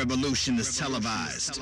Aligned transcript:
Revolution 0.00 0.58
is 0.58 0.78
televised. 0.78 1.60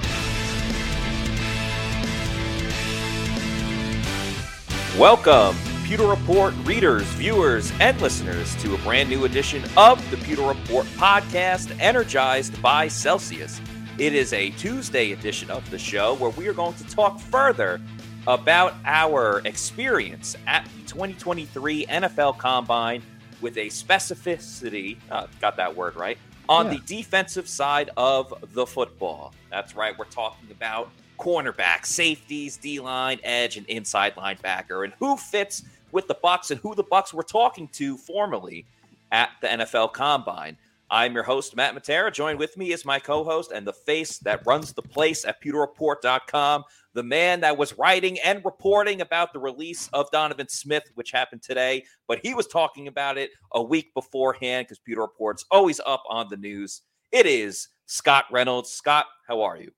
Welcome, 4.96 5.56
Pewter 5.84 6.06
Report 6.06 6.54
readers, 6.62 7.02
viewers, 7.02 7.72
and 7.80 8.00
listeners, 8.00 8.54
to 8.62 8.76
a 8.76 8.78
brand 8.78 9.10
new 9.10 9.24
edition 9.24 9.64
of 9.76 10.08
the 10.12 10.16
Pewter 10.18 10.46
Report 10.46 10.86
podcast, 10.94 11.76
energized 11.80 12.62
by 12.62 12.86
Celsius. 12.86 13.60
It 13.98 14.14
is 14.14 14.32
a 14.32 14.50
Tuesday 14.50 15.10
edition 15.10 15.50
of 15.50 15.68
the 15.72 15.78
show 15.78 16.14
where 16.14 16.30
we 16.30 16.46
are 16.46 16.54
going 16.54 16.74
to 16.74 16.84
talk 16.84 17.18
further 17.18 17.80
about 18.28 18.74
our 18.84 19.42
experience 19.46 20.36
at 20.46 20.64
the 20.76 20.86
2023 20.86 21.86
NFL 21.86 22.38
Combine 22.38 23.02
with 23.40 23.56
a 23.56 23.66
specificity, 23.66 24.96
uh, 25.10 25.26
got 25.40 25.56
that 25.56 25.74
word 25.74 25.96
right, 25.96 26.18
on 26.48 26.66
yeah. 26.66 26.72
the 26.74 26.78
defensive 26.96 27.48
side 27.48 27.90
of 27.96 28.32
the 28.54 28.66
football. 28.66 29.34
That's 29.50 29.76
right, 29.76 29.98
we're 29.98 30.06
talking 30.06 30.50
about 30.50 30.90
cornerback, 31.18 31.84
safeties, 31.84 32.56
D 32.56 32.80
line, 32.80 33.18
edge, 33.22 33.56
and 33.56 33.66
inside 33.66 34.14
linebacker, 34.14 34.84
and 34.84 34.92
who 34.98 35.16
fits 35.16 35.64
with 35.92 36.06
the 36.06 36.14
Bucks 36.14 36.50
and 36.50 36.60
who 36.60 36.74
the 36.74 36.82
Bucks 36.82 37.12
were 37.12 37.22
talking 37.22 37.68
to 37.68 37.96
formally 37.96 38.64
at 39.12 39.30
the 39.40 39.48
NFL 39.48 39.92
Combine. 39.92 40.56
I'm 40.90 41.12
your 41.12 41.22
host, 41.22 41.54
Matt 41.54 41.74
Matera. 41.74 42.12
Joined 42.12 42.38
with 42.38 42.56
me 42.56 42.72
is 42.72 42.84
my 42.84 42.98
co 42.98 43.24
host 43.24 43.52
and 43.52 43.66
the 43.66 43.72
face 43.72 44.18
that 44.18 44.46
runs 44.46 44.72
the 44.72 44.82
place 44.82 45.24
at 45.24 45.42
pewterreport.com, 45.42 46.64
the 46.94 47.02
man 47.02 47.40
that 47.40 47.56
was 47.56 47.76
writing 47.78 48.18
and 48.20 48.44
reporting 48.44 49.00
about 49.00 49.32
the 49.32 49.38
release 49.38 49.88
of 49.92 50.10
Donovan 50.10 50.48
Smith, 50.48 50.84
which 50.94 51.10
happened 51.10 51.42
today, 51.42 51.84
but 52.06 52.20
he 52.22 52.34
was 52.34 52.46
talking 52.46 52.88
about 52.88 53.18
it 53.18 53.30
a 53.52 53.62
week 53.62 53.92
beforehand 53.94 54.66
because 54.66 54.78
Pewter 54.78 55.02
Report's 55.02 55.44
always 55.50 55.80
up 55.86 56.02
on 56.08 56.26
the 56.28 56.36
news. 56.36 56.82
It 57.12 57.26
is 57.26 57.68
Scott 57.86 58.24
Reynolds. 58.30 58.70
Scott, 58.70 59.06
how 59.26 59.42
are 59.42 59.56
you? 59.56 59.70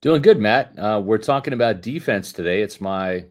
Doing 0.00 0.22
good, 0.22 0.38
Matt. 0.38 0.78
Uh, 0.78 1.00
we're 1.04 1.18
talking 1.18 1.52
about 1.52 1.82
defense 1.82 2.32
today. 2.32 2.62
It's 2.62 2.80
my 2.80 3.24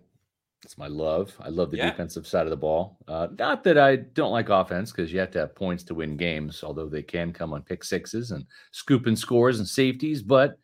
it's 0.64 0.78
my 0.78 0.88
love. 0.88 1.36
I 1.40 1.50
love 1.50 1.72
the 1.72 1.78
yeah. 1.78 1.90
defensive 1.90 2.28
side 2.28 2.46
of 2.46 2.52
the 2.52 2.58
ball. 2.58 2.98
Uh, 3.08 3.28
not 3.40 3.64
that 3.64 3.80
I 3.80 3.96
don't 3.96 4.32
like 4.32 4.50
offense 4.50 4.92
because 4.92 5.12
you 5.12 5.20
have 5.20 5.32
to 5.32 5.40
have 5.40 5.56
points 5.56 5.84
to 5.86 5.96
win 5.96 6.18
games, 6.18 6.64
although 6.64 6.88
they 6.88 7.02
can 7.02 7.34
come 7.34 7.54
on 7.54 7.64
pick 7.64 7.84
sixes 7.84 8.30
and 8.32 8.46
scooping 8.72 9.16
scores 9.16 9.58
and 9.58 9.68
safeties. 9.68 10.22
But 10.22 10.58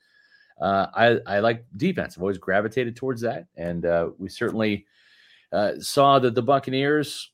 uh, 0.62 0.88
I, 0.94 1.20
I 1.26 1.40
like 1.40 1.66
defense. 1.76 2.18
I've 2.18 2.24
always 2.24 2.38
gravitated 2.38 2.96
towards 2.96 3.22
that. 3.22 3.48
And 3.56 3.86
uh, 3.86 4.10
we 4.18 4.30
certainly 4.30 4.86
uh, 5.52 5.74
saw 5.80 6.20
that 6.20 6.36
the 6.36 6.42
Buccaneers 6.42 7.32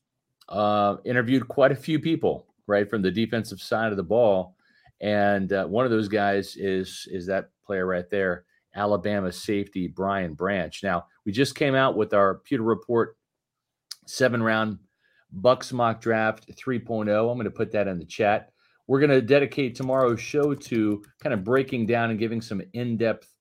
uh, 0.48 0.96
interviewed 1.04 1.48
quite 1.48 1.72
a 1.72 1.76
few 1.76 1.98
people, 1.98 2.46
right, 2.66 2.88
from 2.88 3.02
the 3.02 3.10
defensive 3.10 3.60
side 3.60 3.90
of 3.90 3.96
the 3.96 4.02
ball. 4.02 4.56
And 5.00 5.52
uh, 5.52 5.66
one 5.66 5.84
of 5.84 5.90
those 5.90 6.08
guys 6.08 6.56
is 6.56 7.08
is 7.10 7.26
that 7.26 7.50
player 7.66 7.86
right 7.86 8.08
there, 8.10 8.44
Alabama 8.74 9.32
safety 9.32 9.88
Brian 9.88 10.34
Branch. 10.34 10.78
Now, 10.82 11.06
we 11.24 11.32
just 11.32 11.54
came 11.54 11.74
out 11.74 11.96
with 11.96 12.14
our 12.14 12.36
Pewter 12.36 12.62
Report 12.62 13.16
seven 14.06 14.42
round 14.42 14.78
Bucks 15.32 15.72
mock 15.72 16.00
draft 16.00 16.48
3.0. 16.48 17.08
I'm 17.08 17.36
going 17.36 17.44
to 17.44 17.50
put 17.50 17.72
that 17.72 17.88
in 17.88 17.98
the 17.98 18.04
chat. 18.04 18.52
We're 18.86 19.00
going 19.00 19.10
to 19.10 19.22
dedicate 19.22 19.74
tomorrow's 19.74 20.20
show 20.20 20.54
to 20.54 21.02
kind 21.20 21.32
of 21.32 21.44
breaking 21.44 21.86
down 21.86 22.10
and 22.10 22.18
giving 22.18 22.40
some 22.40 22.62
in 22.74 22.96
depth 22.96 23.32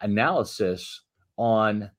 analysis 0.00 1.02
on 1.36 1.90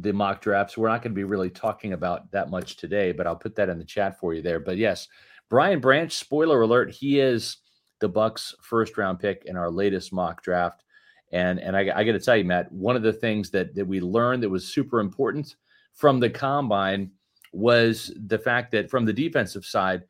the 0.00 0.12
mock 0.12 0.40
drafts. 0.40 0.76
We're 0.76 0.88
not 0.88 1.02
going 1.02 1.12
to 1.12 1.18
be 1.18 1.24
really 1.24 1.50
talking 1.50 1.92
about 1.92 2.30
that 2.32 2.50
much 2.50 2.76
today, 2.76 3.12
but 3.12 3.26
I'll 3.26 3.36
put 3.36 3.56
that 3.56 3.68
in 3.68 3.78
the 3.78 3.84
chat 3.84 4.18
for 4.18 4.34
you 4.34 4.42
there. 4.42 4.60
But 4.60 4.76
yes, 4.76 5.08
Brian 5.48 5.80
Branch, 5.80 6.12
spoiler 6.12 6.60
alert, 6.60 6.90
he 6.90 7.18
is 7.18 7.58
the 8.00 8.08
Bucks' 8.08 8.54
first 8.62 8.98
round 8.98 9.18
pick 9.18 9.44
in 9.46 9.56
our 9.56 9.70
latest 9.70 10.12
mock 10.12 10.42
draft. 10.42 10.84
And 11.32 11.58
and 11.60 11.76
I, 11.76 11.80
I 11.94 12.04
got 12.04 12.12
to 12.12 12.20
tell 12.20 12.36
you, 12.36 12.44
Matt, 12.44 12.70
one 12.72 12.96
of 12.96 13.02
the 13.02 13.12
things 13.12 13.50
that 13.50 13.74
that 13.74 13.86
we 13.86 14.00
learned 14.00 14.42
that 14.42 14.48
was 14.48 14.72
super 14.72 15.00
important 15.00 15.56
from 15.94 16.20
the 16.20 16.30
combine 16.30 17.10
was 17.52 18.12
the 18.26 18.38
fact 18.38 18.70
that 18.72 18.90
from 18.90 19.04
the 19.04 19.12
defensive 19.12 19.64
side, 19.64 20.04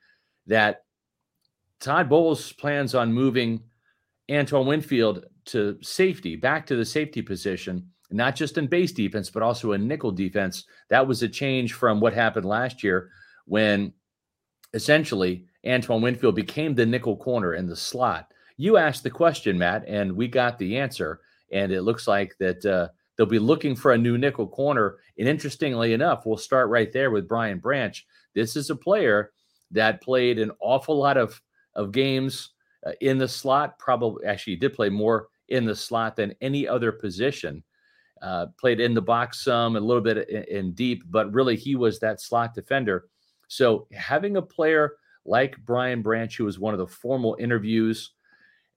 that 0.47 0.83
Todd 1.81 2.09
Bowles 2.09 2.53
plans 2.53 2.95
on 2.95 3.13
moving 3.13 3.63
Antoine 4.31 4.67
Winfield 4.67 5.27
to 5.47 5.79
safety, 5.83 6.37
back 6.37 6.67
to 6.67 6.77
the 6.77 6.85
safety 6.85 7.23
position, 7.23 7.89
not 8.11 8.37
just 8.37 8.59
in 8.59 8.67
base 8.67 8.93
defense, 8.93 9.31
but 9.31 9.43
also 9.43 9.73
in 9.73 9.89
nickel 9.89 10.11
defense. 10.11 10.65
That 10.91 11.07
was 11.07 11.23
a 11.23 11.29
change 11.29 11.73
from 11.75 12.01
what 12.01 12.13
happened 12.13 12.47
last 12.47 12.83
year 12.83 13.11
when 13.47 13.93
essentially 14.75 15.47
Antoine 15.67 16.03
Winfield 16.03 16.35
became 16.35 16.75
the 16.75 16.87
nickel 16.87 17.17
corner 17.17 17.55
in 17.55 17.67
the 17.67 17.77
slot 17.77 18.29
you 18.59 18.77
asked 18.77 19.05
the 19.05 19.11
question, 19.11 19.57
Matt, 19.57 19.85
and 19.87 20.13
we 20.13 20.29
got 20.29 20.59
the 20.59 20.77
answer. 20.77 21.21
And 21.51 21.73
it 21.73 21.83
looks 21.83 22.07
like 22.07 22.37
that 22.39 22.67
uh, 22.67 22.89
they'll 23.17 23.25
be 23.25 23.39
looking 23.39 23.75
for 23.75 23.93
a 23.93 23.99
new 23.99 24.19
nickel 24.19 24.49
corner. 24.49 24.97
And 25.17 25.27
interestingly 25.27 25.95
enough, 25.95 26.27
we'll 26.27 26.37
start 26.37 26.69
right 26.69 26.93
there 26.93 27.11
with 27.11 27.29
Brian 27.29 27.61
Branch. 27.61 28.05
This 28.35 28.57
is 28.57 28.69
a 28.69 28.77
player 28.77 29.33
that 29.71 30.03
played 30.03 30.39
an 30.39 30.51
awful 30.61 30.99
lot 30.99 31.17
of, 31.17 31.41
of 31.79 31.93
games 31.93 32.51
uh, 32.87 32.93
in 33.01 33.17
the 33.17 33.29
slot. 33.29 33.79
Probably, 33.79 34.27
actually, 34.27 34.57
did 34.57 34.75
play 34.75 34.89
more 34.89 35.29
in 35.49 35.65
the 35.65 35.75
slot 35.75 36.17
than 36.17 36.35
any 36.41 36.69
other 36.69 36.93
position. 36.93 37.63
Uh, 38.21 38.47
played 38.59 38.81
in 38.81 38.95
the 38.95 39.03
box 39.03 39.45
some, 39.45 39.77
a 39.77 39.81
little 39.81 40.03
bit 40.03 40.29
in, 40.29 40.43
in 40.45 40.73
deep, 40.73 41.05
but 41.09 41.33
really 41.33 41.57
he 41.57 41.77
was 41.77 41.99
that 41.99 42.21
slot 42.21 42.53
defender. 42.53 43.09
So 43.47 43.87
having 43.93 44.37
a 44.37 44.43
player 44.43 44.97
like 45.25 45.57
Brian 45.65 46.03
Branch, 46.03 46.37
who 46.37 46.45
was 46.45 46.59
one 46.59 46.75
of 46.75 46.79
the 46.79 46.87
formal 46.87 47.37
interviews 47.39 48.13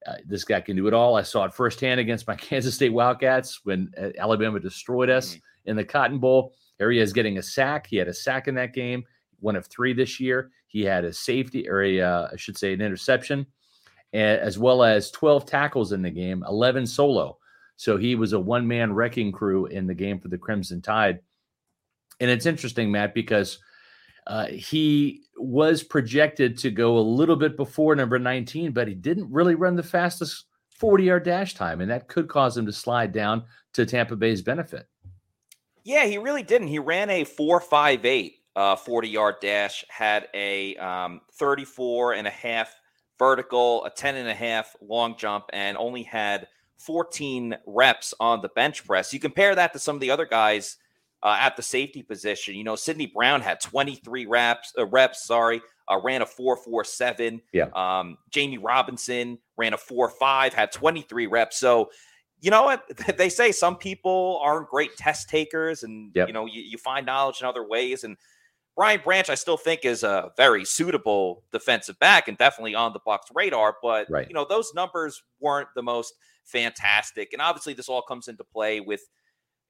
uh, 0.07 0.15
this 0.25 0.43
guy 0.43 0.59
can 0.61 0.75
do 0.75 0.87
it 0.87 0.93
all. 0.93 1.15
I 1.15 1.21
saw 1.21 1.45
it 1.45 1.53
firsthand 1.53 1.99
against 1.99 2.27
my 2.27 2.35
Kansas 2.37 2.75
State 2.75 2.93
Wildcats 2.93 3.61
when 3.63 3.91
uh, 4.01 4.09
Alabama 4.17 4.59
destroyed 4.59 5.09
us 5.09 5.31
mm-hmm. 5.31 5.69
in 5.69 5.75
the 5.75 5.85
Cotton 5.85 6.19
Bowl. 6.19 6.53
Here 6.77 6.91
he 6.91 6.99
is 6.99 7.13
getting 7.13 7.37
a 7.37 7.43
sack. 7.43 7.85
He 7.87 7.97
had 7.97 8.07
a 8.07 8.13
sack 8.13 8.47
in 8.47 8.55
that 8.55 8.73
game, 8.73 9.03
one 9.39 9.55
of 9.55 9.67
three 9.67 9.93
this 9.93 10.19
year. 10.19 10.51
He 10.71 10.83
had 10.83 11.03
a 11.03 11.13
safety, 11.13 11.69
or 11.69 11.81
a, 11.81 12.01
uh, 12.01 12.27
I 12.31 12.35
should 12.37 12.57
say, 12.57 12.73
an 12.73 12.81
interception, 12.81 13.45
as 14.13 14.57
well 14.57 14.83
as 14.83 15.11
12 15.11 15.45
tackles 15.45 15.91
in 15.91 16.01
the 16.01 16.09
game, 16.09 16.43
11 16.47 16.87
solo. 16.87 17.37
So 17.75 17.97
he 17.97 18.15
was 18.15 18.33
a 18.33 18.39
one 18.39 18.67
man 18.67 18.93
wrecking 18.93 19.31
crew 19.31 19.65
in 19.65 19.87
the 19.87 19.93
game 19.93 20.19
for 20.19 20.27
the 20.27 20.37
Crimson 20.37 20.81
Tide. 20.81 21.19
And 22.19 22.29
it's 22.29 22.45
interesting, 22.45 22.91
Matt, 22.91 23.13
because– 23.13 23.59
uh, 24.27 24.47
he 24.47 25.23
was 25.37 25.83
projected 25.83 26.57
to 26.59 26.69
go 26.69 26.97
a 26.97 26.99
little 26.99 27.35
bit 27.35 27.57
before 27.57 27.95
number 27.95 28.19
19, 28.19 28.71
but 28.71 28.87
he 28.87 28.93
didn't 28.93 29.31
really 29.31 29.55
run 29.55 29.75
the 29.75 29.83
fastest 29.83 30.45
40 30.77 31.03
yard 31.03 31.23
dash 31.23 31.53
time, 31.53 31.81
and 31.81 31.89
that 31.89 32.07
could 32.07 32.27
cause 32.27 32.57
him 32.57 32.65
to 32.65 32.73
slide 32.73 33.11
down 33.11 33.43
to 33.73 33.85
Tampa 33.85 34.15
Bay's 34.15 34.41
benefit. 34.41 34.87
Yeah, 35.83 36.05
he 36.05 36.17
really 36.17 36.43
didn't. 36.43 36.67
He 36.67 36.79
ran 36.79 37.09
a 37.09 37.25
4.58 37.25 38.33
uh, 38.55 38.75
40 38.75 39.09
yard 39.09 39.35
dash, 39.41 39.85
had 39.89 40.27
a 40.33 40.75
um, 40.77 41.21
34 41.33 42.13
and 42.13 42.27
a 42.27 42.31
half 42.31 42.73
vertical, 43.17 43.85
a 43.85 43.89
10 43.89 44.15
and 44.15 44.27
a 44.29 44.33
half 44.33 44.75
long 44.81 45.15
jump, 45.17 45.45
and 45.53 45.77
only 45.77 46.03
had 46.03 46.47
14 46.79 47.55
reps 47.67 48.13
on 48.19 48.41
the 48.41 48.49
bench 48.49 48.85
press. 48.85 49.13
You 49.13 49.19
compare 49.19 49.55
that 49.55 49.73
to 49.73 49.79
some 49.79 49.95
of 49.95 50.01
the 50.01 50.11
other 50.11 50.25
guys 50.25 50.77
uh, 51.23 51.37
at 51.39 51.55
the 51.55 51.61
safety 51.61 52.01
position. 52.01 52.55
You 52.55 52.63
know, 52.63 52.75
Sydney 52.75 53.05
Brown 53.05 53.41
had 53.41 53.61
23 53.61 54.25
reps, 54.25 54.73
uh, 54.77 54.85
reps, 54.87 55.25
sorry, 55.25 55.61
uh, 55.89 55.99
ran 56.03 56.21
a 56.21 56.25
4.47. 56.25 57.41
Yeah. 57.53 57.65
Um, 57.75 58.17
Jammie 58.31 58.59
Robinson 58.61 59.37
ran 59.57 59.73
a 59.73 59.77
4.5, 59.77 60.53
had 60.53 60.71
23 60.71 61.27
reps. 61.27 61.59
So, 61.59 61.91
you 62.39 62.49
know 62.49 62.63
what? 62.63 62.83
They 63.17 63.29
say 63.29 63.51
some 63.51 63.77
people 63.77 64.39
aren't 64.43 64.69
great 64.69 64.97
test 64.97 65.29
takers 65.29 65.83
and, 65.83 66.11
yep. 66.15 66.27
you 66.27 66.33
know, 66.33 66.45
you, 66.45 66.61
you 66.61 66.77
find 66.77 67.05
knowledge 67.05 67.41
in 67.41 67.47
other 67.47 67.67
ways. 67.67 68.03
And 68.03 68.17
Brian 68.75 69.01
Branch, 69.03 69.29
I 69.29 69.35
still 69.35 69.57
think 69.57 69.85
is 69.85 70.03
a 70.03 70.31
very 70.37 70.65
suitable 70.65 71.43
defensive 71.51 71.99
back 71.99 72.27
and 72.27 72.37
definitely 72.37 72.75
on 72.75 72.93
the 72.93 72.99
Bucs 72.99 73.29
radar. 73.33 73.75
But, 73.81 74.09
right. 74.09 74.27
you 74.27 74.33
know, 74.33 74.45
those 74.47 74.73
numbers 74.73 75.21
weren't 75.39 75.69
the 75.75 75.83
most 75.83 76.13
fantastic. 76.45 77.33
And 77.33 77.41
obviously, 77.41 77.73
this 77.73 77.89
all 77.89 78.01
comes 78.01 78.27
into 78.27 78.43
play 78.43 78.79
with– 78.79 79.01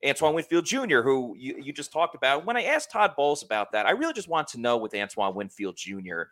Antoine 0.04 0.34
Winfield 0.34 0.66
Jr., 0.66 1.02
who 1.02 1.36
you, 1.38 1.58
you 1.62 1.74
just 1.74 1.94
talked 1.94 2.16
about. 2.16 2.46
When 2.46 2.58
I 2.58 2.64
asked 2.64 2.92
Todd 2.92 3.14
Bowles 3.16 3.44
about 3.44 3.72
that, 3.74 3.86
I 3.86 3.92
really 3.92 4.14
just 4.14 4.28
want 4.28 4.48
to 4.50 4.60
know 4.60 4.78
with 4.78 4.96
Antoine 4.96 5.36
Winfield 5.36 5.78
Jr., 5.78 6.24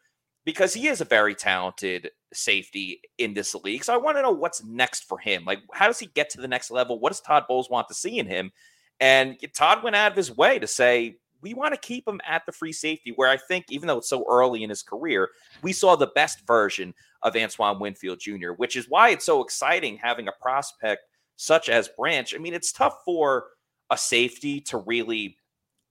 because 0.45 0.73
he 0.73 0.87
is 0.87 1.01
a 1.01 1.05
very 1.05 1.35
talented 1.35 2.09
safety 2.33 3.01
in 3.19 3.35
this 3.35 3.53
league. 3.53 3.83
So 3.83 3.93
I 3.93 3.97
want 3.97 4.17
to 4.17 4.23
know 4.23 4.31
what's 4.31 4.63
next 4.63 5.03
for 5.03 5.19
him. 5.19 5.45
Like, 5.45 5.59
how 5.71 5.85
does 5.85 5.99
he 5.99 6.07
get 6.07 6.31
to 6.31 6.41
the 6.41 6.47
next 6.47 6.71
level? 6.71 6.99
What 6.99 7.11
does 7.11 7.21
Todd 7.21 7.43
Bowles 7.47 7.69
want 7.69 7.89
to 7.89 7.93
see 7.93 8.17
in 8.17 8.25
him? 8.25 8.51
And 8.99 9.37
Todd 9.55 9.83
went 9.83 9.95
out 9.95 10.11
of 10.11 10.17
his 10.17 10.35
way 10.35 10.57
to 10.57 10.65
say, 10.65 11.17
we 11.41 11.53
want 11.53 11.73
to 11.73 11.79
keep 11.79 12.07
him 12.07 12.19
at 12.27 12.45
the 12.45 12.51
free 12.51 12.73
safety, 12.73 13.13
where 13.15 13.29
I 13.29 13.37
think, 13.37 13.65
even 13.69 13.87
though 13.87 13.97
it's 13.97 14.09
so 14.09 14.25
early 14.29 14.63
in 14.63 14.69
his 14.69 14.83
career, 14.83 15.29
we 15.61 15.73
saw 15.73 15.95
the 15.95 16.11
best 16.15 16.45
version 16.45 16.93
of 17.21 17.35
Antoine 17.35 17.79
Winfield 17.79 18.19
Jr., 18.19 18.51
which 18.57 18.75
is 18.75 18.89
why 18.89 19.09
it's 19.09 19.25
so 19.25 19.41
exciting 19.41 19.97
having 19.97 20.27
a 20.27 20.33
prospect 20.41 21.03
such 21.35 21.69
as 21.69 21.89
Branch. 21.97 22.33
I 22.35 22.37
mean, 22.37 22.53
it's 22.53 22.71
tough 22.71 22.97
for 23.05 23.47
a 23.89 23.97
safety 23.97 24.61
to 24.61 24.77
really 24.77 25.37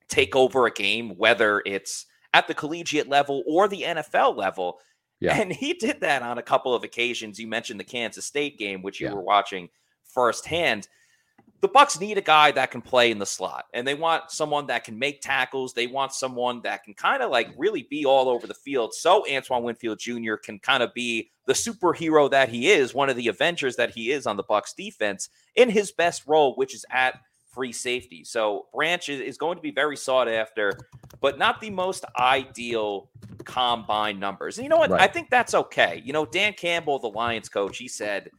take 0.09 0.37
over 0.37 0.67
a 0.67 0.71
game, 0.71 1.11
whether 1.17 1.63
it's 1.65 2.07
at 2.35 2.49
the 2.49 2.55
collegiate 2.55 3.09
level 3.09 3.43
or 3.47 3.69
the 3.69 3.83
NFL 3.83 4.37
level. 4.37 4.79
Yeah. 5.21 5.37
And 5.37 5.53
he 5.53 5.73
did 5.75 6.01
that 6.01 6.23
on 6.23 6.39
a 6.39 6.43
couple 6.43 6.75
of 6.75 6.85
occasions. 6.85 7.39
You 7.39 7.49
mentioned 7.49 7.81
the 7.81 7.85
Kansas 7.85 8.27
State 8.27 8.59
game, 8.59 8.83
which 8.83 9.01
you 9.01 9.09
yeah. 9.09 9.15
were 9.15 9.23
watching 9.23 9.69
firsthand. 10.05 10.89
The 11.61 11.69
Bucks 11.69 11.99
need 11.99 12.19
a 12.19 12.23
guy 12.23 12.53
that 12.53 12.71
can 12.71 12.81
play 12.81 13.11
in 13.11 13.19
the 13.19 13.27
slot, 13.27 13.67
and 13.75 13.87
they 13.87 13.95
want 13.95 14.31
someone 14.31 14.69
that 14.69 14.85
can 14.85 14.97
make 14.97 15.21
tackles. 15.21 15.73
They 15.73 15.89
want 15.89 16.13
someone 16.13 16.63
that 16.63 16.85
can 16.85 16.95
kind 16.95 17.21
of 17.23 17.33
like 17.33 17.49
really 17.57 17.83
be 17.91 18.05
all 18.05 18.29
over 18.29 18.47
the 18.47 18.55
field. 18.55 18.95
So 18.95 19.27
Antoine 19.29 19.65
Winfield 19.65 19.99
Jr. 19.99 20.35
can 20.37 20.61
kind 20.61 20.85
of 20.85 20.95
be 20.95 21.31
the 21.47 21.55
superhero 21.55 22.31
that 22.31 22.49
he 22.49 22.71
is, 22.71 22.95
one 22.95 23.09
of 23.09 23.17
the 23.17 23.27
Avengers 23.27 23.75
that 23.77 23.91
he 23.91 24.13
is 24.13 24.27
on 24.27 24.37
the 24.37 24.43
Bucks 24.45 24.73
defense 24.73 25.31
in 25.57 25.69
his 25.69 25.91
best 25.91 26.27
role, 26.27 26.55
which 26.55 26.75
is 26.75 26.85
at 26.91 27.21
free 27.59 27.73
safety. 27.73 28.23
So 28.23 28.67
Branch 28.73 29.09
is, 29.09 29.37
going 29.37 29.57
to 29.57 29.63
be 29.63 29.73
very 29.73 29.97
sought 29.97 30.29
after, 30.29 30.79
but 31.21 31.39
not 31.39 31.61
the 31.61 31.71
most 31.71 32.05
ideal 32.17 33.11
combine 33.45 34.21
numbers. 34.21 34.59
And 34.59 34.65
you 34.65 34.69
know 34.69 34.77
what? 34.77 34.91
Right. 34.91 35.01
I 35.01 35.09
think 35.09 35.29
that's 35.29 35.55
okay. 35.55 36.01
You 36.05 36.13
know, 36.13 36.25
Dan 36.25 36.53
Campbell, 36.53 37.01
the 37.01 37.09
Lions 37.09 37.49
coach, 37.49 37.79
he 37.79 37.89
said, 37.89 38.31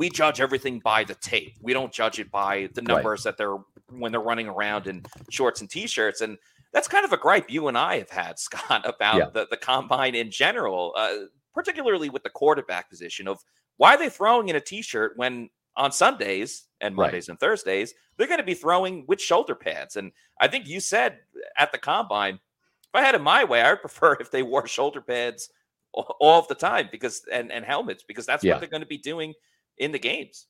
we 0.00 0.08
judge 0.08 0.40
everything 0.40 0.78
by 0.78 1.04
the 1.04 1.14
tape. 1.16 1.58
We 1.60 1.74
don't 1.74 1.92
judge 1.92 2.18
it 2.18 2.30
by 2.30 2.70
the 2.72 2.80
numbers 2.80 3.26
right. 3.26 3.36
that 3.36 3.36
they're 3.36 3.58
when 3.90 4.10
they're 4.10 4.20
running 4.22 4.48
around 4.48 4.86
in 4.86 5.04
shorts 5.28 5.60
and 5.60 5.68
t-shirts. 5.68 6.22
And 6.22 6.38
that's 6.72 6.88
kind 6.88 7.04
of 7.04 7.12
a 7.12 7.18
gripe 7.18 7.50
you 7.50 7.68
and 7.68 7.76
I 7.76 7.98
have 7.98 8.08
had, 8.08 8.38
Scott, 8.38 8.88
about 8.88 9.18
yeah. 9.18 9.26
the, 9.30 9.46
the 9.50 9.58
combine 9.58 10.14
in 10.14 10.30
general, 10.30 10.94
uh, 10.96 11.26
particularly 11.52 12.08
with 12.08 12.22
the 12.22 12.30
quarterback 12.30 12.88
position 12.88 13.28
of 13.28 13.40
why 13.76 13.94
are 13.94 13.98
they 13.98 14.08
throwing 14.08 14.48
in 14.48 14.56
a 14.56 14.60
t-shirt 14.60 15.12
when 15.16 15.50
on 15.76 15.92
Sundays 15.92 16.64
and 16.80 16.96
Mondays 16.96 17.28
right. 17.28 17.32
and 17.34 17.38
Thursdays, 17.38 17.92
they're 18.16 18.26
going 18.26 18.40
to 18.40 18.44
be 18.44 18.54
throwing 18.54 19.04
with 19.06 19.20
shoulder 19.20 19.54
pads. 19.54 19.96
And 19.96 20.12
I 20.40 20.48
think 20.48 20.66
you 20.66 20.80
said 20.80 21.18
at 21.58 21.72
the 21.72 21.78
combine, 21.78 22.36
if 22.36 22.94
I 22.94 23.02
had 23.02 23.14
it 23.14 23.20
my 23.20 23.44
way, 23.44 23.60
I 23.60 23.72
would 23.72 23.80
prefer 23.82 24.16
if 24.18 24.30
they 24.30 24.42
wore 24.42 24.66
shoulder 24.66 25.02
pads 25.02 25.50
all 25.92 26.38
of 26.38 26.48
the 26.48 26.54
time 26.54 26.88
because 26.90 27.20
and, 27.30 27.52
and 27.52 27.66
helmets 27.66 28.02
because 28.02 28.24
that's 28.24 28.42
yeah. 28.42 28.52
what 28.54 28.60
they're 28.60 28.70
going 28.70 28.80
to 28.80 28.86
be 28.86 28.96
doing 28.96 29.34
in 29.80 29.90
the 29.90 29.98
games. 29.98 30.46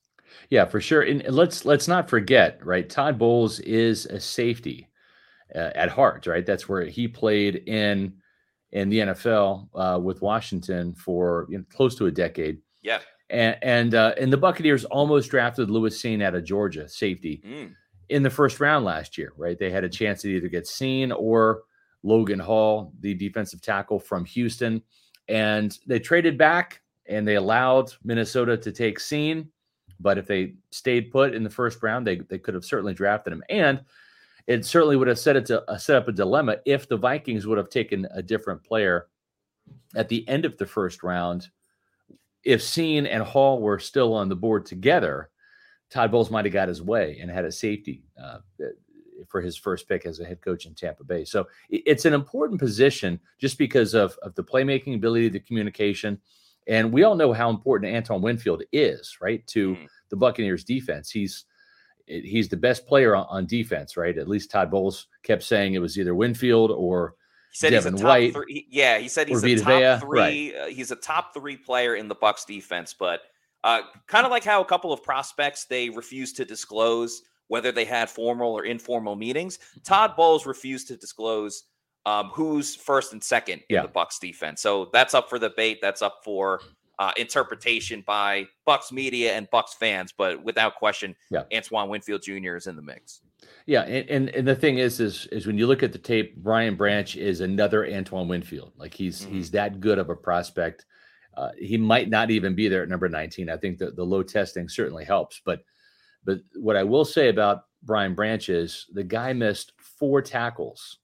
Yeah, 0.50 0.66
for 0.66 0.80
sure. 0.80 1.02
And 1.02 1.24
let's 1.28 1.64
let's 1.64 1.88
not 1.88 2.10
forget, 2.10 2.64
right? 2.64 2.88
Todd 2.88 3.18
Bowles 3.18 3.60
is 3.60 4.06
a 4.06 4.20
safety 4.20 4.88
uh, 5.54 5.70
at 5.74 5.88
heart, 5.88 6.26
right? 6.26 6.44
That's 6.44 6.68
where 6.68 6.84
he 6.84 7.08
played 7.08 7.56
in 7.66 8.14
in 8.72 8.88
the 8.88 8.98
NFL 8.98 9.68
uh, 9.74 9.98
with 9.98 10.22
Washington 10.22 10.94
for 10.94 11.46
you 11.48 11.58
know, 11.58 11.64
close 11.72 11.96
to 11.96 12.06
a 12.06 12.10
decade. 12.10 12.58
Yeah. 12.82 13.00
And 13.30 13.56
and, 13.62 13.94
uh, 13.94 14.14
and 14.18 14.32
the 14.32 14.36
Buccaneers 14.36 14.84
almost 14.84 15.30
drafted 15.30 15.70
Lewis 15.70 16.00
Cine 16.00 16.22
out 16.22 16.34
of 16.34 16.44
Georgia, 16.44 16.88
safety, 16.88 17.42
mm. 17.46 17.72
in 18.08 18.22
the 18.22 18.30
first 18.30 18.60
round 18.60 18.84
last 18.84 19.16
year. 19.16 19.32
Right, 19.36 19.58
they 19.58 19.70
had 19.70 19.84
a 19.84 19.88
chance 19.88 20.22
to 20.22 20.28
either 20.28 20.48
get 20.48 20.64
Cine 20.64 21.12
or 21.16 21.62
Logan 22.02 22.40
Hall, 22.40 22.92
the 23.00 23.14
defensive 23.14 23.60
tackle 23.60 24.00
from 24.00 24.24
Houston, 24.24 24.82
and 25.28 25.78
they 25.86 26.00
traded 26.00 26.36
back 26.38 26.80
and 27.10 27.26
they 27.26 27.34
allowed 27.34 27.92
Minnesota 28.04 28.56
to 28.56 28.72
take 28.72 28.98
Cine. 28.98 29.48
But 29.98 30.16
if 30.16 30.26
they 30.26 30.54
stayed 30.70 31.10
put 31.10 31.34
in 31.34 31.44
the 31.44 31.50
first 31.50 31.82
round, 31.82 32.06
they 32.06 32.16
they 32.16 32.38
could 32.38 32.54
have 32.54 32.64
certainly 32.64 32.94
drafted 32.94 33.32
him, 33.32 33.44
and 33.50 33.82
it 34.46 34.64
certainly 34.64 34.96
would 34.96 35.08
have 35.08 35.18
set 35.18 35.36
it 35.36 35.46
to 35.46 35.62
uh, 35.70 35.76
set 35.76 35.96
up 35.96 36.08
a 36.08 36.12
dilemma 36.12 36.56
if 36.64 36.88
the 36.88 36.96
Vikings 36.96 37.46
would 37.46 37.58
have 37.58 37.68
taken 37.68 38.06
a 38.12 38.22
different 38.22 38.64
player 38.64 39.08
at 39.94 40.08
the 40.08 40.26
end 40.28 40.44
of 40.44 40.56
the 40.56 40.66
first 40.66 41.02
round 41.02 41.50
if 42.44 42.60
Cine 42.60 43.06
and 43.08 43.22
Hall 43.22 43.60
were 43.60 43.78
still 43.78 44.14
on 44.14 44.28
the 44.28 44.36
board 44.36 44.66
together, 44.66 45.30
Todd 45.90 46.10
Bowles 46.10 46.30
might 46.30 46.44
have 46.44 46.54
got 46.54 46.68
his 46.68 46.82
way 46.82 47.18
and 47.20 47.30
had 47.30 47.44
a 47.44 47.52
safety 47.52 48.02
uh, 48.20 48.38
for 49.28 49.40
his 49.40 49.56
first 49.56 49.88
pick 49.88 50.06
as 50.06 50.20
a 50.20 50.24
head 50.24 50.40
coach 50.40 50.66
in 50.66 50.74
Tampa 50.74 51.04
Bay. 51.04 51.24
So 51.24 51.48
it's 51.68 52.04
an 52.04 52.14
important 52.14 52.60
position 52.60 53.20
just 53.38 53.58
because 53.58 53.94
of, 53.94 54.16
of 54.22 54.34
the 54.34 54.44
playmaking 54.44 54.94
ability, 54.94 55.28
the 55.28 55.40
communication. 55.40 56.20
And 56.70 56.92
we 56.92 57.02
all 57.02 57.16
know 57.16 57.32
how 57.32 57.50
important 57.50 57.94
Antoine 57.94 58.22
Winfield 58.22 58.62
is, 58.72 59.18
right, 59.20 59.44
to 59.48 59.74
mm. 59.74 59.88
the 60.08 60.16
Buccaneers 60.16 60.64
defense. 60.64 61.10
He's 61.10 61.44
he's 62.06 62.48
the 62.48 62.56
best 62.56 62.86
player 62.86 63.14
on, 63.14 63.26
on 63.28 63.46
defense, 63.46 63.96
right? 63.96 64.16
At 64.16 64.28
least 64.28 64.50
Todd 64.50 64.70
Bowles 64.70 65.08
kept 65.22 65.42
saying 65.42 65.74
it 65.74 65.80
was 65.80 65.98
either 65.98 66.14
Winfield 66.14 66.70
or 66.70 67.16
he 67.50 67.58
said 67.58 67.70
Devin 67.70 67.94
he's 67.94 68.00
a 68.00 68.04
top 68.04 68.08
White, 68.08 68.32
three. 68.32 68.66
Yeah, 68.70 68.98
he 68.98 69.08
said 69.08 69.28
he's 69.28 69.42
a 69.42 69.56
top 69.56 69.66
Vea, 69.66 70.06
three. 70.06 70.20
Right. 70.20 70.54
Uh, 70.56 70.66
he's 70.66 70.92
a 70.92 70.96
top 70.96 71.34
three 71.34 71.56
player 71.56 71.96
in 71.96 72.06
the 72.06 72.14
Bucks 72.14 72.44
defense, 72.44 72.94
but 72.96 73.22
uh, 73.64 73.82
kind 74.06 74.24
of 74.24 74.30
like 74.30 74.44
how 74.44 74.60
a 74.60 74.64
couple 74.64 74.92
of 74.92 75.02
prospects 75.02 75.64
they 75.64 75.90
refused 75.90 76.36
to 76.36 76.44
disclose 76.44 77.22
whether 77.48 77.72
they 77.72 77.84
had 77.84 78.08
formal 78.08 78.52
or 78.52 78.64
informal 78.64 79.16
meetings. 79.16 79.58
Todd 79.82 80.14
Bowles 80.16 80.46
refused 80.46 80.86
to 80.86 80.96
disclose 80.96 81.64
um, 82.06 82.26
who's 82.28 82.74
first 82.74 83.12
and 83.12 83.22
second 83.22 83.62
in 83.68 83.82
the 83.82 83.88
Bucks 83.88 84.18
defense. 84.18 84.60
So 84.62 84.88
that's 84.92 85.14
up 85.14 85.28
for 85.28 85.38
debate. 85.38 85.78
That's 85.82 86.02
up 86.02 86.20
for 86.24 86.60
uh, 86.98 87.12
interpretation 87.16 88.02
by 88.06 88.46
Bucks 88.64 88.92
media 88.92 89.34
and 89.34 89.48
Bucks 89.50 89.74
fans. 89.74 90.12
But 90.16 90.42
without 90.42 90.76
question, 90.76 91.14
yeah. 91.30 91.44
Antoine 91.52 91.88
Winfield 91.88 92.22
Jr. 92.22 92.56
is 92.56 92.66
in 92.66 92.76
the 92.76 92.82
mix. 92.82 93.22
Yeah, 93.66 93.82
and, 93.82 94.08
and, 94.10 94.28
and 94.30 94.48
the 94.48 94.54
thing 94.54 94.78
is, 94.78 95.00
is 95.00 95.26
is 95.32 95.46
when 95.46 95.56
you 95.56 95.66
look 95.66 95.82
at 95.82 95.92
the 95.92 95.98
tape, 95.98 96.36
Brian 96.36 96.76
Branch 96.76 97.16
is 97.16 97.40
another 97.40 97.90
Antoine 97.90 98.28
Winfield. 98.28 98.72
Like 98.76 98.94
he's 98.94 99.22
mm-hmm. 99.22 99.34
he's 99.34 99.50
that 99.52 99.80
good 99.80 99.98
of 99.98 100.10
a 100.10 100.16
prospect. 100.16 100.84
Uh, 101.36 101.50
he 101.58 101.78
might 101.78 102.10
not 102.10 102.30
even 102.30 102.54
be 102.54 102.68
there 102.68 102.82
at 102.82 102.88
number 102.88 103.08
19. 103.08 103.48
I 103.48 103.56
think 103.56 103.78
that 103.78 103.96
the 103.96 104.04
low 104.04 104.22
testing 104.22 104.68
certainly 104.68 105.04
helps. 105.04 105.40
But 105.44 105.62
but 106.24 106.40
what 106.56 106.76
I 106.76 106.82
will 106.82 107.04
say 107.04 107.28
about 107.28 107.64
Brian 107.82 108.14
Branch 108.14 108.46
is 108.50 108.86
the 108.92 109.04
guy 109.04 109.32
missed 109.32 109.72
four 109.78 110.20
tackles 110.20 110.98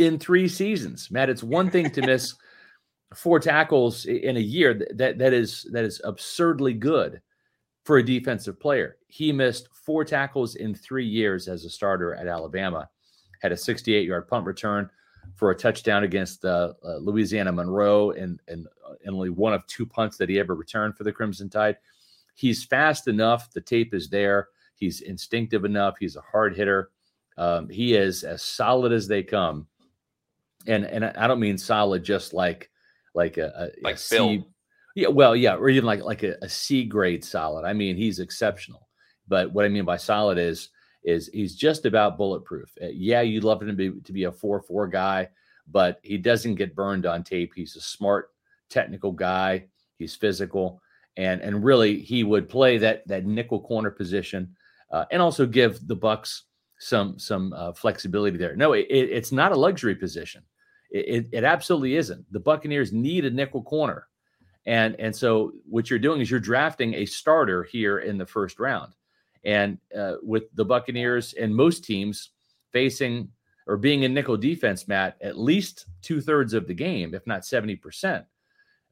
in 0.00 0.18
three 0.18 0.48
seasons. 0.48 1.10
Matt, 1.10 1.30
it's 1.30 1.42
one 1.42 1.70
thing 1.70 1.90
to 1.90 2.02
miss 2.02 2.34
four 3.14 3.38
tackles 3.38 4.06
in 4.06 4.36
a 4.36 4.40
year. 4.40 4.86
That 4.94 5.18
that 5.18 5.32
is 5.32 5.68
that 5.72 5.84
is 5.84 6.00
absurdly 6.04 6.74
good 6.74 7.20
for 7.84 7.98
a 7.98 8.04
defensive 8.04 8.58
player. 8.60 8.96
He 9.08 9.32
missed 9.32 9.68
four 9.72 10.04
tackles 10.04 10.56
in 10.56 10.74
three 10.74 11.06
years 11.06 11.48
as 11.48 11.64
a 11.64 11.70
starter 11.70 12.14
at 12.14 12.28
Alabama, 12.28 12.88
had 13.42 13.52
a 13.52 13.56
68 13.56 14.06
yard 14.06 14.28
punt 14.28 14.46
return 14.46 14.88
for 15.34 15.50
a 15.50 15.56
touchdown 15.56 16.04
against 16.04 16.44
uh, 16.44 16.72
uh, 16.84 16.96
Louisiana 16.96 17.52
Monroe, 17.52 18.10
and, 18.12 18.40
and, 18.48 18.66
uh, 18.86 18.94
and 19.04 19.14
only 19.14 19.30
one 19.30 19.52
of 19.54 19.66
two 19.66 19.86
punts 19.86 20.16
that 20.16 20.28
he 20.28 20.38
ever 20.38 20.54
returned 20.54 20.96
for 20.96 21.04
the 21.04 21.12
Crimson 21.12 21.48
Tide. 21.48 21.76
He's 22.34 22.64
fast 22.64 23.08
enough. 23.08 23.50
The 23.52 23.60
tape 23.60 23.94
is 23.94 24.08
there. 24.08 24.48
He's 24.74 25.02
instinctive 25.02 25.64
enough. 25.64 25.96
He's 25.98 26.16
a 26.16 26.22
hard 26.22 26.56
hitter. 26.56 26.90
Um, 27.36 27.68
he 27.68 27.94
is 27.94 28.24
as 28.24 28.42
solid 28.42 28.92
as 28.92 29.08
they 29.08 29.22
come. 29.22 29.66
And 30.66 30.84
and 30.84 31.04
I 31.04 31.26
don't 31.26 31.40
mean 31.40 31.58
solid 31.58 32.04
just 32.04 32.34
like 32.34 32.70
like 33.14 33.38
a, 33.38 33.52
a 33.56 33.82
like 33.82 33.94
a 33.96 33.98
C, 33.98 34.44
yeah, 34.94 35.08
well, 35.08 35.34
yeah, 35.34 35.54
or 35.54 35.68
even 35.68 35.86
like 35.86 36.02
like 36.02 36.22
a, 36.22 36.36
a 36.42 36.48
C 36.48 36.84
grade 36.84 37.24
solid. 37.24 37.64
I 37.64 37.72
mean, 37.72 37.96
he's 37.96 38.18
exceptional. 38.18 38.88
But 39.28 39.52
what 39.52 39.64
I 39.64 39.68
mean 39.68 39.84
by 39.84 39.96
solid 39.96 40.38
is 40.38 40.70
is 41.02 41.30
he's 41.32 41.54
just 41.54 41.86
about 41.86 42.18
bulletproof. 42.18 42.70
Uh, 42.82 42.88
yeah, 42.92 43.20
you'd 43.22 43.44
love 43.44 43.62
him 43.62 43.68
to 43.68 43.74
be 43.74 44.00
to 44.00 44.12
be 44.12 44.24
a 44.24 44.32
four 44.32 44.60
four 44.60 44.86
guy, 44.86 45.28
but 45.70 46.00
he 46.02 46.18
doesn't 46.18 46.56
get 46.56 46.74
burned 46.74 47.06
on 47.06 47.24
tape. 47.24 47.52
He's 47.54 47.76
a 47.76 47.80
smart, 47.80 48.30
technical 48.68 49.12
guy. 49.12 49.66
He's 49.98 50.14
physical, 50.14 50.82
and 51.16 51.40
and 51.40 51.64
really 51.64 52.00
he 52.00 52.24
would 52.24 52.48
play 52.48 52.78
that 52.78 53.06
that 53.08 53.24
nickel 53.24 53.60
corner 53.60 53.90
position, 53.90 54.56
uh, 54.90 55.04
and 55.10 55.22
also 55.22 55.46
give 55.46 55.86
the 55.86 55.96
Bucks 55.96 56.44
some 56.78 57.18
some 57.18 57.52
uh, 57.52 57.72
flexibility 57.72 58.36
there. 58.36 58.56
No, 58.56 58.72
it, 58.72 58.86
it's 58.90 59.32
not 59.32 59.52
a 59.52 59.56
luxury 59.56 59.94
position. 59.94 60.42
It, 60.90 61.28
it, 61.32 61.44
absolutely 61.44 61.96
isn't. 61.96 62.24
The 62.32 62.40
Buccaneers 62.40 62.92
need 62.92 63.24
a 63.24 63.30
nickel 63.30 63.62
corner. 63.62 64.08
And 64.66 64.94
and 64.98 65.14
so 65.14 65.52
what 65.68 65.88
you're 65.88 65.98
doing 65.98 66.20
is 66.20 66.30
you're 66.30 66.40
drafting 66.40 66.94
a 66.94 67.06
starter 67.06 67.62
here 67.64 68.00
in 68.00 68.18
the 68.18 68.26
first 68.26 68.60
round. 68.60 68.94
And 69.44 69.78
uh, 69.96 70.16
with 70.22 70.44
the 70.54 70.64
Buccaneers 70.64 71.32
and 71.34 71.54
most 71.54 71.84
teams 71.84 72.30
facing 72.72 73.30
or 73.66 73.76
being 73.76 74.02
in 74.02 74.12
nickel 74.12 74.36
defense, 74.36 74.88
Matt, 74.88 75.16
at 75.22 75.38
least 75.38 75.86
two 76.02 76.20
thirds 76.20 76.54
of 76.54 76.66
the 76.66 76.74
game, 76.74 77.14
if 77.14 77.26
not 77.26 77.42
70%, 77.42 78.24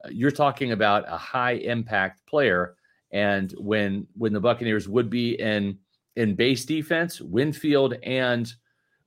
uh, 0.04 0.08
you're 0.10 0.30
talking 0.30 0.72
about 0.72 1.04
a 1.08 1.16
high 1.16 1.52
impact 1.52 2.24
player. 2.26 2.76
And 3.10 3.52
when 3.58 4.06
when 4.16 4.32
the 4.32 4.40
Buccaneers 4.40 4.88
would 4.88 5.10
be 5.10 5.40
in 5.40 5.78
in 6.16 6.34
base 6.34 6.64
defense, 6.64 7.20
Winfield 7.20 7.94
and 8.02 8.52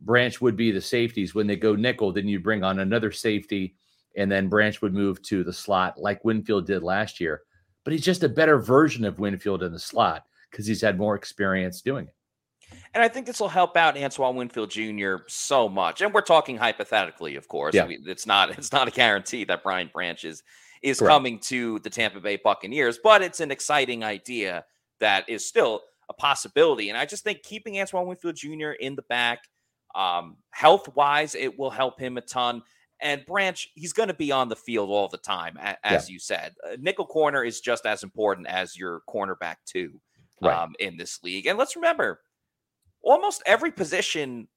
Branch 0.02 0.42
would 0.42 0.56
be 0.56 0.72
the 0.72 0.82
safeties. 0.82 1.36
When 1.36 1.48
they 1.48 1.56
go 1.56 1.76
nickel, 1.76 2.12
then 2.12 2.28
you 2.28 2.40
bring 2.40 2.64
on 2.64 2.80
another 2.80 3.12
safety 3.12 3.76
and 4.18 4.32
then 4.32 4.50
Branch 4.50 4.82
would 4.82 4.94
move 4.94 5.22
to 5.24 5.44
the 5.44 5.54
slot 5.54 5.98
like 5.98 6.26
Winfield 6.26 6.68
did 6.68 6.84
last 6.84 7.20
year. 7.20 7.42
But 7.84 7.94
he's 7.94 8.04
just 8.04 8.24
a 8.24 8.30
better 8.30 8.60
version 8.60 9.06
of 9.06 9.20
Winfield 9.20 9.64
in 9.64 9.72
the 9.72 9.80
slot 9.80 10.26
because 10.50 10.68
he's 10.68 10.82
had 10.82 10.98
more 10.98 11.16
experience 11.16 11.82
doing 11.82 12.08
it. 12.08 12.14
And 12.94 13.04
I 13.04 13.08
think 13.08 13.26
this 13.26 13.40
will 13.40 13.50
help 13.50 13.78
out 13.78 13.98
Antoine 13.98 14.36
Winfield 14.36 14.70
Jr. 14.70 15.18
so 15.28 15.70
much. 15.70 16.02
And 16.02 16.14
we're 16.14 16.22
talking 16.22 16.58
hypothetically, 16.58 17.36
of 17.36 17.48
course. 17.48 17.74
Yeah. 17.74 17.84
I 17.84 17.88
mean, 17.88 18.04
it's 18.06 18.26
not 18.26 18.58
it's 18.58 18.72
not 18.72 18.88
a 18.88 18.92
guarantee 18.92 19.44
that 19.46 19.64
Brian 19.64 19.90
Branch 19.94 20.24
is, 20.24 20.44
is 20.82 21.00
coming 21.00 21.40
to 21.40 21.80
the 21.80 21.90
Tampa 21.90 22.20
Bay 22.20 22.38
Buccaneers, 22.38 23.00
but 23.02 23.22
it's 23.22 23.40
an 23.40 23.52
exciting 23.52 24.04
idea 24.04 24.66
that 25.00 25.28
is 25.30 25.46
still 25.46 25.82
a 26.10 26.14
possibility. 26.14 26.90
And 26.90 26.98
I 26.98 27.06
just 27.06 27.24
think 27.24 27.44
keeping 27.44 27.80
Antoine 27.80 28.08
Winfield 28.08 28.36
Jr. 28.36 28.72
in 28.72 28.96
the 28.96 29.04
back, 29.04 29.44
um, 29.96 30.38
health 30.52 30.90
wise, 30.96 31.36
it 31.36 31.58
will 31.58 31.70
help 31.70 32.00
him 32.00 32.18
a 32.18 32.22
ton 32.22 32.62
And 33.00 33.26
Branch, 33.26 33.70
he's 33.76 33.94
going 33.94 34.10
to 34.10 34.14
be 34.14 34.32
on 34.32 34.50
the 34.50 34.56
field 34.56 34.90
all 34.90 35.08
the 35.08 35.18
time, 35.18 35.58
as 35.84 36.10
yeah. 36.10 36.14
you 36.14 36.20
said. 36.20 36.54
Uh, 36.66 36.78
nickel 36.80 37.06
corner 37.06 37.44
is 37.44 37.60
just 37.60 37.86
as 37.86 38.04
important 38.04 38.48
as 38.48 38.78
your 38.78 39.02
cornerback, 39.10 39.58
too, 39.66 40.00
right. 40.42 40.56
um, 40.56 40.74
in 40.80 40.98
this 40.98 41.22
league. 41.24 41.48
And 41.48 41.58
let's 41.58 41.76
remember, 41.76 42.22
almost 43.02 43.42
every 43.46 43.72
position 43.72 44.48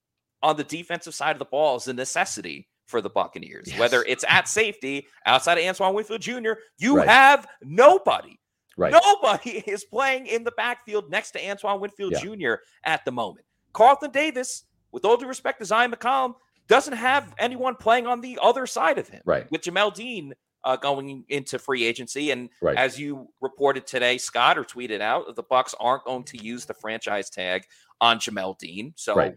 on 0.43 0.57
the 0.57 0.65
defensive 0.65 1.15
side 1.15 1.33
of 1.33 1.39
the 1.39 1.47
ball 1.47 1.77
is 1.77 1.89
a 1.89 1.95
necessity 1.95 2.69
for 2.87 3.01
the 3.01 3.09
Buccaneers. 3.09 3.69
Yes. 3.69 3.79
Whether 3.79 4.03
it's 4.03 4.25
at 4.29 4.47
safety, 4.47 5.07
outside 5.27 5.59
of 5.59 5.65
Antoine 5.65 5.95
Winfield 5.95 6.21
Jr., 6.21 6.53
you 6.79 6.99
right. 6.99 7.09
have 7.09 7.47
nobody. 7.63 8.39
Right. 8.77 8.93
Nobody 8.93 9.51
is 9.67 9.85
playing 9.85 10.27
in 10.27 10.45
the 10.45 10.53
backfield 10.53 11.11
next 11.11 11.31
to 11.33 11.49
Antoine 11.49 11.81
Winfield 11.81 12.13
yeah. 12.13 12.35
Jr. 12.35 12.55
at 12.85 13.05
the 13.05 13.13
moment. 13.13 13.47
Carlton 13.73 14.11
Davis, 14.11 14.65
with 14.95 15.05
all 15.05 15.17
due 15.17 15.27
respect 15.27 15.59
to 15.59 15.67
Zyon 15.67 15.93
McCollum, 15.93 16.37
doesn't 16.69 16.95
have 16.95 17.35
anyone 17.39 17.75
playing 17.75 18.07
on 18.07 18.21
the 18.21 18.39
other 18.41 18.67
side 18.67 18.97
of 18.97 19.09
him. 19.09 19.21
Right. 19.27 19.51
With 19.51 19.63
Jamel 19.63 19.93
Dean 19.93 20.33
uh, 20.63 20.77
going 20.77 21.25
into 21.29 21.59
free 21.59 21.85
agency, 21.85 22.31
and 22.31 22.49
right. 22.63 22.77
as 22.77 22.99
you 22.99 23.29
reported 23.43 23.87
today, 23.87 24.17
Scott 24.17 24.57
or 24.57 24.65
tweeted 24.65 25.01
out, 25.01 25.35
the 25.35 25.43
Bucks 25.43 25.75
aren't 25.79 26.05
going 26.05 26.23
to 26.25 26.43
use 26.43 26.65
the 26.65 26.73
franchise 26.73 27.29
tag 27.29 27.65
on 28.01 28.19
Jamel 28.19 28.57
Dean. 28.57 28.95
So, 28.97 29.15
right. 29.15 29.37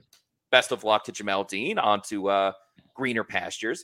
best 0.52 0.72
of 0.72 0.84
luck 0.84 1.04
to 1.06 1.12
Jamel 1.12 1.48
Dean 1.48 1.80
onto 1.80 2.30
uh, 2.30 2.54
greener 2.94 3.24
pastures. 3.24 3.84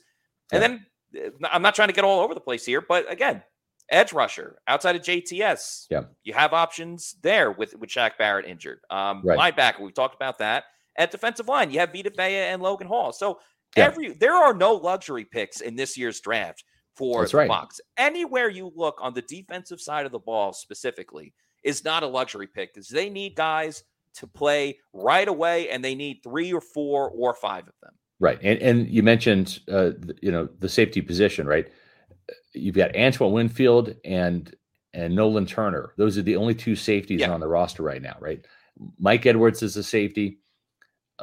And 0.52 0.62
then 0.62 0.86
uh, 1.18 1.48
I'm 1.52 1.64
not 1.64 1.76
trying 1.76 1.90
to 1.90 1.94
get 1.94 2.06
all 2.06 2.22
over 2.22 2.36
the 2.36 2.40
place 2.40 2.66
here, 2.66 2.82
but 2.82 3.12
again, 3.12 3.42
edge 3.90 4.14
rusher 4.14 4.58
outside 4.68 4.96
of 4.96 5.02
JTS. 5.02 5.88
Yeah, 5.90 6.04
you 6.24 6.34
have 6.34 6.54
options 6.54 7.16
there 7.24 7.52
with 7.52 7.76
with 7.78 7.90
Shaq 7.90 8.12
Barrett 8.20 8.46
injured. 8.46 8.80
Um, 8.92 9.24
right. 9.26 9.56
linebacker, 9.56 9.82
we 9.82 9.92
talked 9.92 10.16
about 10.16 10.38
that. 10.38 10.66
At 10.98 11.12
defensive 11.12 11.48
line, 11.48 11.72
you 11.72 11.80
have 11.80 11.92
Vita 11.92 12.12
Vea 12.16 12.52
and 12.52 12.62
Logan 12.62 12.88
Hall. 12.88 13.12
So 13.12 13.40
yeah. 13.76 13.86
every 13.86 14.14
there 14.14 14.36
are 14.36 14.54
no 14.54 14.74
luxury 14.74 15.26
picks 15.26 15.62
in 15.62 15.76
this 15.76 15.98
year's 15.98 16.20
draft 16.20 16.64
for 16.96 17.22
That's 17.22 17.32
the 17.32 17.38
right. 17.38 17.48
Bucks. 17.48 17.82
Anywhere 17.98 18.50
you 18.50 18.72
look 18.76 19.00
on 19.02 19.14
the 19.14 19.24
defensive 19.24 19.82
side 19.82 20.06
of 20.06 20.12
the 20.12 20.20
ball 20.20 20.54
specifically 20.54 21.34
is 21.64 21.84
not 21.84 22.04
a 22.04 22.08
luxury 22.08 22.48
pick 22.48 22.74
because 22.74 22.90
they 22.90 23.10
need 23.10 23.36
guys 23.36 23.84
to 24.16 24.28
play 24.28 24.78
right 24.94 25.28
away, 25.28 25.70
and 25.70 25.84
they 25.84 25.96
need 25.96 26.20
three 26.24 26.54
or 26.54 26.62
four 26.62 27.10
or 27.10 27.34
five 27.34 27.68
of 27.68 27.74
them. 27.82 27.94
Right, 28.20 28.40
and 28.44 28.60
and 28.60 28.88
you 28.88 29.02
mentioned 29.04 29.60
uh, 29.72 29.92
you 30.22 30.32
know 30.32 30.48
the 30.60 30.70
safety 30.70 31.02
position, 31.02 31.48
right? 31.48 31.68
You've 32.54 32.76
got 32.76 32.96
Antoine 32.96 33.34
Winfield 33.34 33.96
and 34.06 34.56
and 34.94 35.16
Nolan 35.16 35.46
Turner. 35.46 35.94
Those 35.98 36.18
are 36.18 36.22
the 36.22 36.36
only 36.36 36.54
two 36.54 36.76
safeties 36.76 37.22
yeah. 37.22 37.32
on 37.32 37.40
the 37.40 37.48
roster 37.48 37.82
right 37.82 38.02
now, 38.02 38.16
right? 38.20 38.46
Mike 39.00 39.26
Edwards 39.26 39.64
is 39.64 39.76
a 39.78 39.84
safety. 39.84 40.40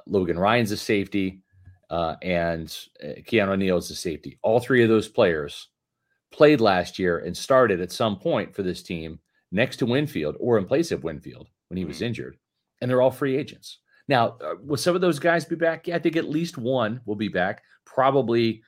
Logan 0.07 0.39
Ryan's 0.39 0.73
a 0.73 0.77
safety, 0.77 1.43
uh, 1.91 2.17
and 2.23 2.67
uh, 3.03 3.21
Keanu 3.29 3.59
Neal 3.59 3.79
is 3.79 3.91
a 3.91 3.95
safety. 3.95 4.39
All 4.43 4.61
three 4.61 4.83
of 4.83 4.89
those 4.89 5.09
players 5.09 5.69
played 6.31 6.61
last 6.61 6.99
year 6.99 7.19
and 7.19 7.37
started 7.37 7.81
at 7.81 7.93
some 7.93 8.19
point 8.19 8.55
for 8.55 8.63
this 8.63 8.83
team 8.83 9.19
next 9.51 9.79
to 9.79 9.87
Winfield 9.87 10.37
or 10.39 10.59
in 10.59 10.67
place 10.67 10.93
of 10.93 11.03
Winfield 11.03 11.49
when 11.69 11.77
he 11.77 11.85
was 11.85 11.97
mm-hmm. 11.97 12.07
injured, 12.07 12.37
and 12.81 12.91
they're 12.91 13.03
all 13.03 13.11
free 13.11 13.37
agents. 13.37 13.79
Now, 14.09 14.37
uh, 14.41 14.55
will 14.63 14.77
some 14.77 14.95
of 14.95 15.01
those 15.01 15.19
guys 15.19 15.45
be 15.45 15.57
back? 15.57 15.87
Yeah, 15.87 15.97
I 15.97 15.99
think 15.99 16.17
at 16.17 16.29
least 16.29 16.59
one 16.59 17.01
will 17.07 17.17
be 17.17 17.29
back. 17.29 17.63
Probably 17.85 18.63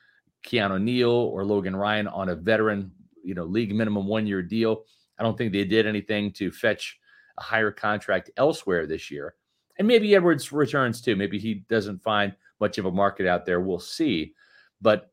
Keanu 0.45 0.81
Neal 0.81 1.11
or 1.11 1.45
Logan 1.45 1.75
Ryan 1.75 2.07
on 2.07 2.29
a 2.29 2.35
veteran, 2.35 2.91
you 3.23 3.33
know, 3.33 3.45
league 3.45 3.73
minimum 3.73 4.07
one 4.07 4.27
year 4.27 4.41
deal. 4.41 4.83
I 5.19 5.23
don't 5.23 5.37
think 5.37 5.51
they 5.51 5.65
did 5.65 5.85
anything 5.85 6.31
to 6.33 6.51
fetch 6.51 6.97
a 7.37 7.43
higher 7.43 7.71
contract 7.71 8.29
elsewhere 8.37 8.85
this 8.85 9.09
year. 9.09 9.35
And 9.77 9.87
maybe 9.87 10.15
Edwards 10.15 10.51
returns 10.51 11.01
too. 11.01 11.15
Maybe 11.15 11.39
he 11.39 11.65
doesn't 11.69 12.03
find 12.03 12.35
much 12.59 12.77
of 12.77 12.85
a 12.85 12.91
market 12.91 13.27
out 13.27 13.45
there. 13.45 13.59
We'll 13.59 13.79
see. 13.79 14.33
But 14.81 15.11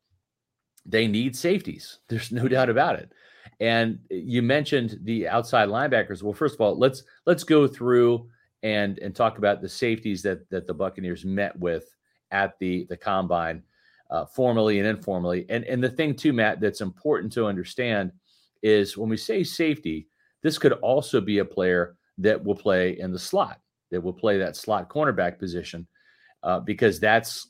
they 0.84 1.06
need 1.06 1.36
safeties. 1.36 1.98
There's 2.08 2.32
no 2.32 2.48
doubt 2.48 2.70
about 2.70 2.96
it. 2.96 3.12
And 3.60 3.98
you 4.10 4.42
mentioned 4.42 4.98
the 5.02 5.28
outside 5.28 5.68
linebackers. 5.68 6.22
Well, 6.22 6.32
first 6.32 6.54
of 6.54 6.60
all, 6.60 6.78
let's 6.78 7.02
let's 7.26 7.44
go 7.44 7.66
through 7.66 8.28
and 8.62 8.98
and 8.98 9.14
talk 9.14 9.38
about 9.38 9.60
the 9.60 9.68
safeties 9.68 10.22
that 10.22 10.48
that 10.50 10.66
the 10.66 10.74
Buccaneers 10.74 11.24
met 11.24 11.58
with 11.58 11.94
at 12.30 12.58
the 12.58 12.86
the 12.88 12.96
combine, 12.96 13.62
uh, 14.10 14.24
formally 14.24 14.78
and 14.78 14.88
informally. 14.88 15.44
And 15.50 15.64
and 15.64 15.82
the 15.82 15.90
thing 15.90 16.14
too, 16.14 16.32
Matt, 16.32 16.60
that's 16.60 16.80
important 16.80 17.32
to 17.34 17.46
understand 17.46 18.12
is 18.62 18.96
when 18.96 19.10
we 19.10 19.16
say 19.16 19.44
safety, 19.44 20.08
this 20.42 20.58
could 20.58 20.72
also 20.72 21.20
be 21.20 21.38
a 21.38 21.44
player 21.44 21.96
that 22.18 22.42
will 22.42 22.54
play 22.54 22.98
in 22.98 23.12
the 23.12 23.18
slot 23.18 23.60
that 23.90 24.00
will 24.00 24.12
play 24.12 24.38
that 24.38 24.56
slot 24.56 24.88
cornerback 24.88 25.38
position 25.38 25.86
uh, 26.42 26.60
because 26.60 27.00
that's 27.00 27.48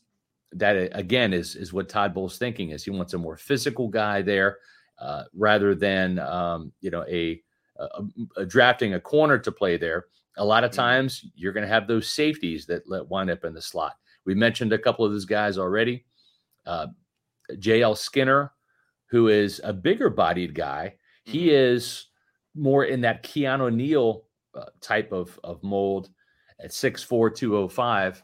that 0.53 0.77
uh, 0.77 0.89
again 0.93 1.33
is 1.33 1.55
is 1.55 1.73
what 1.73 1.89
Todd 1.89 2.15
Bowles 2.15 2.39
thinking 2.39 2.71
is 2.71 2.85
he 2.85 2.91
wants 2.91 3.15
a 3.15 3.19
more 3.19 3.37
physical 3.37 3.89
guy 3.89 4.23
there 4.23 4.59
uh, 4.99 5.25
rather 5.35 5.75
than 5.75 6.19
um, 6.19 6.73
you 6.81 6.91
know 6.91 7.05
a, 7.09 7.41
a, 7.79 8.03
a, 8.37 8.47
drafting 8.47 8.95
a 8.95 9.01
corner 9.01 9.39
to 9.39 9.53
play 9.53 9.77
there. 9.77 10.07
A 10.37 10.45
lot 10.45 10.65
of 10.65 10.71
mm-hmm. 10.71 10.81
times 10.81 11.25
you're 11.35 11.53
going 11.53 11.67
to 11.67 11.73
have 11.73 11.87
those 11.87 12.09
safeties 12.09 12.67
that 12.67 12.89
let 12.89 13.09
wind 13.09 13.31
up 13.31 13.45
in 13.45 13.55
the 13.55 13.63
slot. 13.63 13.95
We 14.25 14.35
mentioned 14.35 14.73
a 14.73 14.79
couple 14.79 15.05
of 15.05 15.13
those 15.13 15.25
guys 15.25 15.59
already. 15.59 16.05
Uh, 16.67 16.89
JL 17.55 17.97
Skinner, 17.97 18.53
who 19.07 19.29
is 19.29 19.61
a 19.65 19.73
bigger 19.73 20.11
bodied 20.11 20.55
guy, 20.55 20.95
mm-hmm. 21.27 21.33
he 21.33 21.51
is 21.51 22.07
more 22.55 22.85
in 22.85 23.01
that 23.03 23.23
Keanu 23.23 23.73
Neal 23.73 24.25
uh, 24.55 24.65
type 24.81 25.13
of 25.13 25.39
of 25.45 25.63
mold 25.63 26.11
at 26.63 26.71
6'4", 26.71 27.35
205. 27.35 28.23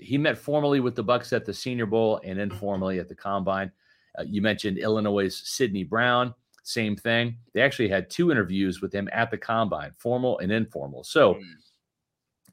He 0.00 0.18
met 0.18 0.38
formally 0.38 0.80
with 0.80 0.94
the 0.94 1.02
Bucks 1.02 1.32
at 1.32 1.44
the 1.44 1.54
Senior 1.54 1.86
Bowl 1.86 2.20
and 2.24 2.38
informally 2.38 2.98
at 2.98 3.08
the 3.08 3.14
Combine. 3.14 3.70
Uh, 4.18 4.24
you 4.26 4.42
mentioned 4.42 4.78
Illinois' 4.78 5.34
Sydney 5.34 5.84
Brown, 5.84 6.34
same 6.62 6.96
thing. 6.96 7.36
They 7.52 7.60
actually 7.60 7.88
had 7.88 8.10
two 8.10 8.30
interviews 8.30 8.80
with 8.80 8.92
him 8.92 9.08
at 9.12 9.30
the 9.30 9.38
Combine, 9.38 9.92
formal 9.96 10.38
and 10.38 10.50
informal. 10.50 11.04
So, 11.04 11.34
mm. 11.34 11.42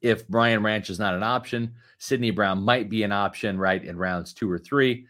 if 0.01 0.27
Brian 0.27 0.61
Branch 0.61 0.89
is 0.89 0.99
not 0.99 1.15
an 1.15 1.23
option, 1.23 1.73
Sydney 1.97 2.31
Brown 2.31 2.61
might 2.61 2.89
be 2.89 3.03
an 3.03 3.11
option, 3.11 3.57
right, 3.57 3.83
in 3.83 3.97
rounds 3.97 4.33
two 4.33 4.49
or 4.49 4.59
three. 4.59 5.05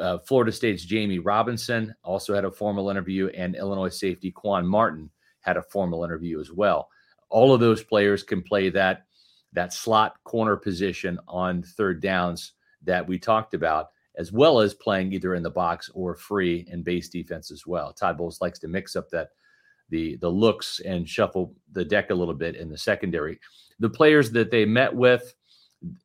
Uh, 0.00 0.18
Florida 0.18 0.52
State's 0.52 0.86
Jammie 0.86 1.20
Robinson 1.22 1.94
also 2.04 2.34
had 2.34 2.44
a 2.44 2.50
formal 2.50 2.90
interview, 2.90 3.28
and 3.28 3.54
Illinois 3.54 3.88
safety 3.88 4.30
Quan 4.30 4.66
Martin 4.66 5.10
had 5.40 5.56
a 5.56 5.62
formal 5.62 6.04
interview 6.04 6.40
as 6.40 6.52
well. 6.52 6.88
All 7.28 7.52
of 7.52 7.60
those 7.60 7.82
players 7.82 8.22
can 8.22 8.42
play 8.42 8.70
that 8.70 9.04
that 9.52 9.72
slot 9.72 10.16
corner 10.24 10.56
position 10.56 11.18
on 11.28 11.62
third 11.62 12.00
downs 12.00 12.52
that 12.82 13.06
we 13.06 13.18
talked 13.18 13.54
about, 13.54 13.88
as 14.16 14.32
well 14.32 14.60
as 14.60 14.74
playing 14.74 15.12
either 15.12 15.34
in 15.34 15.42
the 15.42 15.50
box 15.50 15.90
or 15.94 16.14
free 16.14 16.66
and 16.70 16.84
base 16.84 17.08
defense 17.08 17.50
as 17.50 17.66
well. 17.66 17.92
Todd 17.92 18.16
Bowles 18.16 18.40
likes 18.40 18.58
to 18.60 18.68
mix 18.68 18.96
up 18.96 19.08
that 19.10 19.30
the 19.90 20.16
the 20.16 20.28
looks 20.28 20.80
and 20.80 21.08
shuffle 21.08 21.54
the 21.72 21.84
deck 21.84 22.10
a 22.10 22.14
little 22.14 22.34
bit 22.34 22.54
in 22.54 22.70
the 22.70 22.78
secondary. 22.78 23.38
The 23.80 23.90
players 23.90 24.30
that 24.32 24.50
they 24.50 24.64
met 24.64 24.94
with 24.94 25.34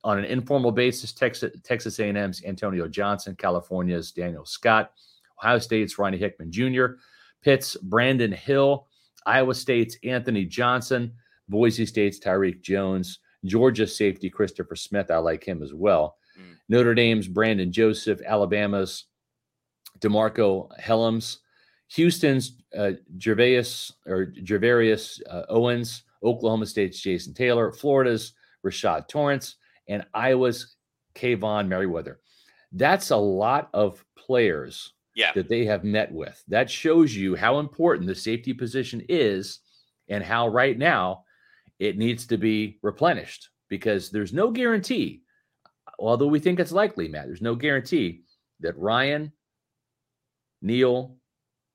on 0.03 0.17
an 0.17 0.25
informal 0.25 0.71
basis, 0.71 1.11
Texas, 1.11 1.55
Texas 1.63 1.99
A&M's 1.99 2.43
Antonio 2.45 2.87
Johnson, 2.87 3.35
California's 3.35 4.11
Daniel 4.11 4.45
Scott, 4.45 4.91
Ohio 5.39 5.59
State's 5.59 5.99
Ronnie 5.99 6.17
Hickman 6.17 6.51
Jr., 6.51 6.85
Pitt's 7.41 7.75
Brandon 7.75 8.31
Hill, 8.31 8.87
Iowa 9.25 9.53
State's 9.53 9.97
Anthony 10.03 10.45
Johnson, 10.45 11.13
Boise 11.49 11.85
State's 11.85 12.19
Tyreque 12.19 12.61
Jones, 12.61 13.19
Georgia 13.45 13.87
safety 13.87 14.29
Christopher 14.29 14.75
Smith. 14.75 15.11
I 15.11 15.17
like 15.17 15.43
him 15.43 15.63
as 15.63 15.73
well. 15.73 16.17
Mm. 16.39 16.55
Notre 16.69 16.93
Dame's 16.93 17.27
Brandon 17.27 17.71
Joseph, 17.71 18.21
Alabama's 18.25 19.05
DeMarco 19.99 20.69
Hellams, 20.79 21.37
Houston's 21.89 22.57
uh, 22.77 22.91
Gervais 23.19 23.91
or 24.05 24.33
Gervarius 24.43 25.21
uh, 25.29 25.43
Owens, 25.49 26.03
Oklahoma 26.23 26.65
State's 26.65 26.99
Jason 26.99 27.33
Taylor, 27.33 27.71
Florida's 27.71 28.33
Rashad 28.65 29.07
Torrence, 29.07 29.55
and 29.87 30.05
Iowa's 30.13 30.75
Kaevon 31.15 31.67
Merriweather. 31.67 32.19
That's 32.71 33.11
a 33.11 33.17
lot 33.17 33.69
of 33.73 34.03
players 34.17 34.93
yeah. 35.15 35.31
that 35.33 35.47
they 35.47 35.65
have 35.65 35.83
met 35.83 36.11
with. 36.11 36.43
That 36.47 36.69
shows 36.69 37.15
you 37.15 37.35
how 37.35 37.59
important 37.59 38.07
the 38.07 38.15
safety 38.15 38.53
position 38.53 39.03
is 39.07 39.59
and 40.09 40.23
how 40.23 40.47
right 40.47 40.77
now 40.77 41.24
it 41.79 41.97
needs 41.97 42.25
to 42.27 42.37
be 42.37 42.79
replenished 42.81 43.49
because 43.69 44.09
there's 44.09 44.33
no 44.33 44.51
guarantee, 44.51 45.23
although 45.99 46.27
we 46.27 46.39
think 46.39 46.59
it's 46.59 46.71
likely, 46.71 47.07
Matt, 47.07 47.25
there's 47.25 47.41
no 47.41 47.55
guarantee 47.55 48.23
that 48.61 48.77
Ryan, 48.77 49.31
Neal, 50.61 51.17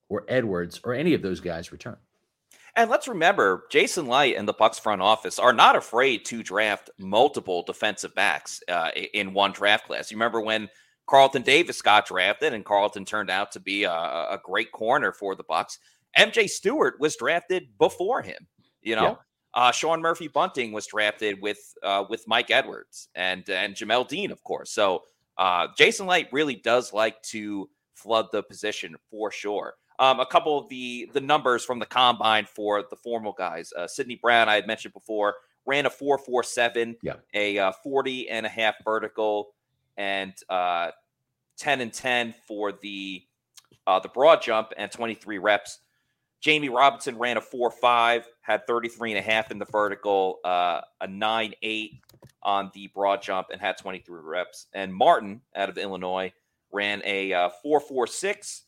or 0.08 0.24
Edwards 0.28 0.80
or 0.84 0.94
any 0.94 1.14
of 1.14 1.22
those 1.22 1.40
guys 1.40 1.72
return. 1.72 1.96
And 2.76 2.88
let's 2.90 3.08
remember, 3.08 3.64
Jason 3.70 4.06
Licht 4.06 4.38
and 4.38 4.46
the 4.46 4.52
Bucks 4.52 4.78
front 4.78 5.02
office 5.02 5.38
are 5.38 5.52
not 5.52 5.76
afraid 5.76 6.24
to 6.26 6.42
draft 6.42 6.90
multiple 6.98 7.62
defensive 7.62 8.14
backs 8.14 8.62
uh, 8.68 8.90
in 9.12 9.32
one 9.32 9.52
draft 9.52 9.86
class. 9.86 10.10
You 10.10 10.16
remember 10.16 10.40
when 10.40 10.68
Carlton 11.08 11.42
Davis 11.42 11.82
got 11.82 12.06
drafted, 12.06 12.54
and 12.54 12.64
Carlton 12.64 13.04
turned 13.04 13.30
out 13.30 13.50
to 13.52 13.60
be 13.60 13.84
a, 13.84 13.92
a 13.92 14.40
great 14.44 14.70
corner 14.70 15.12
for 15.12 15.34
the 15.34 15.42
Bucks. 15.42 15.78
MJ 16.16 16.48
Stewart 16.48 16.94
was 17.00 17.16
drafted 17.16 17.76
before 17.78 18.22
him. 18.22 18.46
You 18.82 18.96
know, 18.96 19.18
uh, 19.54 19.72
Sean 19.72 20.00
Murphy 20.00 20.28
Bunting 20.28 20.72
was 20.72 20.86
drafted 20.86 21.40
with 21.40 21.74
uh, 21.82 22.04
with 22.08 22.26
Mike 22.26 22.50
Edwards 22.50 23.08
and 23.14 23.48
and 23.48 23.74
Jamel 23.74 24.06
Dean, 24.06 24.30
of 24.30 24.42
course. 24.44 24.70
So 24.70 25.04
uh, 25.38 25.68
Jason 25.76 26.06
Licht 26.06 26.32
really 26.32 26.56
does 26.56 26.92
like 26.92 27.20
to 27.22 27.68
flood 27.94 28.26
the 28.32 28.42
position 28.42 28.96
for 29.10 29.30
sure. 29.30 29.74
Um, 29.98 30.20
a 30.20 30.26
couple 30.26 30.58
of 30.58 30.68
the 30.68 31.10
the 31.12 31.20
numbers 31.20 31.64
from 31.64 31.78
the 31.78 31.86
combine 31.86 32.46
for 32.46 32.84
the 32.88 32.96
formal 32.96 33.32
guys. 33.32 33.72
Uh, 33.76 33.86
Sydney 33.86 34.16
Brown, 34.16 34.48
I 34.48 34.54
had 34.54 34.66
mentioned 34.66 34.94
before, 34.94 35.34
ran 35.66 35.86
a 35.86 35.90
447, 35.90 36.96
yeah. 37.02 37.14
a 37.34 37.58
uh, 37.58 37.72
40 37.82 38.30
and 38.30 38.46
a 38.46 38.48
half 38.48 38.76
vertical, 38.84 39.52
and 39.96 40.32
uh, 40.48 40.90
10 41.58 41.80
and 41.82 41.92
10 41.92 42.34
for 42.46 42.72
the 42.72 43.22
uh, 43.86 43.98
the 43.98 44.08
broad 44.08 44.40
jump 44.40 44.72
and 44.76 44.90
23 44.90 45.38
reps. 45.38 45.80
Jammie 46.42 46.70
Robinson 46.70 47.18
ran 47.18 47.36
a 47.36 47.40
4 47.40 47.70
5, 47.70 48.26
had 48.50 48.66
33 48.66 49.12
and 49.12 49.18
a 49.18 49.22
half 49.22 49.50
in 49.50 49.58
the 49.58 49.64
vertical, 49.64 50.40
uh, 50.44 50.80
a 51.00 51.06
9 51.06 51.54
8 51.62 51.92
on 52.42 52.70
the 52.74 52.88
broad 52.88 53.22
jump, 53.22 53.48
and 53.52 53.60
had 53.60 53.78
23 53.78 54.20
reps. 54.22 54.66
And 54.72 54.92
Martin 54.92 55.40
out 55.54 55.68
of 55.68 55.78
Illinois 55.78 56.32
ran 56.72 57.00
a 57.04 57.32
uh, 57.32 57.50
4 57.62 57.80
4 57.80 58.06
6, 58.06 58.62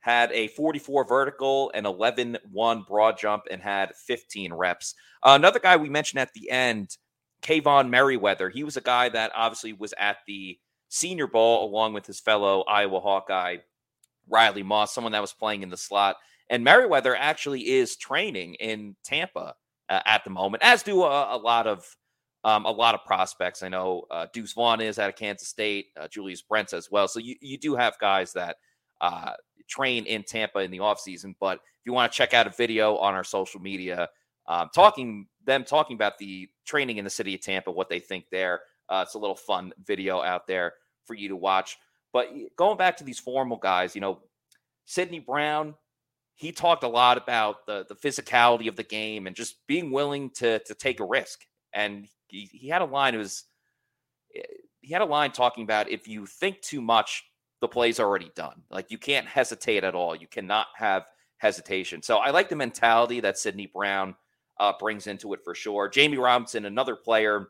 had 0.00 0.30
a 0.32 0.48
44 0.48 1.06
vertical 1.06 1.72
and 1.74 1.86
11 1.86 2.38
1 2.52 2.82
broad 2.82 3.18
jump, 3.18 3.44
and 3.50 3.62
had 3.62 3.94
15 3.94 4.52
reps. 4.52 4.94
Uh, 5.22 5.32
another 5.34 5.58
guy 5.58 5.76
we 5.76 5.88
mentioned 5.88 6.20
at 6.20 6.34
the 6.34 6.50
end, 6.50 6.96
Kaevon 7.42 7.88
Merriweather, 7.88 8.50
he 8.50 8.62
was 8.62 8.76
a 8.76 8.82
guy 8.82 9.08
that 9.08 9.32
obviously 9.34 9.72
was 9.72 9.94
at 9.98 10.18
the 10.26 10.58
Senior 10.90 11.26
Bowl 11.26 11.64
along 11.64 11.94
with 11.94 12.06
his 12.06 12.20
fellow 12.20 12.62
Iowa 12.62 13.00
Hawkeye, 13.00 13.56
Riley 14.28 14.62
Moss, 14.62 14.94
someone 14.94 15.12
that 15.12 15.22
was 15.22 15.32
playing 15.32 15.62
in 15.62 15.70
the 15.70 15.76
slot. 15.76 16.16
And 16.50 16.62
Merriweather 16.62 17.16
actually 17.16 17.68
is 17.70 17.96
training 17.96 18.54
in 18.54 18.96
Tampa 19.04 19.54
uh, 19.88 20.00
at 20.04 20.24
the 20.24 20.30
moment, 20.30 20.62
as 20.62 20.82
do 20.82 21.02
a, 21.02 21.36
a 21.36 21.38
lot 21.38 21.66
of 21.66 21.84
um, 22.44 22.66
a 22.66 22.70
lot 22.70 22.94
of 22.94 23.04
prospects. 23.04 23.62
I 23.62 23.68
know 23.68 24.04
uh, 24.10 24.26
Deuce 24.32 24.52
Vaughn 24.52 24.80
is 24.80 24.98
out 24.98 25.08
of 25.08 25.16
Kansas 25.16 25.48
State, 25.48 25.86
uh, 25.98 26.08
Julius 26.08 26.42
Brents 26.42 26.74
as 26.74 26.90
well. 26.90 27.08
So 27.08 27.18
you, 27.18 27.36
you 27.40 27.56
do 27.56 27.74
have 27.74 27.98
guys 27.98 28.34
that 28.34 28.56
uh, 29.00 29.32
train 29.66 30.04
in 30.04 30.22
Tampa 30.24 30.58
in 30.58 30.70
the 30.70 30.78
offseason. 30.78 31.34
But 31.40 31.56
if 31.56 31.86
you 31.86 31.94
want 31.94 32.12
to 32.12 32.16
check 32.16 32.34
out 32.34 32.46
a 32.46 32.50
video 32.50 32.96
on 32.98 33.14
our 33.14 33.24
social 33.24 33.60
media, 33.60 34.08
um, 34.46 34.68
talking 34.74 35.26
them 35.46 35.64
talking 35.64 35.94
about 35.94 36.18
the 36.18 36.48
training 36.66 36.98
in 36.98 37.04
the 37.04 37.10
city 37.10 37.34
of 37.34 37.40
Tampa, 37.40 37.70
what 37.70 37.88
they 37.88 37.98
think 37.98 38.26
there. 38.30 38.60
Uh, 38.88 39.02
it's 39.06 39.14
a 39.14 39.18
little 39.18 39.36
fun 39.36 39.72
video 39.86 40.20
out 40.22 40.46
there 40.46 40.74
for 41.06 41.14
you 41.14 41.28
to 41.28 41.36
watch. 41.36 41.78
But 42.12 42.30
going 42.56 42.76
back 42.76 42.96
to 42.98 43.04
these 43.04 43.18
formal 43.18 43.56
guys, 43.56 43.94
you 43.94 44.00
know, 44.00 44.20
Sydney 44.84 45.18
Brown, 45.18 45.74
he 46.34 46.52
talked 46.52 46.82
a 46.84 46.88
lot 46.88 47.16
about 47.16 47.66
the 47.66 47.86
the 47.88 47.94
physicality 47.94 48.68
of 48.68 48.76
the 48.76 48.82
game 48.82 49.26
and 49.26 49.36
just 49.36 49.66
being 49.66 49.90
willing 49.90 50.30
to 50.30 50.58
to 50.60 50.74
take 50.74 51.00
a 51.00 51.04
risk. 51.04 51.46
And 51.72 52.06
he, 52.28 52.48
he 52.52 52.68
had 52.68 52.82
a 52.82 52.86
line. 52.86 53.14
It 53.14 53.18
was 53.18 53.44
eh, 54.34 54.42
he 54.80 54.92
had 54.92 55.02
a 55.02 55.06
line 55.06 55.32
talking 55.32 55.64
about 55.64 55.88
if 55.88 56.06
you 56.08 56.26
think 56.26 56.60
too 56.60 56.80
much, 56.80 57.24
the 57.60 57.68
play's 57.68 58.00
already 58.00 58.30
done. 58.34 58.62
Like 58.70 58.90
you 58.90 58.98
can't 58.98 59.26
hesitate 59.26 59.84
at 59.84 59.94
all. 59.94 60.14
You 60.14 60.26
cannot 60.26 60.66
have 60.76 61.04
hesitation. 61.38 62.02
So 62.02 62.18
I 62.18 62.30
like 62.30 62.48
the 62.48 62.56
mentality 62.56 63.20
that 63.20 63.38
Sydney 63.38 63.70
Brown 63.72 64.14
uh, 64.58 64.72
brings 64.78 65.06
into 65.06 65.32
it 65.34 65.40
for 65.44 65.54
sure. 65.54 65.88
Jammie 65.88 66.18
Robinson, 66.22 66.64
another 66.64 66.96
player 66.96 67.48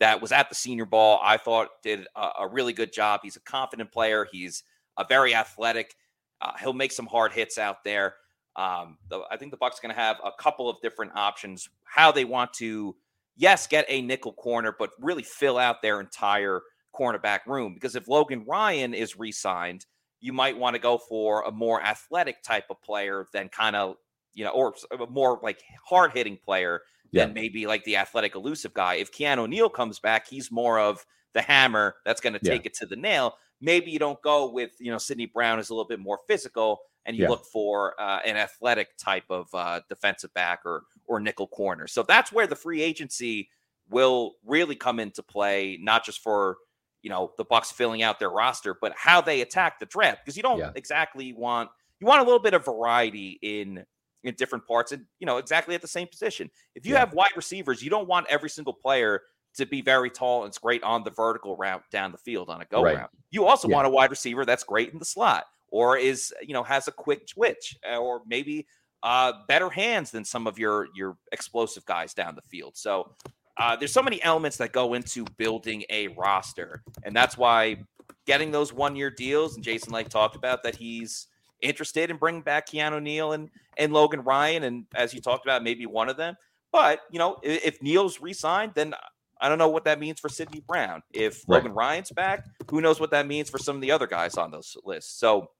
that 0.00 0.20
was 0.20 0.32
at 0.32 0.48
the 0.48 0.54
Senior 0.54 0.86
Bowl, 0.86 1.18
I 1.22 1.36
thought 1.36 1.68
did 1.82 2.06
a, 2.16 2.30
a 2.40 2.48
really 2.48 2.72
good 2.72 2.92
job. 2.92 3.20
He's 3.22 3.36
a 3.36 3.40
confident 3.40 3.92
player. 3.92 4.26
He's 4.30 4.64
a 4.98 5.04
very 5.08 5.34
athletic. 5.34 5.94
Uh, 6.40 6.52
he'll 6.60 6.72
make 6.72 6.92
some 6.92 7.06
hard 7.06 7.32
hits 7.32 7.58
out 7.58 7.84
there. 7.84 8.14
Um, 8.56 8.98
the, 9.08 9.22
I 9.30 9.36
think 9.36 9.50
the 9.50 9.56
Bucks 9.56 9.78
are 9.78 9.82
going 9.82 9.94
to 9.94 10.00
have 10.00 10.18
a 10.24 10.30
couple 10.38 10.68
of 10.68 10.80
different 10.82 11.12
options 11.14 11.68
how 11.84 12.12
they 12.12 12.24
want 12.24 12.52
to, 12.54 12.94
yes, 13.36 13.66
get 13.66 13.86
a 13.88 14.02
nickel 14.02 14.32
corner, 14.32 14.74
but 14.78 14.90
really 15.00 15.22
fill 15.22 15.58
out 15.58 15.82
their 15.82 16.00
entire 16.00 16.62
cornerback 16.94 17.40
room. 17.46 17.74
Because 17.74 17.96
if 17.96 18.08
Logan 18.08 18.44
Ryan 18.46 18.94
is 18.94 19.18
re-signed, 19.18 19.86
you 20.20 20.32
might 20.32 20.56
want 20.56 20.74
to 20.74 20.80
go 20.80 20.98
for 20.98 21.42
a 21.42 21.50
more 21.50 21.82
athletic 21.82 22.42
type 22.42 22.64
of 22.70 22.80
player 22.82 23.26
than 23.32 23.48
kind 23.48 23.76
of 23.76 23.96
you 24.34 24.44
know, 24.44 24.50
or 24.50 24.74
a 24.90 25.06
more 25.06 25.38
like 25.42 25.62
hard 25.84 26.12
hitting 26.12 26.36
player 26.36 26.82
yeah. 27.10 27.24
than 27.24 27.34
maybe 27.34 27.66
like 27.66 27.84
the 27.84 27.96
athletic 27.96 28.34
elusive 28.34 28.74
guy. 28.74 28.94
If 28.94 29.12
Keanu 29.12 29.48
Neal 29.48 29.70
comes 29.70 30.00
back, 30.00 30.28
he's 30.28 30.50
more 30.50 30.78
of 30.78 31.06
the 31.32 31.42
hammer 31.42 31.96
that's 32.04 32.20
going 32.20 32.32
to 32.34 32.38
take 32.38 32.64
yeah. 32.64 32.68
it 32.68 32.74
to 32.74 32.86
the 32.86 32.96
nail. 32.96 33.36
Maybe 33.64 33.90
you 33.90 33.98
don't 33.98 34.20
go 34.22 34.50
with, 34.50 34.72
you 34.78 34.92
know, 34.92 34.98
Sydney 34.98 35.26
Brown 35.26 35.58
is 35.58 35.70
a 35.70 35.74
little 35.74 35.88
bit 35.88 35.98
more 35.98 36.18
physical 36.28 36.80
and 37.06 37.16
you 37.16 37.24
yeah. 37.24 37.28
look 37.30 37.44
for 37.46 37.98
uh, 38.00 38.20
an 38.24 38.36
athletic 38.36 38.96
type 38.96 39.24
of 39.30 39.48
uh, 39.54 39.80
defensive 39.88 40.32
back 40.34 40.60
or 40.64 40.82
or 41.06 41.20
nickel 41.20 41.46
corner. 41.46 41.86
So 41.86 42.02
that's 42.02 42.32
where 42.32 42.46
the 42.46 42.56
free 42.56 42.82
agency 42.82 43.48
will 43.90 44.34
really 44.44 44.76
come 44.76 44.98
into 45.00 45.22
play, 45.22 45.78
not 45.80 46.04
just 46.04 46.20
for 46.20 46.58
you 47.02 47.10
know 47.10 47.32
the 47.36 47.44
Bucks 47.44 47.70
filling 47.70 48.02
out 48.02 48.18
their 48.18 48.30
roster, 48.30 48.76
but 48.80 48.92
how 48.96 49.20
they 49.20 49.40
attack 49.40 49.78
the 49.78 49.86
draft 49.86 50.24
because 50.24 50.36
you 50.36 50.42
don't 50.42 50.58
yeah. 50.58 50.70
exactly 50.74 51.32
want 51.32 51.70
you 52.00 52.06
want 52.06 52.20
a 52.20 52.24
little 52.24 52.40
bit 52.40 52.54
of 52.54 52.64
variety 52.64 53.38
in 53.42 53.84
in 54.22 54.34
different 54.36 54.66
parts 54.66 54.92
and 54.92 55.04
you 55.18 55.26
know 55.26 55.36
exactly 55.36 55.74
at 55.74 55.82
the 55.82 55.88
same 55.88 56.06
position. 56.06 56.50
If 56.74 56.86
you 56.86 56.94
yeah. 56.94 57.00
have 57.00 57.12
wide 57.12 57.32
receivers, 57.36 57.82
you 57.82 57.90
don't 57.90 58.08
want 58.08 58.26
every 58.30 58.48
single 58.48 58.72
player 58.72 59.22
to 59.56 59.66
be 59.66 59.82
very 59.82 60.10
tall 60.10 60.42
and 60.42 60.50
it's 60.50 60.58
great 60.58 60.82
on 60.82 61.04
the 61.04 61.10
vertical 61.10 61.56
route 61.56 61.82
down 61.90 62.12
the 62.12 62.18
field 62.18 62.50
on 62.50 62.60
a 62.60 62.64
go 62.64 62.82
right. 62.82 62.96
route. 62.96 63.10
You 63.30 63.46
also 63.46 63.68
yeah. 63.68 63.76
want 63.76 63.86
a 63.86 63.90
wide 63.90 64.10
receiver 64.10 64.44
that's 64.44 64.64
great 64.64 64.92
in 64.92 64.98
the 64.98 65.04
slot 65.04 65.44
or 65.74 65.96
is 65.96 66.32
you 66.40 66.54
know 66.54 66.62
has 66.62 66.86
a 66.86 66.92
quick 66.92 67.26
twitch 67.26 67.76
uh, 67.90 67.96
or 67.96 68.22
maybe 68.26 68.66
uh, 69.02 69.32
better 69.48 69.68
hands 69.68 70.10
than 70.12 70.24
some 70.24 70.46
of 70.46 70.58
your 70.58 70.88
your 70.94 71.16
explosive 71.32 71.84
guys 71.84 72.14
down 72.14 72.36
the 72.36 72.42
field. 72.42 72.76
So 72.76 73.12
uh, 73.56 73.76
there's 73.76 73.92
so 73.92 74.02
many 74.02 74.22
elements 74.22 74.56
that 74.58 74.72
go 74.72 74.94
into 74.94 75.24
building 75.36 75.84
a 75.90 76.08
roster, 76.08 76.82
and 77.02 77.14
that's 77.14 77.36
why 77.36 77.76
getting 78.24 78.52
those 78.52 78.72
one 78.72 78.96
year 78.96 79.10
deals. 79.10 79.56
And 79.56 79.64
Jason 79.64 79.92
Licht 79.92 80.10
talked 80.10 80.36
about 80.36 80.62
that 80.62 80.76
he's 80.76 81.26
interested 81.60 82.10
in 82.10 82.18
bringing 82.18 82.42
back 82.42 82.68
Keanu 82.68 83.02
Neal 83.02 83.32
and 83.32 83.50
and 83.76 83.92
Logan 83.92 84.22
Ryan, 84.22 84.62
and 84.62 84.86
as 84.94 85.12
you 85.12 85.20
talked 85.20 85.44
about, 85.44 85.64
maybe 85.64 85.86
one 85.86 86.08
of 86.08 86.16
them. 86.16 86.36
But 86.70 87.00
you 87.10 87.18
know, 87.18 87.38
if 87.42 87.82
Neal's 87.82 88.20
re-signed, 88.20 88.72
then 88.74 88.94
I 89.44 89.48
don't 89.50 89.58
know 89.58 89.68
what 89.68 89.84
that 89.84 90.00
means 90.00 90.20
for 90.20 90.30
Sydney 90.30 90.64
Brown. 90.66 91.02
If 91.12 91.44
right. 91.46 91.58
Logan 91.58 91.72
Ryan's 91.72 92.10
back, 92.10 92.46
who 92.70 92.80
knows 92.80 92.98
what 92.98 93.10
that 93.10 93.26
means 93.26 93.50
for 93.50 93.58
some 93.58 93.76
of 93.76 93.82
the 93.82 93.90
other 93.90 94.06
guys 94.06 94.38
on 94.38 94.50
those 94.50 94.74
lists. 94.84 95.20
So 95.20 95.50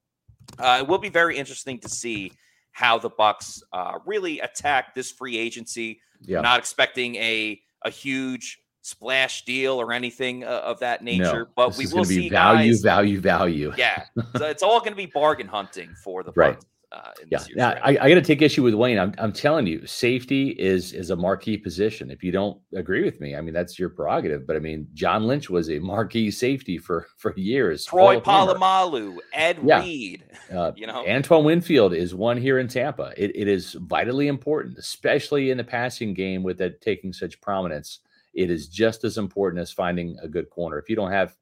uh, 0.57 0.79
it 0.81 0.87
will 0.87 0.97
be 0.97 1.09
very 1.09 1.37
interesting 1.37 1.77
to 1.81 1.89
see 1.89 2.31
how 2.71 2.97
the 2.97 3.09
Bucks 3.09 3.61
uh, 3.71 3.99
really 4.07 4.39
attack 4.39 4.95
this 4.95 5.11
free 5.11 5.37
agency. 5.37 6.01
Yeah. 6.21 6.41
Not 6.41 6.57
expecting 6.57 7.15
a 7.17 7.61
a 7.83 7.91
huge 7.91 8.59
splash 8.81 9.45
deal 9.45 9.79
or 9.79 9.93
anything 9.93 10.43
uh, 10.43 10.61
of 10.63 10.79
that 10.79 11.03
nature. 11.03 11.45
No, 11.45 11.47
but 11.55 11.77
we 11.77 11.85
will 11.85 12.05
see 12.05 12.29
value, 12.29 12.71
guys, 12.71 12.81
value, 12.81 13.19
value. 13.19 13.73
Yeah, 13.77 14.05
so 14.37 14.47
it's 14.47 14.63
all 14.63 14.79
going 14.79 14.93
to 14.93 14.97
be 14.97 15.05
bargain 15.05 15.47
hunting 15.47 15.93
for 16.03 16.23
the 16.23 16.31
right. 16.35 16.57
Uh, 16.95 17.11
yeah, 17.29 17.43
yeah. 17.53 17.79
I, 17.83 17.89
I 17.89 18.09
got 18.09 18.15
to 18.15 18.21
take 18.21 18.41
issue 18.41 18.63
with 18.63 18.73
Wayne. 18.73 18.97
I'm, 18.97 19.13
I'm 19.17 19.33
telling 19.33 19.67
you, 19.67 19.85
safety 19.85 20.51
is 20.51 20.93
is 20.93 21.09
a 21.09 21.15
marquee 21.15 21.57
position. 21.57 22.09
If 22.09 22.23
you 22.23 22.31
don't 22.31 22.57
agree 22.73 23.03
with 23.03 23.19
me, 23.19 23.35
I 23.35 23.41
mean 23.41 23.53
that's 23.53 23.77
your 23.77 23.89
prerogative. 23.89 24.47
But 24.47 24.55
I 24.55 24.59
mean, 24.59 24.87
John 24.93 25.27
Lynch 25.27 25.49
was 25.49 25.69
a 25.69 25.79
marquee 25.93 26.31
safety 26.31 26.77
for 26.77 27.07
for 27.17 27.33
years. 27.35 27.85
Troy 27.85 28.21
Polamalu, 28.21 29.17
Ed 29.33 29.59
yeah. 29.63 29.81
Reed. 29.81 30.23
Uh, 30.53 30.71
you 30.75 30.87
know, 30.87 31.05
Antoine 31.05 31.43
Winfield 31.43 31.93
is 31.93 32.15
one 32.15 32.37
here 32.37 32.59
in 32.59 32.69
Tampa. 32.69 33.13
It, 33.17 33.35
it 33.35 33.49
is 33.49 33.73
vitally 33.73 34.29
important, 34.29 34.77
especially 34.77 35.51
in 35.51 35.57
the 35.57 35.63
passing 35.65 36.13
game, 36.13 36.43
with 36.43 36.61
it 36.61 36.79
taking 36.81 37.11
such 37.11 37.41
prominence 37.41 37.99
it 38.35 38.49
is 38.49 38.67
just 38.67 39.03
as 39.03 39.17
important 39.17 39.61
as 39.61 39.71
finding 39.71 40.17
a 40.21 40.27
good 40.27 40.49
corner. 40.49 40.77
If 40.77 40.89
you 40.89 40.95
don't 40.95 41.11
have, 41.11 41.35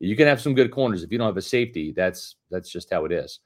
you 0.00 0.16
can 0.16 0.26
have 0.26 0.40
some 0.40 0.54
good 0.54 0.70
corners. 0.70 1.02
If 1.02 1.12
you 1.12 1.18
don't 1.18 1.26
have 1.26 1.36
a 1.36 1.42
safety, 1.42 1.92
that's 1.92 2.36
that's 2.50 2.70
just 2.70 2.90
how 2.90 3.04
it 3.04 3.12
is. 3.12 3.40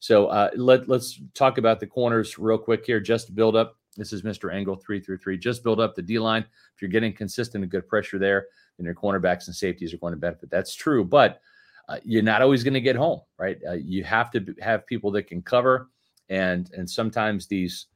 So 0.00 0.26
uh, 0.26 0.50
let 0.56 0.88
let's 0.88 1.20
talk 1.34 1.58
about 1.58 1.80
the 1.80 1.86
corners 1.86 2.38
real 2.38 2.58
quick 2.58 2.84
here. 2.86 3.00
Just 3.00 3.34
build 3.34 3.56
up. 3.56 3.76
This 3.96 4.12
is 4.12 4.22
Mr. 4.22 4.52
Angle 4.52 4.76
three 4.76 5.00
through 5.00 5.18
three. 5.18 5.36
Just 5.36 5.64
build 5.64 5.80
up 5.80 5.94
the 5.94 6.02
D 6.02 6.18
line. 6.18 6.44
If 6.74 6.82
you're 6.82 6.90
getting 6.90 7.12
consistent 7.12 7.64
and 7.64 7.70
good 7.70 7.88
pressure 7.88 8.18
there, 8.18 8.46
then 8.76 8.86
your 8.86 8.94
cornerbacks 8.94 9.46
and 9.46 9.56
safeties 9.56 9.92
are 9.92 9.98
going 9.98 10.12
to 10.12 10.18
benefit. 10.18 10.50
That's 10.50 10.74
true, 10.74 11.04
but 11.04 11.40
uh, 11.88 11.98
you're 12.04 12.22
not 12.22 12.42
always 12.42 12.62
going 12.62 12.74
to 12.74 12.80
get 12.80 12.96
home, 12.96 13.20
right? 13.38 13.58
Uh, 13.66 13.72
you 13.72 14.04
have 14.04 14.30
to 14.30 14.54
have 14.60 14.86
people 14.86 15.10
that 15.12 15.24
can 15.24 15.42
cover, 15.42 15.88
and 16.28 16.70
and 16.76 16.88
sometimes 16.88 17.46
these 17.46 17.86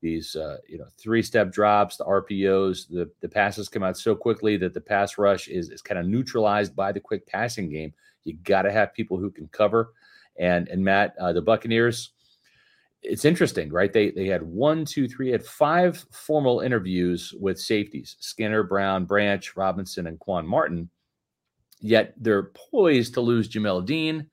these 0.00 0.36
uh, 0.36 0.58
you 0.66 0.78
know 0.78 0.86
three 0.98 1.22
step 1.22 1.52
drops, 1.52 1.96
the 1.96 2.04
RPOs, 2.04 2.88
the 2.88 3.10
the 3.20 3.28
passes 3.28 3.68
come 3.68 3.82
out 3.82 3.98
so 3.98 4.14
quickly 4.14 4.56
that 4.56 4.72
the 4.72 4.80
pass 4.80 5.18
rush 5.18 5.48
is 5.48 5.68
is 5.68 5.82
kind 5.82 5.98
of 5.98 6.06
neutralized 6.06 6.74
by 6.74 6.90
the 6.90 7.00
quick 7.00 7.26
passing 7.26 7.68
game. 7.68 7.92
You 8.24 8.34
got 8.44 8.62
to 8.62 8.72
have 8.72 8.94
people 8.94 9.18
who 9.18 9.30
can 9.30 9.48
cover. 9.48 9.92
And 10.40 10.68
and 10.68 10.82
Matt, 10.82 11.14
uh, 11.20 11.32
the 11.32 11.42
Buccaneers, 11.42 12.10
it's 13.02 13.24
interesting, 13.24 13.70
right? 13.70 13.92
They 13.92 14.10
they 14.10 14.26
had 14.26 14.42
one, 14.42 14.84
two, 14.84 15.06
three, 15.06 15.30
had 15.30 15.44
five 15.44 16.04
formal 16.10 16.60
interviews 16.60 17.32
with 17.38 17.60
safeties: 17.60 18.16
Skinner, 18.18 18.62
Brown, 18.62 19.04
Branch, 19.04 19.56
Robinson, 19.56 20.06
and 20.08 20.18
Quan 20.18 20.46
Martin. 20.46 20.90
Yet 21.80 22.14
they're 22.18 22.50
poised 22.72 23.14
to 23.14 23.20
lose 23.20 23.48
Jamel 23.48 23.84
Dean 23.84 24.26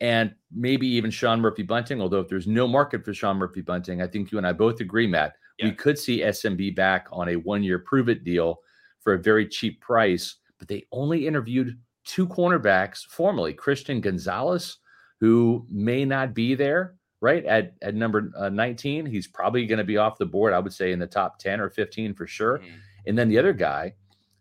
and 0.00 0.34
maybe 0.52 0.86
even 0.86 1.10
Sean 1.10 1.40
Murphy 1.40 1.62
Bunting. 1.62 2.00
Although 2.00 2.20
if 2.20 2.28
there's 2.28 2.46
no 2.46 2.68
market 2.68 3.04
for 3.04 3.14
Sean 3.14 3.38
Murphy 3.38 3.60
Bunting, 3.62 4.02
I 4.02 4.06
think 4.06 4.30
you 4.30 4.38
and 4.38 4.46
I 4.46 4.52
both 4.52 4.80
agree, 4.80 5.06
Matt, 5.06 5.34
yeah. 5.58 5.66
we 5.66 5.72
could 5.72 5.98
see 5.98 6.20
SMB 6.20 6.76
back 6.76 7.06
on 7.10 7.30
a 7.30 7.36
one 7.36 7.62
year 7.62 7.78
prove 7.78 8.08
it 8.08 8.24
deal 8.24 8.60
for 9.00 9.14
a 9.14 9.18
very 9.18 9.48
cheap 9.48 9.80
price. 9.80 10.36
But 10.58 10.68
they 10.68 10.86
only 10.92 11.26
interviewed 11.26 11.78
two 12.04 12.26
cornerbacks 12.28 13.04
formally: 13.04 13.52
Christian 13.52 14.00
Gonzalez, 14.00 14.78
who 15.20 15.66
may 15.70 16.04
not 16.04 16.34
be 16.34 16.54
there, 16.54 16.94
right? 17.20 17.44
At, 17.44 17.74
at 17.82 17.94
number 17.94 18.30
uh, 18.36 18.48
19. 18.48 19.06
He's 19.06 19.26
probably 19.26 19.66
going 19.66 19.78
to 19.78 19.84
be 19.84 19.96
off 19.96 20.18
the 20.18 20.26
board, 20.26 20.52
I 20.52 20.58
would 20.58 20.72
say, 20.72 20.92
in 20.92 20.98
the 20.98 21.06
top 21.06 21.38
10 21.38 21.60
or 21.60 21.70
15 21.70 22.14
for 22.14 22.26
sure. 22.26 22.58
Mm-hmm. 22.58 22.76
And 23.06 23.18
then 23.18 23.28
the 23.28 23.38
other 23.38 23.52
guy 23.52 23.94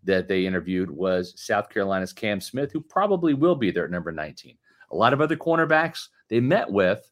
that 0.04 0.28
they 0.28 0.46
interviewed 0.46 0.90
was 0.90 1.34
South 1.36 1.70
Carolina's 1.70 2.14
Cam 2.14 2.40
Smith, 2.40 2.72
who 2.72 2.82
probably 2.82 3.34
will 3.34 3.56
be 3.56 3.72
there 3.72 3.86
at 3.86 3.92
number 3.92 4.12
19. 4.12 4.58
A 4.92 4.96
lot 4.96 5.14
of 5.14 5.22
other 5.22 5.36
cornerbacks 5.36 6.08
they 6.30 6.40
met 6.40 6.72
with, 6.72 7.12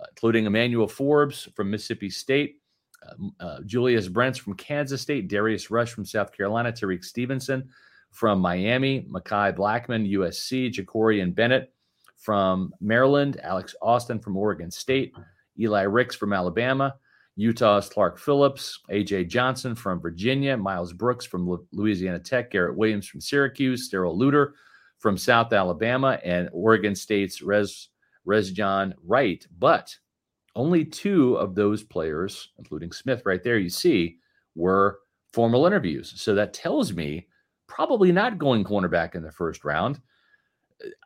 uh, 0.00 0.06
including 0.10 0.46
Emmanuel 0.46 0.86
Forbes 0.86 1.48
from 1.54 1.70
Mississippi 1.70 2.10
State, 2.10 2.60
uh, 3.06 3.44
uh, 3.44 3.60
Julius 3.64 4.08
Brents 4.08 4.38
from 4.38 4.54
Kansas 4.54 5.02
State, 5.02 5.28
Darius 5.28 5.70
Rush 5.70 5.92
from 5.92 6.04
South 6.04 6.32
Carolina, 6.32 6.72
Tyrique 6.72 7.04
Stevenson 7.04 7.68
from 8.10 8.40
Miami, 8.40 9.06
Mekhi 9.10 9.54
Blackmon, 9.54 10.10
USC, 10.12 10.72
Jakorian 10.72 11.34
Bennett 11.34 11.72
from 12.18 12.72
Maryland, 12.80 13.40
Alex 13.42 13.74
Austin 13.80 14.18
from 14.18 14.36
Oregon 14.36 14.70
State, 14.70 15.14
Eli 15.58 15.82
Ricks 15.82 16.16
from 16.16 16.32
Alabama, 16.32 16.94
Utah's 17.36 17.88
Clark 17.88 18.18
Phillips, 18.18 18.80
AJ 18.90 19.28
Johnson 19.28 19.74
from 19.74 20.00
Virginia, 20.00 20.56
Miles 20.56 20.92
Brooks 20.92 21.24
from 21.24 21.66
Louisiana 21.72 22.18
Tech, 22.18 22.50
Garrett 22.50 22.76
Williams 22.76 23.06
from 23.06 23.20
Syracuse, 23.20 23.88
Darrell 23.88 24.18
Luter 24.18 24.52
from 24.98 25.16
South 25.16 25.52
Alabama, 25.52 26.18
and 26.24 26.50
Oregon 26.52 26.94
State's 26.94 27.40
Rez 27.40 27.88
Rejzohn 28.26 28.92
Wright. 29.04 29.46
But 29.56 29.96
only 30.56 30.84
two 30.84 31.36
of 31.36 31.54
those 31.54 31.84
players, 31.84 32.48
including 32.58 32.90
Smith 32.90 33.22
right 33.24 33.42
there, 33.42 33.58
you 33.58 33.70
see, 33.70 34.18
were 34.56 34.98
formal 35.32 35.66
interviews. 35.66 36.12
So 36.16 36.34
that 36.34 36.52
tells 36.52 36.92
me 36.92 37.28
probably 37.68 38.10
not 38.10 38.38
going 38.38 38.64
cornerback 38.64 39.14
in 39.14 39.22
the 39.22 39.30
first 39.30 39.64
round. 39.64 40.00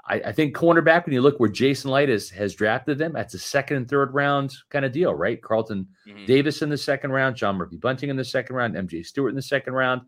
I, 0.07 0.15
I, 0.17 0.33
think 0.33 0.55
cornerback, 0.55 1.07
when 1.07 1.15
you 1.15 1.23
look 1.23 1.41
where 1.41 1.49
Jason 1.49 1.91
Licht 1.91 2.11
has, 2.11 2.29
has 2.31 2.55
drafted 2.55 2.99
them, 2.99 3.13
that's 3.13 3.35
a 3.35 3.39
second 3.39 3.79
and 3.79 3.89
third 3.89 4.13
round 4.13 4.53
kind 4.71 4.85
of 4.85 4.93
deal, 4.93 5.15
right? 5.15 5.41
Carlton 5.41 5.89
mm-hmm. 6.07 6.27
Davis 6.27 6.61
in 6.61 6.69
the 6.69 6.77
second 6.77 7.11
round, 7.11 7.39
Sean 7.39 7.57
Murphy 7.57 7.79
Bunting 7.79 8.11
in 8.11 8.17
the 8.17 8.25
second 8.25 8.55
round, 8.55 8.75
MJ 8.75 9.05
Stewart 9.05 9.31
in 9.31 9.37
the 9.37 9.43
second 9.43 9.73
round. 9.73 10.03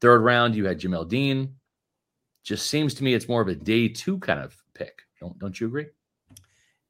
Third 0.00 0.22
round, 0.22 0.56
you 0.56 0.66
had 0.66 0.80
Jamel 0.80 1.08
Dean. 1.08 1.54
Just 2.42 2.68
seems 2.68 2.94
to 2.94 3.04
me 3.04 3.14
it's 3.14 3.28
more 3.28 3.42
of 3.42 3.48
a 3.48 3.54
day 3.54 3.86
two 3.86 4.18
kind 4.18 4.40
of 4.40 4.56
pick. 4.74 5.02
Don't 5.20 5.38
don't 5.38 5.60
you 5.60 5.66
agree? 5.66 5.86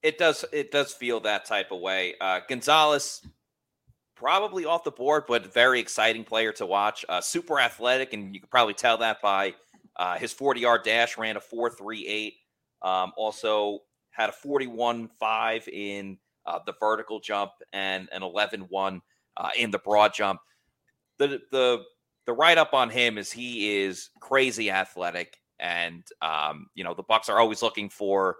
It 0.03 0.16
does. 0.16 0.44
It 0.53 0.70
does 0.70 0.92
feel 0.92 1.20
that 1.20 1.44
type 1.44 1.73
of 1.73 1.81
way. 1.81 2.14
Uh, 2.20 2.40
Gonzalez, 2.49 3.20
probably 4.14 4.64
off 4.64 4.85
the 4.85 4.92
board, 4.92 5.25
but 5.27 5.53
very 5.53 5.81
exciting 5.81 6.25
player 6.25 6.53
to 6.53 6.66
watch. 6.66 7.05
Uh, 7.09 7.20
super 7.20 7.59
athletic, 7.59 8.12
and 8.14 8.33
you 8.33 8.40
could 8.40 8.51
probably 8.51 8.75
tell 8.75 8.96
that 8.99 9.20
by 9.20 9.55
uh, 10.00 10.16
his 10.16 10.32
40 10.32 10.60
yard 10.60 10.82
dash 10.82 11.18
ran 11.18 11.36
a 11.36 11.40
4.38. 11.40 12.32
Um, 12.82 13.12
also 13.18 13.80
had 14.08 14.30
a 14.30 14.32
41.5 14.32 15.68
in 15.68 16.16
uh, 16.46 16.58
the 16.64 16.72
vertical 16.80 17.20
jump 17.20 17.52
and 17.74 18.08
an 18.10 18.22
11.1 18.22 19.00
uh, 19.36 19.50
in 19.58 19.70
the 19.70 19.78
broad 19.78 20.14
jump. 20.14 20.40
The 21.18 21.42
the 21.50 21.82
the 22.24 22.32
write 22.32 22.56
up 22.56 22.72
on 22.72 22.88
him 22.88 23.18
is 23.18 23.30
he 23.30 23.82
is 23.82 24.08
crazy 24.20 24.70
athletic, 24.70 25.36
and 25.58 26.02
um, 26.22 26.68
you 26.74 26.82
know 26.82 26.94
the 26.94 27.02
Bucks 27.02 27.28
are 27.28 27.38
always 27.38 27.60
looking 27.60 27.90
for 27.90 28.36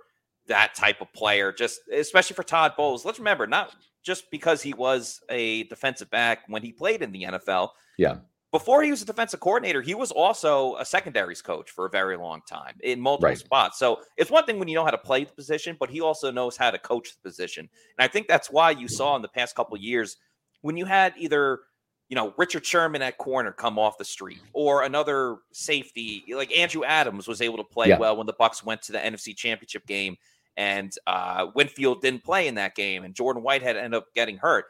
that 0.47 0.75
type 0.75 1.03
of 1.03 1.13
player, 1.13 1.53
just 1.53 1.81
especially 1.93 2.35
for 2.35 2.43
Todd 2.43 2.73
Bowles. 2.75 3.05
Let's 3.05 3.19
remember, 3.19 3.47
not 3.47 3.77
just 4.03 4.31
because 4.31 4.63
he 4.63 4.73
was 4.73 5.21
a 5.29 5.65
defensive 5.65 6.09
back 6.09 6.41
when 6.49 6.63
he 6.63 6.73
played 6.73 7.03
in 7.03 7.13
the 7.13 7.25
NFL. 7.25 7.71
Yeah 7.99 8.17
before 8.53 8.83
he 8.83 8.91
was 8.91 9.03
a 9.03 9.05
defensive 9.05 9.41
coordinator, 9.41 9.81
he 9.81 9.95
was 9.95 10.11
also 10.11 10.77
a 10.77 10.85
secondaries 10.85 11.41
coach 11.41 11.71
for 11.71 11.87
a 11.87 11.91
very 11.91 12.17
long 12.17 12.41
time 12.49 12.75
in 12.83 13.01
multiple 13.01 13.29
right. 13.29 13.39
spots. 13.39 13.79
So 13.79 14.01
it's 14.17 14.31
one 14.31 14.45
thing 14.45 14.59
when 14.59 14.67
you 14.67 14.75
know 14.75 14.85
how 14.85 14.91
to 14.91 14.99
play 14.99 15.25
the 15.25 15.33
position, 15.33 15.77
but 15.79 15.89
he 15.89 16.01
also 16.01 16.33
knows 16.33 16.57
how 16.57 16.71
to 16.71 16.79
coach 16.79 17.15
the 17.15 17.29
position. 17.29 17.69
And 17.99 18.05
I 18.05 18.09
think 18.09 18.27
that's 18.27 18.51
why 18.51 18.73
you 18.73 18.89
saw 18.89 19.15
in 19.15 19.23
the 19.23 19.29
past 19.29 19.55
couple 19.55 19.77
years 19.79 20.17
when 20.63 20.77
you 20.77 20.85
had 20.85 21.15
either 21.17 21.61
you 22.09 22.17
know 22.17 22.35
Richard 22.37 22.67
Sherman 22.67 23.03
at 23.03 23.19
corner 23.19 23.53
come 23.53 23.79
off 23.79 23.97
the 23.97 24.05
street 24.05 24.41
or 24.53 24.83
another 24.83 25.37
safety 25.53 26.25
like 26.35 26.57
Andrew 26.57 26.85
Adams 26.85 27.29
was 27.29 27.41
able 27.41 27.57
to 27.59 27.65
play 27.65 27.89
yeah. 27.89 27.99
well 27.99 28.17
when 28.17 28.27
the 28.27 28.35
Bucks 28.35 28.65
went 28.65 28.83
to 28.83 28.93
the 28.93 28.99
NFC 28.99 29.35
Championship 29.35 29.87
game 29.87 30.17
and 30.57 30.93
uh, 31.07 31.47
Winfield 31.55 32.03
didn't 32.03 32.25
play 32.25 32.49
in 32.49 32.57
that 32.57 32.75
game 32.75 33.05
and 33.05 33.15
Jordan 33.15 33.45
Whitehead 33.45 33.77
ended 33.77 33.99
up 33.99 34.07
getting 34.15 34.37
hurt. 34.37 34.67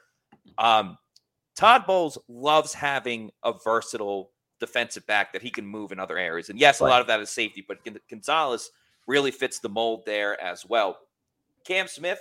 Um, 0.58 0.98
Todd 1.60 1.84
Bowles 1.86 2.16
loves 2.26 2.72
having 2.72 3.30
a 3.44 3.52
versatile 3.52 4.30
defensive 4.60 5.06
back 5.06 5.30
that 5.34 5.42
he 5.42 5.50
can 5.50 5.66
move 5.66 5.92
in 5.92 6.00
other 6.00 6.16
areas. 6.16 6.48
And 6.48 6.58
yes, 6.58 6.80
a 6.80 6.84
lot 6.84 7.02
of 7.02 7.06
that 7.08 7.20
is 7.20 7.28
safety, 7.28 7.62
but 7.68 7.80
Gonzalez 8.08 8.70
really 9.06 9.30
fits 9.30 9.58
the 9.58 9.68
mold 9.68 10.04
there 10.06 10.40
as 10.40 10.64
well. 10.64 10.96
Cam 11.66 11.86
Smith, 11.86 12.18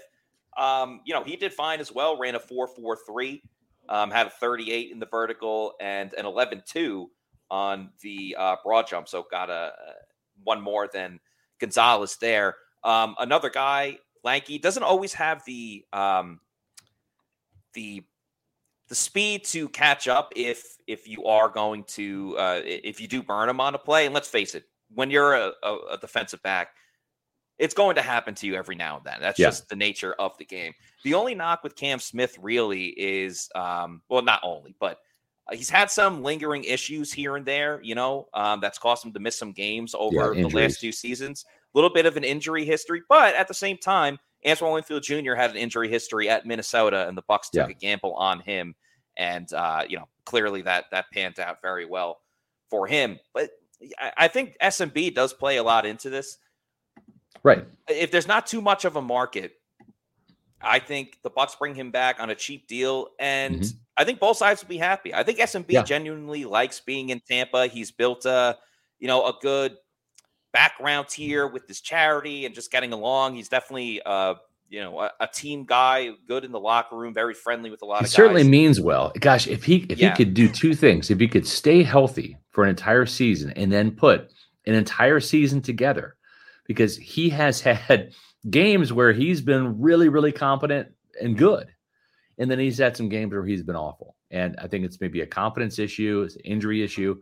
um, 0.58 1.00
you 1.06 1.14
know, 1.14 1.24
he 1.24 1.38
did 1.38 1.54
fine 1.54 1.80
as 1.80 1.90
well, 1.90 2.20
ran 2.20 2.36
a 2.36 2.40
4.43, 2.40 3.42
um, 3.88 4.12
had 4.12 4.28
a 4.28 4.30
38 4.30 4.92
in 4.92 5.00
the 5.00 5.06
vertical 5.06 5.72
and 5.80 6.14
an 6.16 6.26
11.2 6.26 7.06
on 7.50 7.92
the 8.02 8.36
uh, 8.38 8.58
broad 8.62 8.90
jump. 8.90 9.08
So 9.08 9.26
got 9.32 9.50
a, 9.50 9.72
one 10.44 10.62
more 10.62 10.90
than 10.94 11.18
Gonzalez 11.62 12.18
there. 12.18 12.58
Um, 12.84 13.16
another 13.20 13.50
guy, 13.50 14.00
lanky, 14.22 14.58
doesn't 14.60 14.84
always 14.84 15.14
have 15.14 15.46
the 15.46 15.86
um, 15.94 16.42
the 17.74 18.04
the 18.90 18.96
speed 18.96 19.46
to 19.46 19.70
catch 19.70 20.08
up 20.08 20.34
if 20.36 20.78
if 20.88 21.08
you 21.08 21.26
are 21.26 21.48
going 21.48 21.84
to 21.86 22.36
uh, 22.38 22.62
if 22.66 23.00
you 23.00 23.08
do 23.08 23.24
burn 23.24 23.48
him 23.48 23.60
on 23.60 23.76
a 23.76 23.78
play. 23.78 24.06
And 24.06 24.14
let's 24.14 24.28
face 24.28 24.56
it, 24.56 24.64
when 24.94 25.12
you're 25.12 25.36
a, 25.36 25.52
a, 25.64 25.98
defensive 26.02 26.42
back, 26.42 26.70
it's 27.60 27.76
going 27.76 27.96
to 27.96 28.02
happen 28.02 28.34
to 28.36 28.48
you 28.48 28.56
every 28.56 28.76
now 28.76 28.98
and 28.98 29.06
then. 29.06 29.18
That's 29.22 29.38
yeah. 29.38 29.48
just 29.48 29.70
the 29.70 29.76
nature 29.76 30.14
of 30.14 30.36
the 30.40 30.46
game. 30.46 30.74
The 31.04 31.14
only 31.14 31.36
knock 31.36 31.64
with 31.64 31.76
Cam 31.76 32.00
Smith 32.00 32.38
really 32.42 32.88
is, 32.98 33.48
um, 33.54 34.02
well, 34.10 34.24
not 34.24 34.42
only, 34.44 34.76
but 34.80 34.98
uh, 35.48 35.56
he's 35.56 35.70
had 35.70 35.92
some 35.92 36.24
lingering 36.24 36.64
issues 36.64 37.14
here 37.14 37.36
and 37.36 37.46
there. 37.46 37.80
You 37.84 37.94
know, 37.94 38.28
um, 38.34 38.60
that's 38.60 38.80
caused 38.80 39.06
him 39.06 39.14
to 39.14 39.20
miss 39.20 39.38
some 39.38 39.52
games 39.52 39.94
over 39.94 40.34
yeah, 40.34 40.42
the 40.42 40.50
last 40.50 40.82
two 40.82 40.92
seasons. 40.92 41.46
A 41.48 41.78
little 41.78 41.92
bit 41.92 42.08
of 42.08 42.18
an 42.18 42.24
injury 42.24 42.66
history, 42.66 43.04
but 43.08 43.36
at 43.36 43.48
the 43.48 43.54
same 43.54 43.78
time, 43.78 44.18
Antoine 44.48 44.74
Winfield 44.74 45.04
Jr. 45.04 45.34
had 45.34 45.52
an 45.52 45.58
injury 45.58 45.90
history 45.90 46.30
at 46.30 46.46
Minnesota, 46.46 47.08
and 47.08 47.18
the 47.18 47.24
Bucks 47.28 47.50
took 47.50 47.68
yeah. 47.68 47.76
a 47.76 47.78
gamble 47.78 48.14
on 48.16 48.40
him, 48.40 48.76
and 49.18 49.52
uh, 49.54 49.84
you 49.88 49.98
know 49.98 50.08
clearly 50.26 50.62
that 50.62 50.86
that 50.92 51.06
panned 51.12 51.40
out 51.40 51.58
very 51.62 51.86
well 51.86 52.20
for 52.70 52.88
him. 52.88 53.20
But 53.34 53.52
I 54.18 54.28
think 54.28 54.56
SMB 54.62 55.16
does 55.16 55.34
play 55.34 55.58
a 55.58 55.64
lot 55.64 55.86
into 55.86 56.10
this. 56.10 56.38
Right. 57.44 57.66
If 57.88 58.12
there's 58.12 58.28
not 58.28 58.48
too 58.48 58.62
much 58.62 58.86
of 58.86 58.96
a 58.96 59.02
market, 59.02 59.54
I 60.62 60.80
think 60.80 61.20
the 61.24 61.30
Bucks 61.30 61.56
bring 61.56 61.76
him 61.76 61.92
back 61.92 62.20
on 62.20 62.30
a 62.30 62.36
cheap 62.36 62.68
deal, 62.68 63.10
and 63.20 63.62
mm-hmm. 63.62 63.78
I 63.98 64.04
think 64.04 64.20
both 64.20 64.38
sides 64.38 64.62
will 64.62 64.70
be 64.70 64.78
happy. 64.78 65.14
I 65.14 65.24
think 65.24 65.40
SMB 65.40 65.66
yeah. 65.70 65.84
genuinely 65.84 66.46
likes 66.46 66.80
being 66.80 67.10
in 67.10 67.22
Tampa. 67.22 67.68
He's 67.68 67.92
built 67.92 68.26
a, 68.26 68.58
you 69.00 69.08
know, 69.08 69.26
a 69.26 69.34
good 69.42 69.78
background 70.52 71.08
here 71.12 71.48
with 71.48 71.68
this 71.68 71.82
charity 71.82 72.46
and 72.46 72.56
just 72.56 72.72
getting 72.72 72.94
along. 72.94 73.36
He's 73.36 73.50
definitely 73.50 74.02
uh 74.04 74.36
you 74.70 74.82
know 74.82 75.00
a, 75.00 75.12
a, 75.20 75.28
team 75.28 75.66
guy, 75.66 76.12
good 76.28 76.46
in 76.46 76.52
the 76.52 76.60
locker 76.60 76.96
room, 76.96 77.14
very 77.14 77.34
friendly 77.34 77.70
with 77.70 77.82
a 77.82 77.86
lot 77.86 78.00
he 78.00 78.06
of. 78.06 78.12
Certainly 78.12 78.44
means 78.46 78.80
well. 78.80 79.12
Gosh, 79.20 79.48
if 79.48 79.64
he 79.64 79.86
if 79.90 80.00
yeah. 80.00 80.10
he 80.10 80.16
could 80.16 80.34
do 80.34 80.48
two 80.48 80.76
things, 80.76 81.10
if 81.10 81.20
he 81.20 81.28
could 81.28 81.48
stay 81.48 81.84
healthy 81.84 82.38
for 82.52 82.64
an 82.64 82.70
entire 82.70 83.06
season 83.06 83.52
and 83.52 83.72
then 83.72 83.92
put 83.92 84.30
an 84.66 84.76
entire 84.76 85.20
season 85.20 85.62
together, 85.62 86.16
because 86.66 86.96
he 86.98 87.30
has 87.30 87.62
had 87.62 88.14
games 88.50 88.94
where 88.94 89.12
he's 89.12 89.42
been 89.42 89.82
really 89.82 90.10
really 90.10 90.32
competent 90.32 90.90
and 91.20 91.38
good, 91.38 91.68
and 92.38 92.50
then 92.50 92.60
he's 92.60 92.78
had 92.78 92.96
some 92.96 93.10
games 93.10 93.34
where 93.34 93.46
he's 93.46 93.64
been 93.64 93.76
awful. 93.76 94.16
And 94.32 94.56
I 94.60 94.68
think 94.68 94.86
it's 94.86 95.02
maybe 95.02 95.22
a 95.22 95.28
confidence 95.28 95.80
issue, 95.80 96.22
it's 96.26 96.36
an 96.36 96.42
injury 96.42 96.84
issue. 96.84 97.20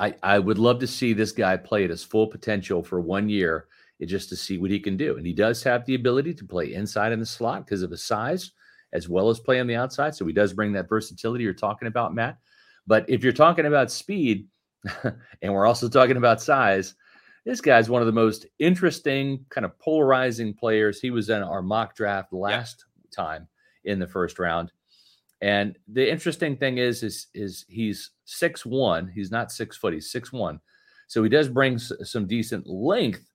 I, 0.00 0.14
I 0.22 0.38
would 0.38 0.58
love 0.58 0.78
to 0.80 0.86
see 0.86 1.12
this 1.12 1.30
guy 1.30 1.58
play 1.58 1.84
at 1.84 1.90
his 1.90 2.02
full 2.02 2.26
potential 2.26 2.82
for 2.82 3.00
one 3.00 3.28
year 3.28 3.66
eh, 4.00 4.06
just 4.06 4.30
to 4.30 4.36
see 4.36 4.56
what 4.56 4.70
he 4.70 4.80
can 4.80 4.96
do. 4.96 5.18
And 5.18 5.26
he 5.26 5.34
does 5.34 5.62
have 5.62 5.84
the 5.84 5.94
ability 5.94 6.32
to 6.34 6.44
play 6.44 6.72
inside 6.72 7.12
in 7.12 7.20
the 7.20 7.26
slot 7.26 7.66
because 7.66 7.82
of 7.82 7.90
his 7.90 8.02
size, 8.02 8.52
as 8.94 9.08
well 9.08 9.28
as 9.28 9.38
play 9.38 9.60
on 9.60 9.66
the 9.66 9.76
outside. 9.76 10.14
So 10.14 10.26
he 10.26 10.32
does 10.32 10.54
bring 10.54 10.72
that 10.72 10.88
versatility 10.88 11.44
you're 11.44 11.52
talking 11.52 11.86
about, 11.86 12.14
Matt. 12.14 12.38
But 12.86 13.04
if 13.08 13.22
you're 13.22 13.32
talking 13.34 13.66
about 13.66 13.92
speed, 13.92 14.48
and 15.42 15.52
we're 15.52 15.66
also 15.66 15.86
talking 15.86 16.16
about 16.16 16.40
size, 16.40 16.94
this 17.44 17.60
guy's 17.60 17.90
one 17.90 18.00
of 18.00 18.06
the 18.06 18.12
most 18.12 18.46
interesting, 18.58 19.44
kind 19.50 19.66
of 19.66 19.78
polarizing 19.78 20.54
players. 20.54 20.98
He 20.98 21.10
was 21.10 21.28
in 21.28 21.42
our 21.42 21.62
mock 21.62 21.94
draft 21.94 22.32
last 22.32 22.86
time 23.14 23.48
in 23.84 23.98
the 23.98 24.06
first 24.06 24.38
round. 24.38 24.72
And 25.42 25.78
the 25.88 26.10
interesting 26.10 26.56
thing 26.56 26.78
is, 26.78 27.02
is, 27.02 27.28
is 27.34 27.64
he's 27.68 28.10
six 28.24 28.66
one. 28.66 29.10
He's 29.14 29.30
not 29.30 29.50
six 29.50 29.76
foot. 29.76 29.94
He's 29.94 30.10
six 30.10 30.32
one. 30.32 30.60
So 31.06 31.22
he 31.22 31.28
does 31.28 31.48
bring 31.48 31.74
s- 31.74 31.92
some 32.04 32.26
decent 32.26 32.66
length. 32.66 33.26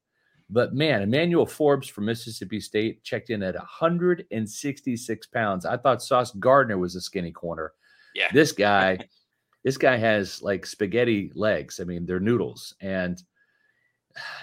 But 0.50 0.76
man, 0.76 1.02
Emmanuel 1.02 1.48
Forbes 1.48 1.88
from 1.88 2.06
Mississippi 2.06 2.60
State 2.60 3.04
checked 3.04 3.32
in 3.32 3.42
at 3.42 3.56
166 3.56 5.28
pounds. 5.28 5.66
I 5.66 5.76
thought 5.78 6.04
Sauce 6.04 6.32
Gardner 6.34 6.78
was 6.78 6.96
a 6.96 7.02
skinny 7.02 7.32
corner. 7.32 7.74
Yeah. 8.14 8.30
This 8.32 8.52
guy, 8.52 9.00
this 9.64 9.78
guy 9.78 9.98
has 9.98 10.44
like 10.44 10.68
spaghetti 10.68 11.32
legs. 11.34 11.80
I 11.80 11.84
mean, 11.86 12.06
they're 12.06 12.20
noodles. 12.20 12.76
And 12.82 13.22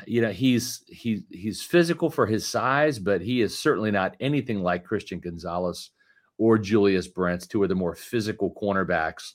you 0.07 0.20
know, 0.20 0.33
he's 0.33 0.83
he 0.88 1.22
he's 1.31 1.62
physical 1.62 2.11
for 2.11 2.27
his 2.27 2.46
size, 2.46 2.98
but 2.98 3.22
he 3.22 3.40
is 3.40 3.57
certainly 3.57 3.90
not 3.90 4.16
anything 4.20 4.62
like 4.62 4.85
Christian 4.85 5.20
Gonzalez 5.20 5.90
or 6.38 6.59
Julius 6.59 7.09
Brents, 7.09 7.47
two 7.47 7.62
of 7.62 7.68
the 7.68 7.75
more 7.75 7.95
physical 7.95 8.55
cornerbacks 8.61 9.33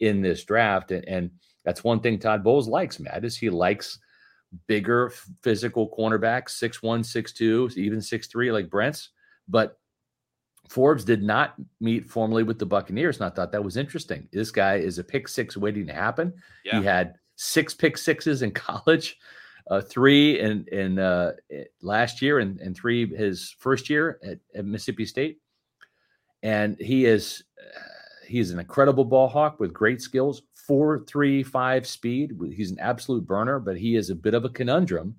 in 0.00 0.20
this 0.20 0.44
draft. 0.44 0.90
And, 0.92 1.04
and 1.06 1.30
that's 1.64 1.84
one 1.84 2.00
thing 2.00 2.18
Todd 2.18 2.42
Bowles 2.42 2.68
likes, 2.68 2.98
Matt, 2.98 3.24
is 3.24 3.36
he 3.36 3.50
likes 3.50 3.98
bigger 4.66 5.12
physical 5.42 5.90
cornerbacks, 5.90 6.50
six 6.50 6.82
one, 6.82 7.04
six 7.04 7.32
two, 7.32 7.70
even 7.76 8.00
six 8.00 8.26
three, 8.26 8.50
like 8.50 8.70
Brents. 8.70 9.10
But 9.48 9.78
Forbes 10.68 11.04
did 11.04 11.22
not 11.22 11.54
meet 11.80 12.08
formally 12.08 12.42
with 12.42 12.58
the 12.58 12.66
Buccaneers, 12.66 13.16
and 13.16 13.26
I 13.26 13.34
thought 13.34 13.52
that 13.52 13.64
was 13.64 13.76
interesting. 13.76 14.28
This 14.32 14.50
guy 14.50 14.76
is 14.76 14.98
a 14.98 15.04
pick 15.04 15.28
six 15.28 15.56
waiting 15.56 15.86
to 15.86 15.94
happen. 15.94 16.34
Yeah. 16.64 16.80
He 16.80 16.86
had 16.86 17.14
six 17.36 17.74
pick 17.74 17.96
sixes 17.96 18.42
in 18.42 18.50
college, 18.52 19.18
uh, 19.70 19.80
three 19.80 20.40
in 20.40 20.66
in 20.70 20.98
uh, 20.98 21.32
last 21.82 22.20
year, 22.22 22.38
and, 22.38 22.60
and 22.60 22.76
three 22.76 23.14
his 23.14 23.54
first 23.58 23.88
year 23.88 24.18
at, 24.22 24.38
at 24.54 24.64
Mississippi 24.64 25.06
State. 25.06 25.40
And 26.42 26.76
he 26.80 27.06
is 27.06 27.42
uh, 27.58 27.80
he's 28.26 28.50
an 28.50 28.58
incredible 28.58 29.04
ball 29.04 29.28
hawk 29.28 29.58
with 29.60 29.72
great 29.72 30.00
skills, 30.00 30.42
four 30.54 31.04
three 31.06 31.42
five 31.42 31.86
speed. 31.86 32.38
He's 32.54 32.70
an 32.70 32.78
absolute 32.80 33.26
burner, 33.26 33.58
but 33.58 33.76
he 33.76 33.96
is 33.96 34.10
a 34.10 34.14
bit 34.14 34.34
of 34.34 34.44
a 34.44 34.50
conundrum 34.50 35.16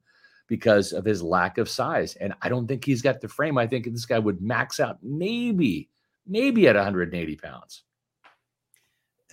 because 0.50 0.92
of 0.94 1.06
his 1.06 1.22
lack 1.22 1.58
of 1.58 1.70
size. 1.70 2.16
And 2.16 2.34
I 2.42 2.50
don't 2.50 2.68
think 2.68 2.84
he's 2.84 3.02
got 3.02 3.22
the 3.22 3.28
frame. 3.28 3.58
I 3.58 3.68
think 3.68 3.86
this 3.86 4.06
guy 4.06 4.20
would 4.20 4.42
max 4.42 4.80
out 4.80 4.98
maybe, 5.02 5.90
maybe 6.28 6.68
at 6.68 6.76
180 6.76 7.36
pounds. 7.38 7.84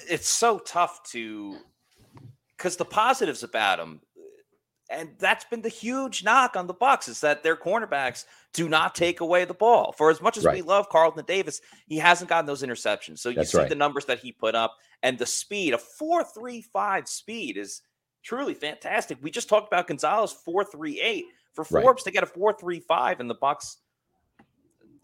It's 0.08 0.28
so 0.28 0.58
tough 0.58 1.02
to, 1.10 1.56
because 2.54 2.76
the 2.76 2.84
positives 2.84 3.42
about 3.42 3.80
him, 3.80 4.02
and 4.88 5.10
that's 5.18 5.44
been 5.44 5.62
the 5.62 5.68
huge 5.68 6.22
knock 6.22 6.56
on 6.56 6.66
the 6.66 6.74
Bucks 6.74 7.08
is 7.08 7.20
that 7.20 7.42
their 7.42 7.56
cornerbacks 7.56 8.24
do 8.52 8.68
not 8.68 8.94
take 8.94 9.20
away 9.20 9.44
the 9.44 9.54
ball. 9.54 9.92
For 9.92 10.10
as 10.10 10.20
much 10.20 10.36
as 10.36 10.44
right. 10.44 10.54
we 10.54 10.62
love 10.62 10.88
Carlton 10.88 11.24
Davis, 11.24 11.60
he 11.88 11.98
hasn't 11.98 12.30
gotten 12.30 12.46
those 12.46 12.62
interceptions. 12.62 13.18
So 13.18 13.30
you 13.30 13.36
that's 13.36 13.52
see 13.52 13.58
right. 13.58 13.68
the 13.68 13.74
numbers 13.74 14.04
that 14.06 14.20
he 14.20 14.32
put 14.32 14.54
up 14.54 14.76
and 15.02 15.18
the 15.18 15.26
speed, 15.26 15.74
a 15.74 15.78
4.35 15.78 17.08
speed 17.08 17.56
is 17.56 17.82
truly 18.22 18.54
fantastic. 18.54 19.18
We 19.20 19.30
just 19.30 19.48
talked 19.48 19.66
about 19.66 19.88
Gonzalez 19.88 20.32
438 20.32 21.24
for 21.52 21.64
Forbes 21.64 21.86
right. 21.86 22.04
to 22.04 22.10
get 22.12 22.22
a 22.22 22.26
435 22.26 23.20
and 23.20 23.28
the 23.28 23.34
Bucks 23.34 23.78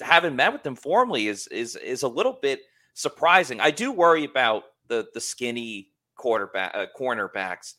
haven't 0.00 0.36
met 0.36 0.52
with 0.52 0.62
them 0.62 0.74
formally 0.74 1.28
is 1.28 1.46
is 1.48 1.76
is 1.76 2.02
a 2.02 2.08
little 2.08 2.38
bit 2.40 2.62
surprising. 2.94 3.60
I 3.60 3.70
do 3.70 3.92
worry 3.92 4.24
about 4.24 4.64
the 4.88 5.06
the 5.14 5.20
skinny 5.20 5.90
quarterback 6.16 6.72
uh, 6.74 6.86
cornerbacks 6.98 7.74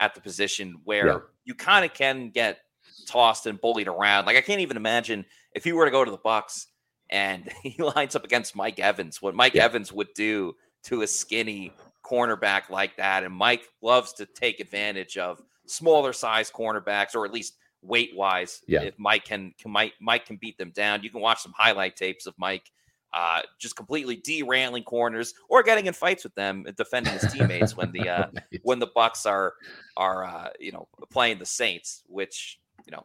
at 0.00 0.14
the 0.14 0.20
position 0.20 0.80
where 0.84 1.06
yeah. 1.06 1.18
You 1.48 1.54
kind 1.54 1.82
of 1.82 1.94
can 1.94 2.28
get 2.28 2.58
tossed 3.06 3.46
and 3.46 3.58
bullied 3.58 3.88
around. 3.88 4.26
Like 4.26 4.36
I 4.36 4.42
can't 4.42 4.60
even 4.60 4.76
imagine 4.76 5.24
if 5.54 5.64
he 5.64 5.72
were 5.72 5.86
to 5.86 5.90
go 5.90 6.04
to 6.04 6.10
the 6.10 6.18
Bucs 6.18 6.66
and 7.10 7.50
he 7.62 7.82
lines 7.82 8.14
up 8.14 8.22
against 8.22 8.54
Mike 8.54 8.78
Evans, 8.78 9.22
what 9.22 9.34
Mike 9.34 9.54
yeah. 9.54 9.64
Evans 9.64 9.90
would 9.90 10.12
do 10.14 10.54
to 10.84 11.02
a 11.02 11.06
skinny 11.06 11.72
cornerback 12.04 12.68
like 12.68 12.96
that. 12.98 13.24
And 13.24 13.34
Mike 13.34 13.62
loves 13.80 14.12
to 14.14 14.26
take 14.26 14.60
advantage 14.60 15.16
of 15.16 15.40
smaller 15.66 16.12
size 16.12 16.50
cornerbacks, 16.50 17.14
or 17.14 17.24
at 17.24 17.32
least 17.32 17.56
weight 17.80 18.10
wise. 18.14 18.60
Yeah. 18.68 18.82
If 18.82 18.98
Mike 18.98 19.24
can, 19.24 19.54
can 19.58 19.70
Mike 19.70 19.94
Mike 20.02 20.26
can 20.26 20.36
beat 20.36 20.58
them 20.58 20.70
down. 20.70 21.02
You 21.02 21.10
can 21.10 21.22
watch 21.22 21.40
some 21.40 21.54
highlight 21.56 21.96
tapes 21.96 22.26
of 22.26 22.34
Mike 22.38 22.70
uh, 23.12 23.42
just 23.58 23.76
completely 23.76 24.16
derailing 24.16 24.82
corners 24.82 25.34
or 25.48 25.62
getting 25.62 25.86
in 25.86 25.94
fights 25.94 26.24
with 26.24 26.34
them 26.34 26.64
and 26.66 26.76
defending 26.76 27.12
his 27.12 27.32
teammates 27.32 27.76
when 27.76 27.90
the 27.92 28.08
uh, 28.08 28.26
nice. 28.32 28.60
when 28.62 28.78
the 28.78 28.88
Bucks 28.94 29.26
are 29.26 29.54
are 29.96 30.24
uh, 30.24 30.50
you 30.60 30.72
know 30.72 30.88
playing 31.10 31.38
the 31.38 31.46
Saints, 31.46 32.02
which 32.06 32.60
you 32.86 32.92
know 32.92 33.04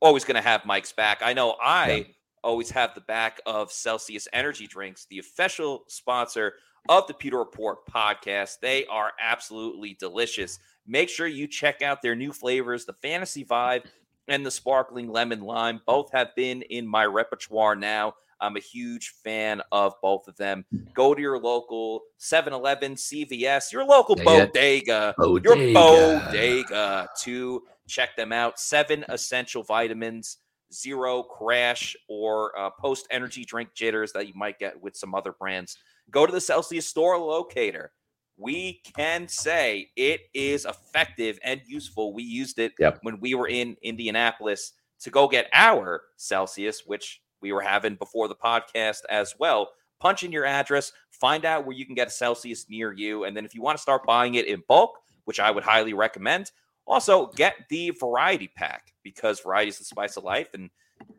always 0.00 0.24
going 0.24 0.36
to 0.36 0.48
have 0.48 0.64
Mike's 0.64 0.92
back. 0.92 1.20
I 1.22 1.32
know 1.32 1.56
I 1.62 1.90
yeah. 1.90 2.04
always 2.42 2.70
have 2.70 2.94
the 2.94 3.00
back 3.02 3.40
of 3.46 3.72
Celsius 3.72 4.28
Energy 4.32 4.66
Drinks, 4.66 5.06
the 5.06 5.18
official 5.18 5.84
sponsor 5.88 6.54
of 6.88 7.06
the 7.06 7.14
Pewter 7.14 7.38
Report 7.38 7.86
podcast. 7.86 8.60
They 8.60 8.86
are 8.86 9.12
absolutely 9.20 9.96
delicious. 9.98 10.58
Make 10.86 11.08
sure 11.08 11.26
you 11.26 11.46
check 11.46 11.82
out 11.82 12.02
their 12.02 12.16
new 12.16 12.32
flavors, 12.32 12.84
the 12.86 12.94
Fantasy 12.94 13.44
Vibe 13.44 13.84
and 14.26 14.44
the 14.44 14.50
Sparkling 14.50 15.08
Lemon 15.08 15.40
Lime. 15.40 15.80
Both 15.86 16.12
have 16.12 16.34
been 16.34 16.62
in 16.62 16.86
my 16.86 17.04
repertoire 17.04 17.76
now. 17.76 18.14
I'm 18.40 18.56
a 18.56 18.60
huge 18.60 19.14
fan 19.24 19.62
of 19.72 19.94
both 20.02 20.28
of 20.28 20.36
them. 20.36 20.64
Go 20.94 21.14
to 21.14 21.20
your 21.20 21.38
local 21.38 22.02
7 22.18 22.52
Eleven, 22.52 22.94
CVS, 22.94 23.72
your 23.72 23.84
local 23.84 24.16
bodega, 24.16 25.14
bodega, 25.16 25.48
your 25.48 25.74
bodega 25.74 27.08
to 27.22 27.62
check 27.88 28.16
them 28.16 28.32
out. 28.32 28.60
Seven 28.60 29.04
essential 29.08 29.62
vitamins, 29.62 30.38
zero 30.72 31.22
crash 31.22 31.96
or 32.08 32.56
uh, 32.58 32.70
post 32.70 33.06
energy 33.10 33.44
drink 33.44 33.70
jitters 33.74 34.12
that 34.12 34.28
you 34.28 34.34
might 34.34 34.58
get 34.58 34.80
with 34.80 34.96
some 34.96 35.14
other 35.14 35.32
brands 35.32 35.78
go 36.10 36.26
to 36.26 36.32
the 36.32 36.40
Celsius 36.40 36.86
store 36.86 37.18
locator. 37.18 37.92
We 38.36 38.80
can 38.96 39.26
say 39.26 39.90
it 39.96 40.22
is 40.32 40.64
effective 40.64 41.38
and 41.42 41.60
useful. 41.66 42.12
We 42.12 42.22
used 42.22 42.58
it 42.58 42.72
yep. 42.78 42.98
when 43.02 43.18
we 43.20 43.34
were 43.34 43.48
in 43.48 43.76
Indianapolis 43.82 44.72
to 45.00 45.10
go 45.10 45.26
get 45.28 45.48
our 45.52 46.02
Celsius, 46.16 46.82
which 46.86 47.20
we 47.40 47.52
were 47.52 47.62
having 47.62 47.94
before 47.94 48.28
the 48.28 48.34
podcast 48.34 49.00
as 49.10 49.34
well. 49.38 49.70
Punch 50.00 50.22
in 50.22 50.30
your 50.30 50.44
address, 50.44 50.92
find 51.10 51.44
out 51.44 51.66
where 51.66 51.76
you 51.76 51.84
can 51.84 51.94
get 51.94 52.08
a 52.08 52.10
Celsius 52.10 52.66
near 52.68 52.92
you. 52.92 53.24
And 53.24 53.36
then 53.36 53.44
if 53.44 53.54
you 53.54 53.62
want 53.62 53.76
to 53.76 53.82
start 53.82 54.06
buying 54.06 54.34
it 54.34 54.46
in 54.46 54.62
bulk, 54.68 54.98
which 55.24 55.40
I 55.40 55.50
would 55.50 55.64
highly 55.64 55.92
recommend, 55.92 56.52
also 56.86 57.26
get 57.36 57.54
the 57.68 57.90
variety 57.90 58.48
pack 58.54 58.92
because 59.02 59.40
variety 59.40 59.70
is 59.70 59.78
the 59.78 59.84
spice 59.84 60.16
of 60.16 60.24
life. 60.24 60.48
And 60.54 60.70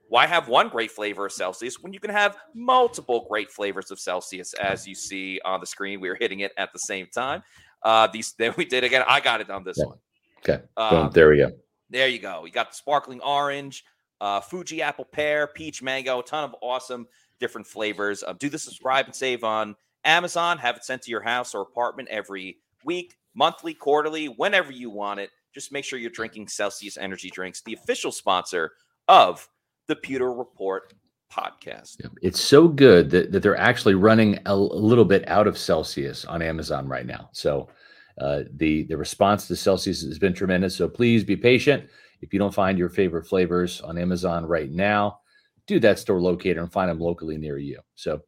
why 0.07 0.25
have 0.25 0.47
one 0.47 0.69
great 0.69 0.91
flavor 0.91 1.25
of 1.27 1.31
Celsius 1.31 1.79
when 1.79 1.93
you 1.93 1.99
can 1.99 2.09
have 2.09 2.37
multiple 2.55 3.25
great 3.29 3.51
flavors 3.51 3.91
of 3.91 3.99
Celsius? 3.99 4.53
As 4.53 4.87
you 4.87 4.95
see 4.95 5.39
on 5.45 5.59
the 5.59 5.67
screen, 5.67 5.99
we 6.01 6.09
are 6.09 6.15
hitting 6.15 6.39
it 6.39 6.51
at 6.57 6.73
the 6.73 6.79
same 6.79 7.07
time. 7.13 7.43
Uh, 7.83 8.07
these 8.07 8.33
then 8.37 8.53
we 8.57 8.65
did 8.65 8.83
again. 8.83 9.03
I 9.07 9.19
got 9.19 9.41
it 9.41 9.49
on 9.49 9.63
this 9.63 9.77
yeah. 9.77 9.85
one. 9.85 9.97
Okay, 10.39 10.63
um, 10.77 11.11
there 11.13 11.29
we 11.29 11.37
go. 11.37 11.51
There 11.89 12.07
you 12.07 12.19
go. 12.19 12.45
You 12.45 12.51
got 12.51 12.69
the 12.71 12.75
sparkling 12.75 13.19
orange, 13.21 13.83
uh, 14.21 14.41
Fuji 14.41 14.81
apple 14.81 15.05
pear, 15.05 15.47
peach 15.47 15.81
mango, 15.81 16.19
a 16.19 16.23
ton 16.23 16.43
of 16.43 16.55
awesome 16.61 17.07
different 17.39 17.65
flavors. 17.65 18.23
Uh, 18.23 18.33
do 18.33 18.49
the 18.49 18.59
subscribe 18.59 19.05
and 19.05 19.15
save 19.15 19.43
on 19.43 19.75
Amazon. 20.03 20.57
Have 20.57 20.77
it 20.77 20.83
sent 20.83 21.01
to 21.03 21.11
your 21.11 21.21
house 21.21 21.55
or 21.55 21.61
apartment 21.61 22.09
every 22.09 22.57
week, 22.83 23.15
monthly, 23.33 23.73
quarterly, 23.73 24.27
whenever 24.27 24.71
you 24.71 24.89
want 24.89 25.19
it. 25.19 25.29
Just 25.53 25.71
make 25.71 25.83
sure 25.83 25.97
you're 25.97 26.11
drinking 26.11 26.47
Celsius 26.47 26.97
energy 26.97 27.29
drinks, 27.29 27.61
the 27.61 27.73
official 27.73 28.11
sponsor 28.11 28.73
of 29.07 29.47
the 29.87 29.95
Pewter 29.95 30.31
Report 30.31 30.93
podcast. 31.31 31.97
It's 32.21 32.39
so 32.39 32.67
good 32.67 33.09
that, 33.11 33.31
that 33.31 33.41
they're 33.41 33.57
actually 33.57 33.95
running 33.95 34.39
a, 34.45 34.53
a 34.53 34.55
little 34.55 35.05
bit 35.05 35.27
out 35.27 35.47
of 35.47 35.57
Celsius 35.57 36.25
on 36.25 36.41
Amazon 36.41 36.87
right 36.87 37.05
now. 37.05 37.29
So 37.31 37.69
uh, 38.19 38.43
the 38.55 38.83
the 38.83 38.97
response 38.97 39.47
to 39.47 39.55
Celsius 39.55 40.01
has 40.03 40.19
been 40.19 40.33
tremendous. 40.33 40.75
So 40.75 40.87
please 40.87 41.23
be 41.23 41.37
patient. 41.37 41.89
If 42.21 42.33
you 42.33 42.39
don't 42.39 42.53
find 42.53 42.77
your 42.77 42.89
favorite 42.89 43.27
flavors 43.27 43.81
on 43.81 43.97
Amazon 43.97 44.45
right 44.45 44.71
now, 44.71 45.19
do 45.67 45.79
that 45.79 45.99
store 45.99 46.21
locator 46.21 46.61
and 46.61 46.71
find 46.71 46.89
them 46.89 46.99
locally 46.99 47.37
near 47.37 47.57
you. 47.57 47.79
So. 47.95 48.21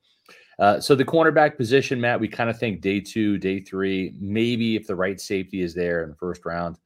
Uh, 0.60 0.80
so 0.80 0.94
the 0.94 1.04
cornerback 1.04 1.58
position, 1.58 2.00
Matt, 2.00 2.20
we 2.20 2.28
kind 2.28 2.48
of 2.48 2.60
think 2.60 2.82
day 2.82 3.00
two, 3.00 3.40
day 3.40 3.60
three, 3.60 4.14
maybe 4.20 4.76
if 4.76 4.86
the 4.86 4.96
right 4.96 5.20
safety 5.20 5.64
is 5.64 5.74
there 5.74 6.04
in 6.04 6.10
the 6.10 6.16
first 6.16 6.46
round, 6.46 6.78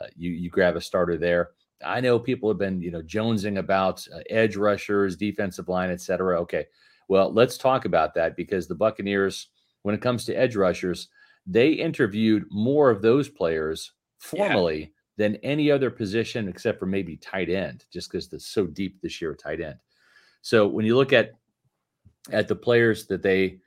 uh, 0.00 0.06
you 0.14 0.30
you 0.30 0.48
grab 0.48 0.76
a 0.76 0.80
starter 0.80 1.16
there. 1.16 1.50
I 1.84 2.00
know 2.00 2.20
people 2.20 2.48
have 2.48 2.58
been, 2.58 2.80
you 2.80 2.92
know, 2.92 3.02
jonesing 3.02 3.58
about 3.58 4.06
uh, 4.14 4.20
edge 4.30 4.54
rushers, 4.54 5.16
defensive 5.16 5.68
line, 5.68 5.90
et 5.90 6.00
cetera. 6.00 6.40
Okay. 6.42 6.66
Well, 7.08 7.32
let's 7.32 7.58
talk 7.58 7.84
about 7.84 8.14
that 8.14 8.36
because 8.36 8.68
the 8.68 8.76
Buccaneers, 8.76 9.48
when 9.82 9.94
it 9.94 10.02
comes 10.02 10.24
to 10.26 10.34
edge 10.34 10.54
rushers, 10.54 11.08
they 11.46 11.70
interviewed 11.70 12.44
more 12.50 12.90
of 12.90 13.02
those 13.02 13.28
players 13.28 13.92
formally 14.18 14.80
yeah. 14.80 14.86
Than 15.16 15.36
any 15.36 15.70
other 15.70 15.90
position 15.90 16.48
except 16.48 16.78
for 16.78 16.86
maybe 16.86 17.16
tight 17.16 17.48
end, 17.48 17.84
just 17.92 18.10
because 18.10 18.32
it's 18.32 18.46
so 18.46 18.66
deep 18.66 19.00
this 19.00 19.20
year, 19.20 19.34
tight 19.34 19.60
end. 19.60 19.78
So 20.42 20.66
when 20.66 20.86
you 20.86 20.96
look 20.96 21.12
at 21.12 21.32
at 22.32 22.48
the 22.48 22.56
players 22.56 23.06
that 23.06 23.22
they 23.22 23.58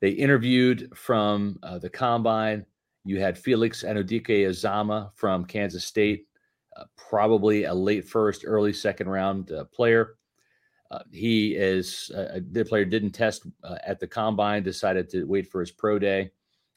they 0.00 0.10
interviewed 0.10 0.90
from 0.96 1.58
uh, 1.62 1.78
the 1.78 1.90
combine, 1.90 2.64
you 3.04 3.20
had 3.20 3.38
Felix 3.38 3.82
Anudike-Uzomah 3.82 5.10
from 5.14 5.44
Kansas 5.44 5.84
State 5.84 6.26
uh, 6.76 6.84
probably 6.96 7.64
a 7.64 7.74
late 7.74 8.06
first, 8.06 8.44
early 8.46 8.72
second 8.72 9.08
round 9.08 9.52
uh, 9.52 9.64
player. 9.64 10.16
Uh, 10.90 11.00
he 11.12 11.54
is 11.54 12.10
uh, 12.16 12.40
the 12.50 12.64
player 12.64 12.84
didn't 12.84 13.12
test 13.12 13.46
uh, 13.62 13.76
at 13.86 14.00
the 14.00 14.06
combine, 14.06 14.62
decided 14.62 15.08
to 15.08 15.24
wait 15.24 15.46
for 15.50 15.60
his 15.60 15.70
pro 15.70 15.98
day. 15.98 16.30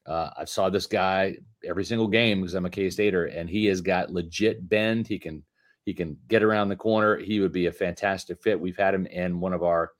Uh, 0.05 0.29
I 0.37 0.45
saw 0.45 0.69
this 0.69 0.85
guy 0.85 1.37
every 1.63 1.85
single 1.85 2.07
game 2.07 2.41
because 2.41 2.55
I'm 2.55 2.65
a 2.65 2.69
K 2.69 2.89
Stater, 2.89 3.25
and 3.25 3.49
he 3.49 3.65
has 3.65 3.81
got 3.81 4.11
legit 4.11 4.67
bend. 4.67 5.07
He 5.07 5.17
can 5.17 5.43
he 5.85 5.93
can 5.93 6.17
get 6.27 6.43
around 6.43 6.69
the 6.69 6.75
corner. 6.75 7.17
He 7.17 7.39
would 7.39 7.51
be 7.51 7.67
a 7.67 7.71
fantastic 7.71 8.41
fit. 8.41 8.59
We've 8.59 8.77
had 8.77 8.93
him 8.93 9.05
in 9.07 9.39
one 9.39 9.53
of 9.53 9.63
our 9.63 9.91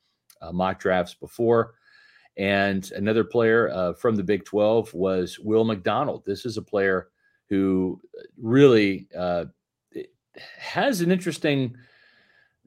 uh, 0.42 0.52
mock 0.52 0.80
drafts 0.80 1.14
before. 1.14 1.76
And 2.38 2.90
another 2.94 3.24
player 3.24 3.70
uh, 3.70 3.94
from 3.94 4.16
the 4.16 4.24
Big 4.24 4.44
12 4.46 4.94
was 4.94 5.38
Will 5.40 5.64
McDonald. 5.64 6.24
This 6.26 6.46
is 6.46 6.58
a 6.58 6.62
player 6.62 7.10
who 7.50 8.02
uh, 8.18 8.24
really 8.42 9.08
has 10.58 11.02
an 11.02 11.12
interesting 11.12 11.76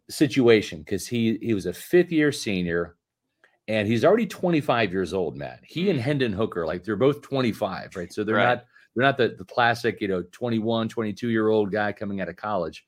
situation 0.09 0.81
because 0.81 1.07
he 1.07 1.38
he 1.42 1.53
was 1.53 1.66
a 1.66 1.72
fifth 1.72 2.12
year 2.12 2.31
senior 2.31 2.95
and 3.68 3.88
he's 3.88 4.05
already 4.05 4.26
25 4.26 4.92
years 4.92 5.12
old 5.12 5.37
matt 5.37 5.61
he 5.62 5.90
and 5.90 6.00
hendon 6.00 6.33
hooker 6.33 6.66
like 6.66 6.85
they're 6.85 6.96
both 6.96 7.22
25 7.22 7.96
right 7.96 8.12
so 8.12 8.24
they're 8.24 8.37
right. 8.37 8.44
not 8.44 8.64
they're 8.94 9.05
not 9.05 9.16
the, 9.16 9.35
the 9.38 9.44
classic 9.44 10.00
you 10.00 10.09
know 10.09 10.22
21 10.33 10.88
22 10.88 11.29
year 11.29 11.48
old 11.48 11.70
guy 11.70 11.92
coming 11.92 12.20
out 12.20 12.29
of 12.29 12.37
college 12.37 12.87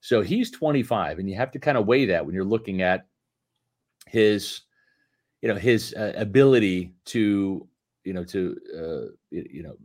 so 0.00 0.20
he's 0.20 0.50
25 0.50 1.18
and 1.18 1.28
you 1.28 1.36
have 1.36 1.50
to 1.50 1.58
kind 1.58 1.78
of 1.78 1.86
weigh 1.86 2.06
that 2.06 2.24
when 2.24 2.34
you're 2.34 2.44
looking 2.44 2.82
at 2.82 3.06
his 4.06 4.62
you 5.42 5.48
know 5.48 5.54
his 5.54 5.94
uh, 5.94 6.12
ability 6.16 6.92
to 7.06 7.66
you 8.04 8.12
know 8.12 8.24
to 8.24 8.56
uh, 8.76 9.12
you 9.30 9.62
know 9.62 9.76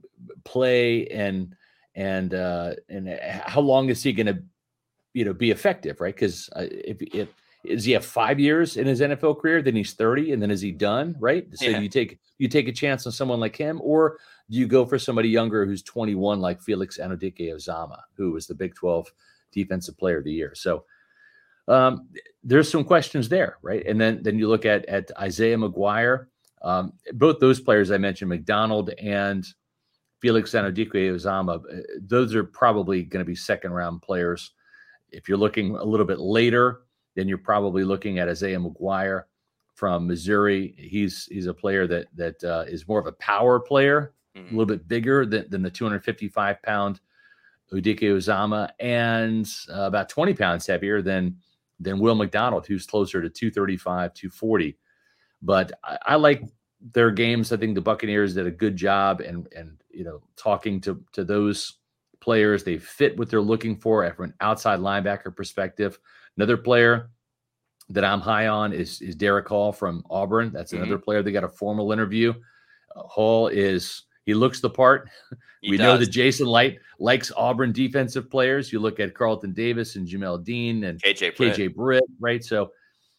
play 0.44 1.08
and 1.08 1.56
and 1.96 2.34
uh 2.34 2.74
and 2.90 3.10
how 3.46 3.62
long 3.62 3.90
is 3.90 4.04
he 4.04 4.14
going 4.14 4.28
to 4.28 4.42
you 5.14 5.26
know 5.26 5.34
be 5.34 5.52
effective, 5.52 6.00
right? 6.02 6.16
Because 6.16 6.50
uh, 6.56 6.66
if 6.70 7.02
if 7.02 7.30
is 7.64 7.84
he 7.84 7.92
have 7.92 8.06
five 8.06 8.40
years 8.40 8.78
in 8.78 8.88
his 8.88 9.02
NFL 9.02 9.40
career, 9.40 9.62
then 9.62 9.76
he's 9.76 9.94
30, 9.94 10.32
and 10.32 10.42
then 10.42 10.50
is 10.50 10.62
he 10.62 10.72
done, 10.72 11.16
right? 11.20 11.46
So 11.54 11.66
yeah. 11.66 11.80
you 11.80 11.90
take 11.90 12.20
you 12.38 12.48
take 12.48 12.68
a 12.68 12.72
chance 12.72 13.06
on 13.06 13.12
someone 13.12 13.40
like 13.40 13.56
him, 13.56 13.82
or 13.84 14.18
do 14.50 14.58
you 14.58 14.66
go 14.66 14.86
for 14.86 14.98
somebody 14.98 15.30
younger 15.30 15.66
who's 15.66 15.84
21, 15.84 16.40
like 16.40 16.62
Felix 16.62 16.98
Anudike-Uzomah, 16.98 18.02
who 18.16 18.32
was 18.32 18.48
the 18.48 18.56
Big 18.56 18.76
12 18.76 19.12
Defensive 19.52 19.98
Player 19.98 20.20
of 20.20 20.24
the 20.24 20.32
Year? 20.32 20.54
So 20.56 20.86
um, 21.68 22.08
there's 22.44 22.72
some 22.72 22.86
questions 22.86 23.28
there, 23.28 23.58
right? 23.62 23.86
And 23.86 24.00
then 24.00 24.24
then 24.24 24.40
you 24.40 24.48
look 24.48 24.66
at 24.66 24.86
at 24.86 25.12
Isaiah 25.20 25.58
McGuire. 25.58 26.28
Um, 26.62 26.94
both 27.14 27.40
those 27.40 27.60
players 27.60 27.92
I 27.92 27.98
mentioned, 27.98 28.30
McDonald 28.30 28.90
and 29.00 29.46
Felix 30.22 30.52
Anudike-Uzomah, 30.52 31.56
uh, 31.58 31.82
those 32.02 32.36
are 32.36 32.44
probably 32.44 33.04
going 33.04 33.24
to 33.24 33.28
be 33.28 33.36
second 33.36 33.72
round 33.72 34.02
players. 34.02 34.52
If 35.12 35.30
you're 35.30 35.38
looking 35.38 35.76
a 35.76 35.84
little 35.84 36.06
bit 36.06 36.20
later, 36.20 36.82
then 37.16 37.28
you're 37.28 37.38
probably 37.38 37.84
looking 37.84 38.20
at 38.20 38.30
Isaiah 38.30 38.60
McGuire 38.60 39.24
from 39.76 40.08
Missouri. 40.08 40.74
He's 40.78 41.26
he's 41.32 41.48
a 41.48 41.54
player 41.54 41.88
that 41.88 42.08
that 42.16 42.44
uh, 42.44 42.66
is 42.68 42.88
more 42.88 43.00
of 43.00 43.08
a 43.08 43.14
power 43.14 43.60
player, 43.60 44.14
mm-hmm. 44.36 44.48
a 44.48 44.52
little 44.52 44.66
bit 44.66 44.88
bigger 44.88 45.26
than, 45.26 45.50
than 45.50 45.62
the 45.62 45.70
255 45.70 46.62
pound 46.62 47.00
Anudike-Uzomah, 47.72 48.70
and 48.80 49.48
uh, 49.70 49.84
about 49.84 50.10
20 50.10 50.34
pounds 50.34 50.68
heavier 50.68 51.02
than 51.02 51.38
than 51.80 52.00
Will 52.00 52.16
McDonald, 52.16 52.68
who's 52.68 52.86
closer 52.86 53.22
to 53.22 53.30
235, 53.30 54.14
240. 54.14 54.78
But 55.42 55.72
I, 55.84 55.98
I 56.06 56.16
like 56.16 56.44
their 56.94 57.12
games. 57.12 57.52
I 57.52 57.58
think 57.58 57.76
the 57.76 57.82
Buccaneers 57.82 58.34
did 58.34 58.48
a 58.48 58.52
good 58.52 58.76
job, 58.76 59.22
and 59.22 59.48
and 59.56 59.82
you 59.90 60.04
know 60.04 60.22
talking 60.36 60.82
to 60.82 61.04
to 61.14 61.24
those 61.24 61.78
players. 62.20 62.64
They 62.64 62.78
fit 62.78 63.18
what 63.18 63.30
they're 63.30 63.42
looking 63.42 63.78
for 63.78 64.10
from 64.14 64.26
an 64.26 64.34
outside 64.42 64.80
linebacker 64.80 65.36
perspective. 65.36 66.00
Another 66.40 66.56
player 66.56 67.10
that 67.90 68.06
I'm 68.06 68.22
high 68.22 68.48
on 68.48 68.72
is, 68.72 69.02
is 69.02 69.14
Derick 69.14 69.46
Hall 69.46 69.74
from 69.74 70.06
Auburn. 70.10 70.54
That's 70.54 70.72
another 70.72 70.96
mm-hmm. 70.96 71.04
player 71.04 71.22
that 71.22 71.32
got 71.34 71.44
a 71.44 71.50
formal 71.50 71.92
interview. 71.92 72.34
Uh, 72.96 73.02
Hall 73.02 73.50
is 73.50 74.04
he 74.24 74.34
looks 74.34 74.62
the 74.62 74.70
part. 74.70 75.10
He 75.62 75.72
we 75.72 75.76
does. 75.76 75.84
know 75.84 75.98
that 75.98 76.10
Jason 76.10 76.48
Licht 76.48 76.80
likes 77.00 77.34
Auburn 77.36 77.74
defensive 77.74 78.32
players. 78.32 78.72
You 78.72 78.80
look 78.80 79.02
at 79.02 79.14
Carlton 79.14 79.52
Davis 79.52 79.98
and 79.98 80.08
Jamel 80.08 80.42
Dean 80.42 80.86
and 80.86 81.02
KJ 81.02 81.36
Britt. 81.36 81.58
KJ 81.58 81.76
Britt, 81.76 82.04
right? 82.22 82.42
So 82.42 82.72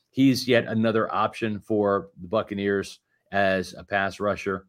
he's 0.08 0.48
yet 0.48 0.64
another 0.64 1.12
option 1.12 1.60
for 1.60 2.08
the 2.22 2.28
Buccaneers 2.28 3.00
as 3.32 3.74
a 3.74 3.84
pass 3.84 4.18
rusher. 4.18 4.64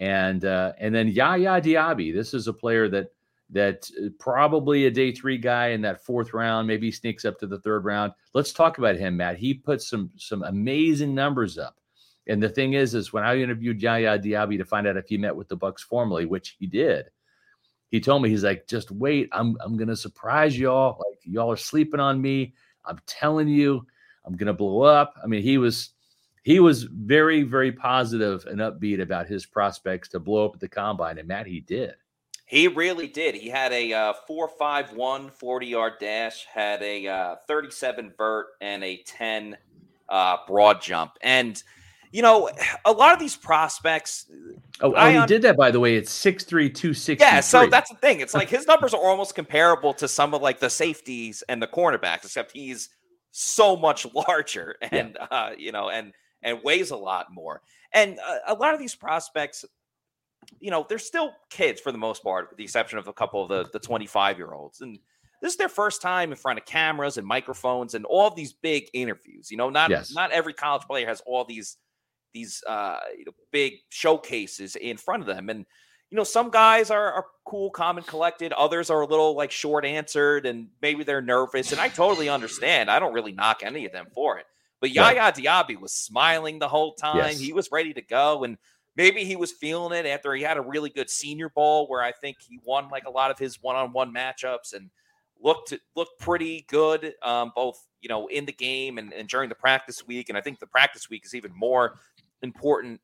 And 0.00 0.44
uh, 0.44 0.72
and 0.80 0.92
then 0.92 1.06
Yaya 1.06 1.60
Diaby. 1.60 2.12
This 2.12 2.34
is 2.34 2.48
a 2.48 2.52
player 2.52 2.88
that 2.88 3.12
that 3.52 3.88
uh, 4.02 4.08
probably 4.18 4.86
a 4.86 4.90
day 4.90 5.12
three 5.12 5.38
guy 5.38 5.68
in 5.68 5.82
that 5.82 6.04
fourth 6.04 6.34
round, 6.34 6.66
maybe 6.66 6.90
sneaks 6.90 7.24
up 7.24 7.38
to 7.38 7.46
the 7.46 7.60
third 7.60 7.84
round. 7.84 8.12
Let's 8.34 8.52
talk 8.52 8.78
about 8.78 8.96
him, 8.96 9.16
Matt. 9.16 9.36
He 9.36 9.54
put 9.54 9.82
some 9.82 10.10
some 10.16 10.42
amazing 10.42 11.14
numbers 11.14 11.58
up. 11.58 11.76
And 12.26 12.42
the 12.42 12.48
thing 12.48 12.74
is, 12.74 12.94
is 12.94 13.12
when 13.12 13.24
I 13.24 13.38
interviewed 13.38 13.82
Yaya 13.82 14.18
Diaby 14.18 14.58
to 14.58 14.64
find 14.64 14.86
out 14.86 14.96
if 14.96 15.08
he 15.08 15.16
met 15.16 15.34
with 15.34 15.48
the 15.48 15.56
Bucks 15.56 15.82
formally, 15.82 16.24
which 16.24 16.56
he 16.58 16.66
did, 16.66 17.06
he 17.90 18.00
told 18.00 18.22
me 18.22 18.30
he's 18.30 18.44
like, 18.44 18.66
just 18.66 18.90
wait, 18.90 19.28
I'm 19.32 19.56
I'm 19.60 19.76
gonna 19.76 19.96
surprise 19.96 20.58
y'all. 20.58 20.98
Like 20.98 21.18
y'all 21.24 21.50
are 21.52 21.56
sleeping 21.56 22.00
on 22.00 22.20
me. 22.22 22.54
I'm 22.84 22.98
telling 23.06 23.48
you, 23.48 23.86
I'm 24.24 24.36
gonna 24.36 24.54
blow 24.54 24.82
up. 24.82 25.14
I 25.22 25.26
mean, 25.26 25.42
he 25.42 25.58
was 25.58 25.90
he 26.42 26.58
was 26.58 26.84
very, 26.84 27.42
very 27.42 27.70
positive 27.70 28.46
and 28.46 28.60
upbeat 28.60 29.00
about 29.00 29.28
his 29.28 29.46
prospects 29.46 30.08
to 30.08 30.20
blow 30.20 30.46
up 30.46 30.54
at 30.54 30.60
the 30.60 30.68
combine. 30.68 31.18
And 31.18 31.28
Matt, 31.28 31.46
he 31.46 31.60
did. 31.60 31.94
He 32.52 32.68
really 32.68 33.06
did. 33.06 33.34
He 33.34 33.48
had 33.48 33.72
a 33.72 33.94
uh, 33.94 34.12
4.51 34.28 35.32
40 35.32 35.66
yard 35.66 35.94
dash, 35.98 36.44
had 36.44 36.82
a 36.82 37.08
uh, 37.08 37.36
37 37.48 38.12
vert, 38.18 38.48
and 38.60 38.84
a 38.84 38.98
10 39.06 39.56
uh, 40.10 40.36
broad 40.46 40.82
jump. 40.82 41.12
And, 41.22 41.62
you 42.10 42.20
know, 42.20 42.50
a 42.84 42.92
lot 42.92 43.14
of 43.14 43.18
these 43.18 43.36
prospects. 43.36 44.30
Oh, 44.82 44.92
oh 44.94 45.20
he 45.20 45.26
did 45.26 45.40
that, 45.40 45.56
by 45.56 45.70
the 45.70 45.80
way. 45.80 45.96
It's 45.96 46.12
6'3, 46.12 46.74
Yeah, 47.20 47.40
so 47.40 47.68
that's 47.68 47.88
the 47.88 47.96
thing. 47.96 48.20
It's 48.20 48.34
like 48.34 48.50
his 48.50 48.66
numbers 48.66 48.92
are 48.92 49.00
almost 49.00 49.34
comparable 49.34 49.94
to 49.94 50.06
some 50.06 50.34
of 50.34 50.42
like 50.42 50.60
the 50.60 50.68
safeties 50.68 51.42
and 51.48 51.62
the 51.62 51.66
cornerbacks, 51.66 52.24
except 52.24 52.52
he's 52.52 52.90
so 53.30 53.78
much 53.78 54.06
larger 54.14 54.76
and, 54.82 55.16
yeah. 55.18 55.26
uh, 55.30 55.52
you 55.56 55.72
know, 55.72 55.88
and, 55.88 56.12
and 56.42 56.62
weighs 56.62 56.90
a 56.90 56.96
lot 56.96 57.32
more. 57.32 57.62
And 57.94 58.18
uh, 58.18 58.40
a 58.48 58.52
lot 58.52 58.74
of 58.74 58.78
these 58.78 58.94
prospects, 58.94 59.64
you 60.60 60.70
know, 60.70 60.86
they're 60.88 60.98
still 60.98 61.32
kids 61.50 61.80
for 61.80 61.92
the 61.92 61.98
most 61.98 62.22
part, 62.22 62.48
with 62.50 62.58
the 62.58 62.64
exception 62.64 62.98
of 62.98 63.08
a 63.08 63.12
couple 63.12 63.42
of 63.42 63.48
the 63.48 63.68
the 63.72 63.78
25 63.78 64.38
year 64.38 64.52
olds. 64.52 64.80
And 64.80 64.98
this 65.40 65.52
is 65.52 65.58
their 65.58 65.68
first 65.68 66.00
time 66.00 66.30
in 66.30 66.36
front 66.36 66.58
of 66.58 66.64
cameras 66.64 67.18
and 67.18 67.26
microphones 67.26 67.94
and 67.94 68.04
all 68.04 68.30
these 68.30 68.52
big 68.52 68.88
interviews. 68.92 69.50
You 69.50 69.56
know, 69.56 69.70
not 69.70 69.90
yes. 69.90 70.12
not 70.12 70.30
every 70.30 70.52
college 70.52 70.82
player 70.82 71.06
has 71.06 71.20
all 71.26 71.44
these 71.44 71.76
these 72.32 72.62
uh, 72.66 72.98
you 73.16 73.24
know, 73.24 73.32
big 73.50 73.74
showcases 73.90 74.76
in 74.76 74.96
front 74.96 75.22
of 75.22 75.26
them. 75.26 75.50
And 75.50 75.66
you 76.10 76.16
know, 76.16 76.24
some 76.24 76.50
guys 76.50 76.90
are, 76.90 77.10
are 77.10 77.26
cool, 77.46 77.70
calm, 77.70 77.96
and 77.96 78.06
collected. 78.06 78.52
Others 78.52 78.90
are 78.90 79.00
a 79.00 79.06
little 79.06 79.34
like 79.34 79.50
short 79.50 79.84
answered, 79.86 80.44
and 80.44 80.68
maybe 80.82 81.04
they're 81.04 81.22
nervous. 81.22 81.72
And 81.72 81.80
I 81.80 81.88
totally 81.88 82.28
understand. 82.28 82.90
I 82.90 82.98
don't 82.98 83.14
really 83.14 83.32
knock 83.32 83.62
any 83.64 83.86
of 83.86 83.92
them 83.92 84.06
for 84.14 84.38
it. 84.38 84.44
But 84.82 84.90
Yaya 84.90 85.14
yeah. 85.14 85.30
Diaby 85.30 85.80
was 85.80 85.92
smiling 85.92 86.58
the 86.58 86.68
whole 86.68 86.92
time. 86.94 87.16
Yes. 87.16 87.38
He 87.38 87.52
was 87.52 87.72
ready 87.72 87.94
to 87.94 88.02
go, 88.02 88.44
and 88.44 88.58
maybe 88.96 89.24
he 89.24 89.36
was 89.36 89.52
feeling 89.52 89.98
it 89.98 90.06
after 90.06 90.34
he 90.34 90.42
had 90.42 90.56
a 90.56 90.62
really 90.62 90.90
good 90.90 91.10
senior 91.10 91.48
bowl 91.48 91.86
where 91.88 92.02
I 92.02 92.12
think 92.12 92.38
he 92.40 92.60
won 92.64 92.88
like 92.90 93.04
a 93.06 93.10
lot 93.10 93.30
of 93.30 93.38
his 93.38 93.62
one-on-one 93.62 94.12
matchups 94.12 94.74
and 94.74 94.90
looked 95.40 95.74
looked 95.96 96.20
pretty 96.20 96.64
good 96.68 97.14
um, 97.22 97.52
both 97.54 97.86
you 98.00 98.08
know 98.08 98.26
in 98.28 98.44
the 98.44 98.52
game 98.52 98.98
and, 98.98 99.12
and 99.12 99.28
during 99.28 99.48
the 99.48 99.54
practice 99.54 100.06
week 100.06 100.28
and 100.28 100.38
I 100.38 100.40
think 100.40 100.60
the 100.60 100.66
practice 100.66 101.10
week 101.10 101.24
is 101.24 101.34
even 101.34 101.52
more 101.54 101.98
important 102.42 103.00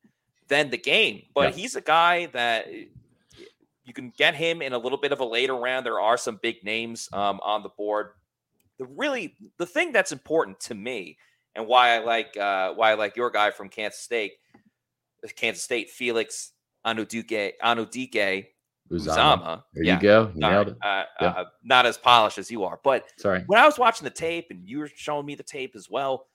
than 0.48 0.70
the 0.70 0.78
game. 0.78 1.22
But 1.34 1.50
yeah. 1.50 1.60
he's 1.60 1.76
a 1.76 1.80
guy 1.80 2.26
that 2.26 2.66
eh, 2.68 2.84
you 3.84 3.92
can 3.92 4.12
get 4.16 4.34
him 4.34 4.60
in 4.60 4.72
a 4.72 4.78
little 4.78 4.98
bit 4.98 5.12
of 5.12 5.20
a 5.20 5.24
later 5.24 5.54
round. 5.54 5.86
There 5.86 6.00
are 6.00 6.16
some 6.16 6.38
big 6.42 6.64
names 6.64 7.08
um, 7.12 7.40
on 7.42 7.62
the 7.62 7.70
board. 7.70 8.10
The 8.78 8.86
really 8.86 9.34
the 9.58 9.66
thing 9.66 9.92
that's 9.92 10.12
important 10.12 10.60
to 10.60 10.74
me 10.74 11.18
and 11.54 11.66
why 11.66 11.96
I 11.96 11.98
like 11.98 12.36
uh, 12.36 12.74
why 12.74 12.92
I 12.92 12.94
like 12.94 13.16
your 13.16 13.30
guy 13.30 13.50
from 13.50 13.68
Kansas 13.68 14.00
State 14.00 14.34
Kansas 15.36 15.62
State, 15.62 15.90
Felix 15.90 16.52
Anudike, 16.86 17.52
Anudike 17.62 18.46
Uzomah. 18.90 19.62
There 19.74 19.84
yeah, 19.84 19.96
you 19.96 20.02
go. 20.02 20.30
You 20.34 20.40
not, 20.40 20.68
uh, 20.68 21.04
yeah. 21.20 21.28
uh, 21.28 21.44
not 21.62 21.86
as 21.86 21.98
polished 21.98 22.38
as 22.38 22.50
you 22.50 22.64
are. 22.64 22.80
But 22.82 23.04
sorry, 23.18 23.44
when 23.46 23.60
I 23.60 23.66
was 23.66 23.78
watching 23.78 24.04
the 24.04 24.10
tape 24.10 24.46
and 24.50 24.68
you 24.68 24.78
were 24.78 24.90
showing 24.94 25.26
me 25.26 25.34
the 25.34 25.42
tape 25.42 25.72
as 25.76 25.88
well, 25.90 26.26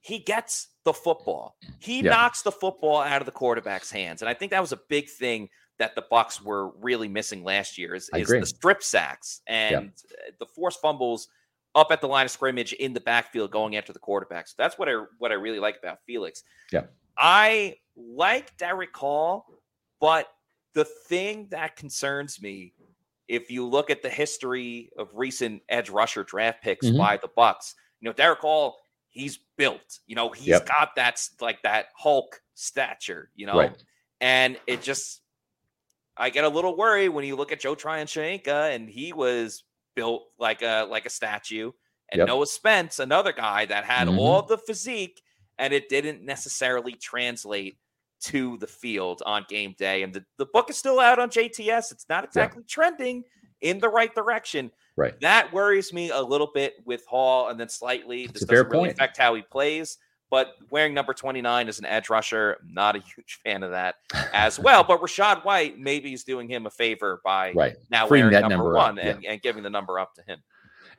he 0.00 0.18
gets 0.18 0.68
the 0.84 0.92
football. 0.92 1.56
He 1.80 2.00
yeah. 2.00 2.10
knocks 2.10 2.42
the 2.42 2.52
football 2.52 3.00
out 3.00 3.20
of 3.20 3.26
the 3.26 3.32
quarterback's 3.32 3.90
hands. 3.90 4.22
And 4.22 4.28
I 4.28 4.34
think 4.34 4.52
that 4.52 4.60
was 4.60 4.72
a 4.72 4.80
big 4.88 5.08
thing 5.08 5.48
that 5.78 5.94
the 5.94 6.04
Bucks 6.10 6.42
were 6.42 6.70
really 6.78 7.08
missing 7.08 7.44
last 7.44 7.78
year 7.78 7.94
is, 7.94 8.10
is 8.14 8.28
the 8.28 8.46
strip 8.46 8.82
sacks 8.82 9.42
and 9.46 9.92
the 10.38 10.46
forced 10.46 10.80
fumbles 10.80 11.28
up 11.74 11.88
at 11.90 12.00
the 12.00 12.08
line 12.08 12.24
of 12.24 12.30
scrimmage 12.30 12.72
in 12.74 12.92
the 12.92 13.00
backfield 13.00 13.50
going 13.50 13.76
after 13.76 13.92
the 13.92 13.98
quarterback. 13.98 14.48
So 14.48 14.54
that's 14.58 14.78
what 14.78 14.88
I 14.88 15.04
what 15.18 15.30
I 15.30 15.34
really 15.34 15.60
like 15.60 15.78
about 15.78 15.98
Felix. 16.06 16.42
Yeah. 16.72 16.84
I 17.16 17.76
like 17.98 18.56
Derick 18.56 18.96
Hall, 18.96 19.46
but 20.00 20.28
the 20.74 20.84
thing 20.84 21.48
that 21.50 21.76
concerns 21.76 22.40
me, 22.40 22.72
if 23.26 23.50
you 23.50 23.66
look 23.66 23.90
at 23.90 24.02
the 24.02 24.08
history 24.08 24.90
of 24.96 25.08
recent 25.14 25.62
edge 25.68 25.90
rusher 25.90 26.24
draft 26.24 26.62
picks 26.62 26.86
mm-hmm. 26.86 26.98
by 26.98 27.16
the 27.16 27.28
Bucks, 27.34 27.74
you 28.00 28.08
know, 28.08 28.12
Derick 28.12 28.40
Hall, 28.40 28.78
he's 29.10 29.38
built. 29.56 29.98
You 30.06 30.16
know, 30.16 30.30
he's 30.30 30.46
yep. 30.46 30.66
got 30.66 30.94
that 30.96 31.20
like 31.40 31.62
that 31.62 31.86
Hulk 31.96 32.40
stature, 32.54 33.30
you 33.34 33.46
know, 33.46 33.58
right. 33.58 33.82
and 34.20 34.56
it 34.66 34.82
just 34.82 35.20
I 36.16 36.30
get 36.30 36.44
a 36.44 36.48
little 36.48 36.76
worried 36.76 37.10
when 37.10 37.24
you 37.24 37.36
look 37.36 37.52
at 37.52 37.60
Joe 37.60 37.74
Tryon-Shoyinka 37.74 38.74
and 38.74 38.88
he 38.88 39.12
was 39.12 39.62
built 39.94 40.24
like 40.38 40.62
a 40.62 40.86
like 40.88 41.06
a 41.06 41.10
statue. 41.10 41.72
And 42.10 42.20
yep. 42.20 42.28
Noah 42.28 42.46
Spence, 42.46 43.00
another 43.00 43.32
guy 43.32 43.66
that 43.66 43.84
had 43.84 44.08
mm-hmm. 44.08 44.18
all 44.18 44.42
the 44.42 44.56
physique, 44.56 45.20
and 45.58 45.74
it 45.74 45.90
didn't 45.90 46.24
necessarily 46.24 46.92
translate 46.92 47.76
to 48.20 48.56
the 48.58 48.66
field 48.66 49.22
on 49.26 49.44
game 49.48 49.74
day. 49.78 50.02
And 50.02 50.12
the, 50.12 50.24
the 50.36 50.46
book 50.46 50.70
is 50.70 50.76
still 50.76 51.00
out 51.00 51.18
on 51.18 51.30
JTS. 51.30 51.92
It's 51.92 52.06
not 52.08 52.24
exactly 52.24 52.62
yeah. 52.62 52.66
trending 52.68 53.24
in 53.60 53.78
the 53.78 53.88
right 53.88 54.14
direction. 54.14 54.70
Right. 54.96 55.18
That 55.20 55.52
worries 55.52 55.92
me 55.92 56.10
a 56.10 56.20
little 56.20 56.50
bit 56.52 56.74
with 56.84 57.04
Hall, 57.06 57.48
and 57.48 57.58
then 57.58 57.68
slightly 57.68 58.26
That's 58.26 58.40
this 58.40 58.48
doesn't 58.48 58.68
really 58.70 58.88
point. 58.88 58.92
affect 58.92 59.16
how 59.16 59.34
he 59.34 59.42
plays. 59.42 59.98
But 60.30 60.56
wearing 60.70 60.92
number 60.92 61.14
29 61.14 61.68
as 61.68 61.78
an 61.78 61.86
edge 61.86 62.10
rusher, 62.10 62.58
not 62.68 62.96
a 62.96 62.98
huge 63.16 63.38
fan 63.44 63.62
of 63.62 63.70
that 63.70 63.94
as 64.34 64.58
well. 64.58 64.84
But 64.84 65.00
Rachaad 65.00 65.44
White, 65.44 65.78
maybe 65.78 66.10
he's 66.10 66.24
doing 66.24 66.48
him 66.48 66.66
a 66.66 66.70
favor 66.70 67.20
by 67.24 67.52
Right. 67.52 67.76
now 67.90 68.06
Freeing 68.06 68.24
wearing 68.26 68.34
that 68.34 68.48
number, 68.48 68.56
number 68.56 68.74
one 68.74 68.98
and, 68.98 69.24
and 69.24 69.40
giving 69.40 69.62
the 69.62 69.70
number 69.70 69.98
up 69.98 70.14
to 70.16 70.22
him. 70.22 70.42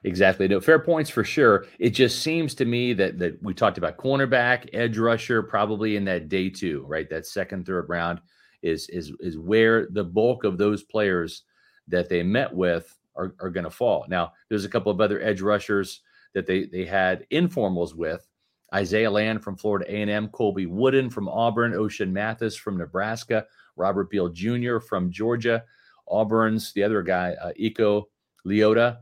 Exactly. 0.04 0.48
No, 0.48 0.62
fair 0.62 0.80
points 0.80 1.10
for 1.10 1.24
sure. 1.24 1.66
It 1.78 1.90
just 1.90 2.22
seems 2.22 2.56
to 2.56 2.66
me 2.66 2.94
that 2.94 3.20
that 3.20 3.42
we 3.44 3.54
talked 3.54 3.78
about 3.78 3.98
cornerback, 3.98 4.70
edge 4.72 4.98
rusher, 4.98 5.44
probably 5.44 5.98
in 5.98 6.06
that 6.06 6.30
day 6.30 6.50
two, 6.50 6.86
right? 6.88 7.10
That 7.10 7.26
second, 7.26 7.66
third 7.66 7.90
round 7.90 8.22
is 8.62 8.88
is 8.90 9.12
is 9.20 9.38
where 9.38 9.88
the 9.92 10.04
bulk 10.04 10.46
of 10.46 10.58
those 10.58 10.84
players 10.84 11.44
that 11.88 12.08
they 12.08 12.24
met 12.24 12.54
with 12.54 12.98
are, 13.16 13.36
are 13.42 13.50
going 13.50 13.66
to 13.66 13.70
fall. 13.70 14.06
Now, 14.08 14.32
there's 14.48 14.66
a 14.66 14.70
couple 14.70 14.92
of 14.92 15.02
other 15.02 15.22
edge 15.22 15.42
rushers 15.42 16.02
that 16.34 16.46
they 16.46 16.66
they 16.66 16.86
had 16.86 17.26
informals 17.32 17.94
with. 17.94 18.26
Isaiah 18.74 19.10
Land 19.10 19.44
from 19.44 19.58
Florida 19.58 19.86
A&M, 19.90 20.30
Colby 20.30 20.68
Wooden 20.68 21.10
from 21.10 21.28
Auburn, 21.28 21.74
Ochaun 21.74 22.12
Mathis 22.12 22.56
from 22.56 22.78
Nebraska, 22.78 23.48
Robert 23.76 24.12
Beal 24.12 24.30
Jr. 24.30 24.78
from 24.78 25.12
Georgia, 25.12 25.64
Auburn's 26.08 26.72
the 26.74 26.84
other 26.84 27.02
guy, 27.02 27.36
uh, 27.42 27.52
Eku 27.60 28.04
Leota. 28.46 29.00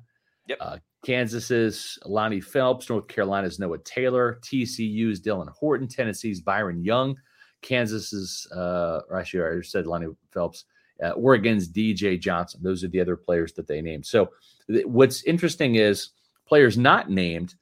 Yep. 0.47 0.57
Uh, 0.61 0.77
Kansas's 1.05 1.99
Lonnie 2.05 2.41
Phelps, 2.41 2.89
North 2.89 3.07
Carolina's 3.07 3.59
Noah 3.59 3.77
Taylor, 3.79 4.39
TCU's 4.41 5.21
Dylan 5.21 5.49
Horton, 5.49 5.87
Tennessee's 5.87 6.41
Byron 6.41 6.83
Young, 6.83 7.15
Kansas's, 7.61 8.47
uh, 8.55 9.01
or 9.09 9.19
actually, 9.19 9.57
I 9.57 9.61
said 9.61 9.87
Lonnie 9.87 10.13
Phelps, 10.31 10.65
uh, 11.03 11.11
Oregon's 11.11 11.69
DJ 11.69 12.19
Johnson. 12.19 12.61
Those 12.63 12.83
are 12.83 12.87
the 12.87 13.01
other 13.01 13.15
players 13.15 13.53
that 13.53 13.67
they 13.67 13.81
named. 13.81 14.05
So, 14.05 14.31
th- 14.67 14.85
what's 14.85 15.23
interesting 15.23 15.75
is 15.75 16.09
players 16.47 16.77
not 16.77 17.09
named 17.09 17.55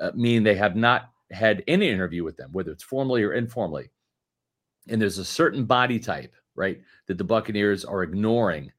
uh, 0.00 0.12
mean 0.14 0.42
they 0.42 0.54
have 0.54 0.76
not 0.76 1.10
had 1.30 1.62
any 1.68 1.88
interview 1.88 2.24
with 2.24 2.36
them, 2.36 2.50
whether 2.52 2.70
it's 2.70 2.84
formally 2.84 3.22
or 3.22 3.34
informally. 3.34 3.90
And 4.88 5.00
there's 5.00 5.18
a 5.18 5.24
certain 5.24 5.64
body 5.64 5.98
type, 5.98 6.34
right, 6.54 6.80
that 7.06 7.18
the 7.18 7.24
Buccaneers 7.24 7.84
are 7.84 8.02
ignoring 8.02 8.72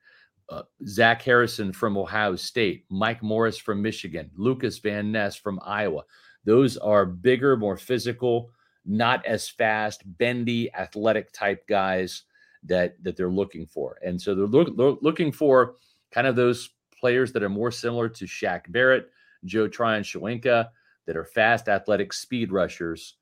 uh, 0.49 0.63
Zach 0.85 1.21
Harrison 1.21 1.71
from 1.71 1.97
Ohio 1.97 2.35
State, 2.35 2.85
Mike 2.89 3.21
Morris 3.21 3.57
from 3.57 3.81
Michigan, 3.81 4.31
Lucas 4.35 4.79
Van 4.79 5.11
Ness 5.11 5.35
from 5.35 5.59
Iowa. 5.63 6.03
Those 6.45 6.77
are 6.77 7.05
bigger, 7.05 7.57
more 7.57 7.77
physical, 7.77 8.51
not 8.85 9.25
as 9.25 9.47
fast, 9.47 10.01
bendy, 10.17 10.73
athletic 10.73 11.31
type 11.31 11.67
guys 11.67 12.23
that 12.63 13.01
that 13.03 13.15
they're 13.15 13.29
looking 13.29 13.65
for. 13.65 13.97
And 14.03 14.19
so 14.19 14.33
they're, 14.33 14.47
look, 14.47 14.75
they're 14.75 14.95
looking 15.01 15.31
for 15.31 15.75
kind 16.11 16.27
of 16.27 16.35
those 16.35 16.69
players 16.99 17.31
that 17.33 17.43
are 17.43 17.49
more 17.49 17.71
similar 17.71 18.09
to 18.09 18.25
Shaq 18.25 18.71
Barrett, 18.71 19.09
Joe 19.45 19.67
Tryon 19.67 20.03
Shoyinka, 20.03 20.69
that 21.05 21.17
are 21.17 21.25
fast, 21.25 21.69
athletic 21.69 22.11
speed 22.13 22.51
rushers. 22.51 23.15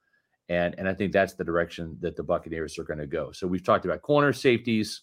And, 0.49 0.75
and 0.77 0.87
I 0.87 0.93
think 0.93 1.11
that's 1.11 1.33
the 1.33 1.43
direction 1.43 1.97
that 1.99 2.15
the 2.15 2.23
Buccaneers 2.23 2.79
are 2.79 2.83
going 2.83 2.99
to 2.99 3.07
go. 3.07 3.31
So 3.31 3.47
we've 3.47 3.63
talked 3.63 3.85
about 3.85 4.01
corner 4.01 4.31
safeties 4.31 5.01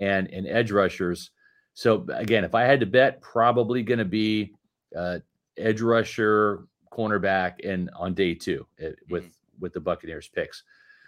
and, 0.00 0.28
and 0.28 0.46
edge 0.46 0.70
rushers. 0.70 1.30
So 1.74 2.06
again, 2.12 2.44
if 2.44 2.54
I 2.54 2.64
had 2.64 2.80
to 2.80 2.86
bet, 2.86 3.20
probably 3.20 3.82
going 3.82 3.98
to 3.98 4.04
be 4.04 4.54
uh, 4.96 5.18
edge 5.56 5.80
rusher, 5.80 6.64
cornerback, 6.92 7.66
and 7.68 7.90
on 7.96 8.14
day 8.14 8.34
two 8.34 8.66
uh, 8.82 8.90
with 9.08 9.24
mm-hmm. 9.24 9.60
with 9.60 9.72
the 9.72 9.80
Buccaneers 9.80 10.28
picks. 10.28 10.62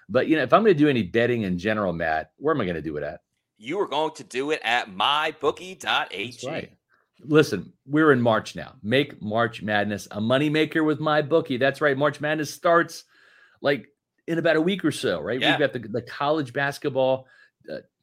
But 0.08 0.28
you 0.28 0.36
know, 0.36 0.42
if 0.42 0.52
I'm 0.52 0.62
going 0.62 0.74
to 0.74 0.78
do 0.78 0.88
any 0.88 1.02
betting 1.02 1.42
in 1.42 1.58
general, 1.58 1.92
Matt, 1.92 2.32
where 2.36 2.54
am 2.54 2.60
I 2.60 2.64
going 2.64 2.76
to 2.76 2.82
do 2.82 2.96
it 2.96 3.02
at? 3.02 3.20
You 3.58 3.80
are 3.80 3.86
going 3.86 4.14
to 4.14 4.24
do 4.24 4.50
it 4.50 4.60
at 4.64 4.90
mybookie.ag. 4.90 6.46
Right. 6.46 6.72
Listen, 7.24 7.72
we're 7.86 8.10
in 8.10 8.20
March 8.20 8.56
now. 8.56 8.74
Make 8.82 9.22
March 9.22 9.62
Madness 9.62 10.08
a 10.10 10.20
moneymaker 10.20 10.84
with 10.84 10.98
my 10.98 11.22
bookie. 11.22 11.56
That's 11.56 11.80
right. 11.80 11.96
March 11.96 12.20
Madness 12.20 12.52
starts 12.52 13.04
like 13.60 13.86
in 14.26 14.38
about 14.38 14.56
a 14.56 14.60
week 14.60 14.84
or 14.84 14.90
so, 14.90 15.20
right? 15.20 15.40
Yeah. 15.40 15.52
We've 15.52 15.58
got 15.60 15.72
the, 15.72 15.88
the 15.88 16.02
college 16.02 16.52
basketball 16.52 17.26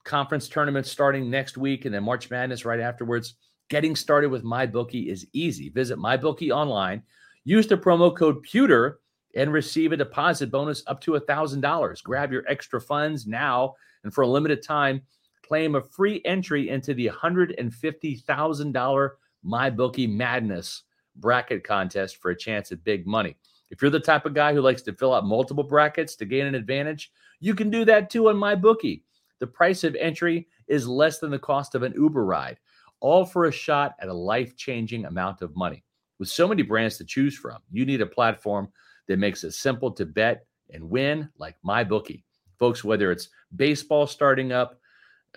conference 0.10 0.50
tournament 0.50 0.88
starting 0.88 1.30
next 1.30 1.58
week 1.58 1.86
and 1.86 1.94
then 1.94 2.04
March 2.04 2.32
Madness 2.32 2.66
right 2.66 2.80
afterwards. 2.80 3.36
Getting 3.70 3.96
started 3.96 4.32
with 4.32 4.44
my 4.44 4.66
bookie 4.66 5.10
is 5.10 5.28
easy. 5.34 5.70
Visit 5.70 6.00
my 6.00 6.18
bookie 6.18 6.52
online, 6.52 7.04
use 7.46 7.68
the 7.68 7.78
promo 7.78 8.14
code 8.14 8.42
pewter 8.42 9.00
and 9.36 9.54
receive 9.54 9.92
a 9.92 9.98
deposit 9.98 10.50
bonus 10.50 10.82
up 10.88 11.00
to 11.02 11.12
$1,000. 11.12 12.04
Grab 12.04 12.32
your 12.32 12.44
extra 12.48 12.82
funds 12.82 13.28
now 13.28 13.76
and 14.04 14.12
for 14.12 14.24
a 14.24 14.28
limited 14.28 14.64
time, 14.64 15.04
claim 15.48 15.76
a 15.76 15.82
free 15.82 16.24
entry 16.26 16.70
into 16.70 16.96
the 16.96 17.08
$150,000 17.08 19.10
MyBookie 19.46 20.12
Madness 20.12 20.84
bracket 21.18 21.64
contest 21.64 22.18
for 22.18 22.32
a 22.32 22.38
chance 22.38 22.72
at 22.72 22.84
big 22.84 23.06
money. 23.06 23.36
If 23.70 23.82
you're 23.82 23.92
the 23.92 24.00
type 24.00 24.26
of 24.26 24.34
guy 24.34 24.56
who 24.56 24.62
likes 24.62 24.82
to 24.84 24.94
fill 24.94 25.14
out 25.14 25.26
multiple 25.26 25.64
brackets 25.64 26.16
to 26.16 26.26
gain 26.26 26.48
an 26.48 26.56
advantage, 26.56 27.12
you 27.40 27.54
can 27.54 27.70
do 27.70 27.86
that 27.86 28.10
too 28.10 28.30
on 28.30 28.36
MyBookie. 28.36 29.04
The 29.40 29.48
price 29.48 29.84
of 29.84 29.96
entry 29.96 30.48
is 30.68 30.88
less 30.88 31.20
than 31.20 31.32
the 31.32 31.40
cost 31.40 31.76
of 31.76 31.84
an 31.84 31.94
Uber 31.94 32.26
ride, 32.26 32.58
all 33.00 33.26
for 33.26 33.46
a 33.46 33.52
shot 33.52 33.96
at 34.00 34.10
a 34.10 34.14
life 34.14 34.56
changing 34.56 35.06
amount 35.06 35.42
of 35.42 35.56
money. 35.56 35.84
With 36.20 36.30
so 36.30 36.48
many 36.48 36.64
brands 36.64 36.98
to 36.98 37.06
choose 37.06 37.38
from, 37.38 37.60
you 37.72 37.86
need 37.86 38.02
a 38.02 38.06
platform 38.06 38.70
that 39.08 39.18
makes 39.18 39.44
it 39.44 39.54
simple 39.54 39.92
to 39.92 40.06
bet 40.06 40.46
and 40.72 40.90
win 40.90 41.30
like 41.38 41.56
MyBookie. 41.66 42.24
Folks, 42.58 42.84
whether 42.84 43.12
it's 43.12 43.30
baseball 43.56 44.06
starting 44.06 44.52
up, 44.52 44.80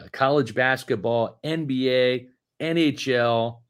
uh, 0.01 0.09
college 0.13 0.55
basketball, 0.55 1.39
NBA, 1.45 2.29
NHL, 2.61 3.61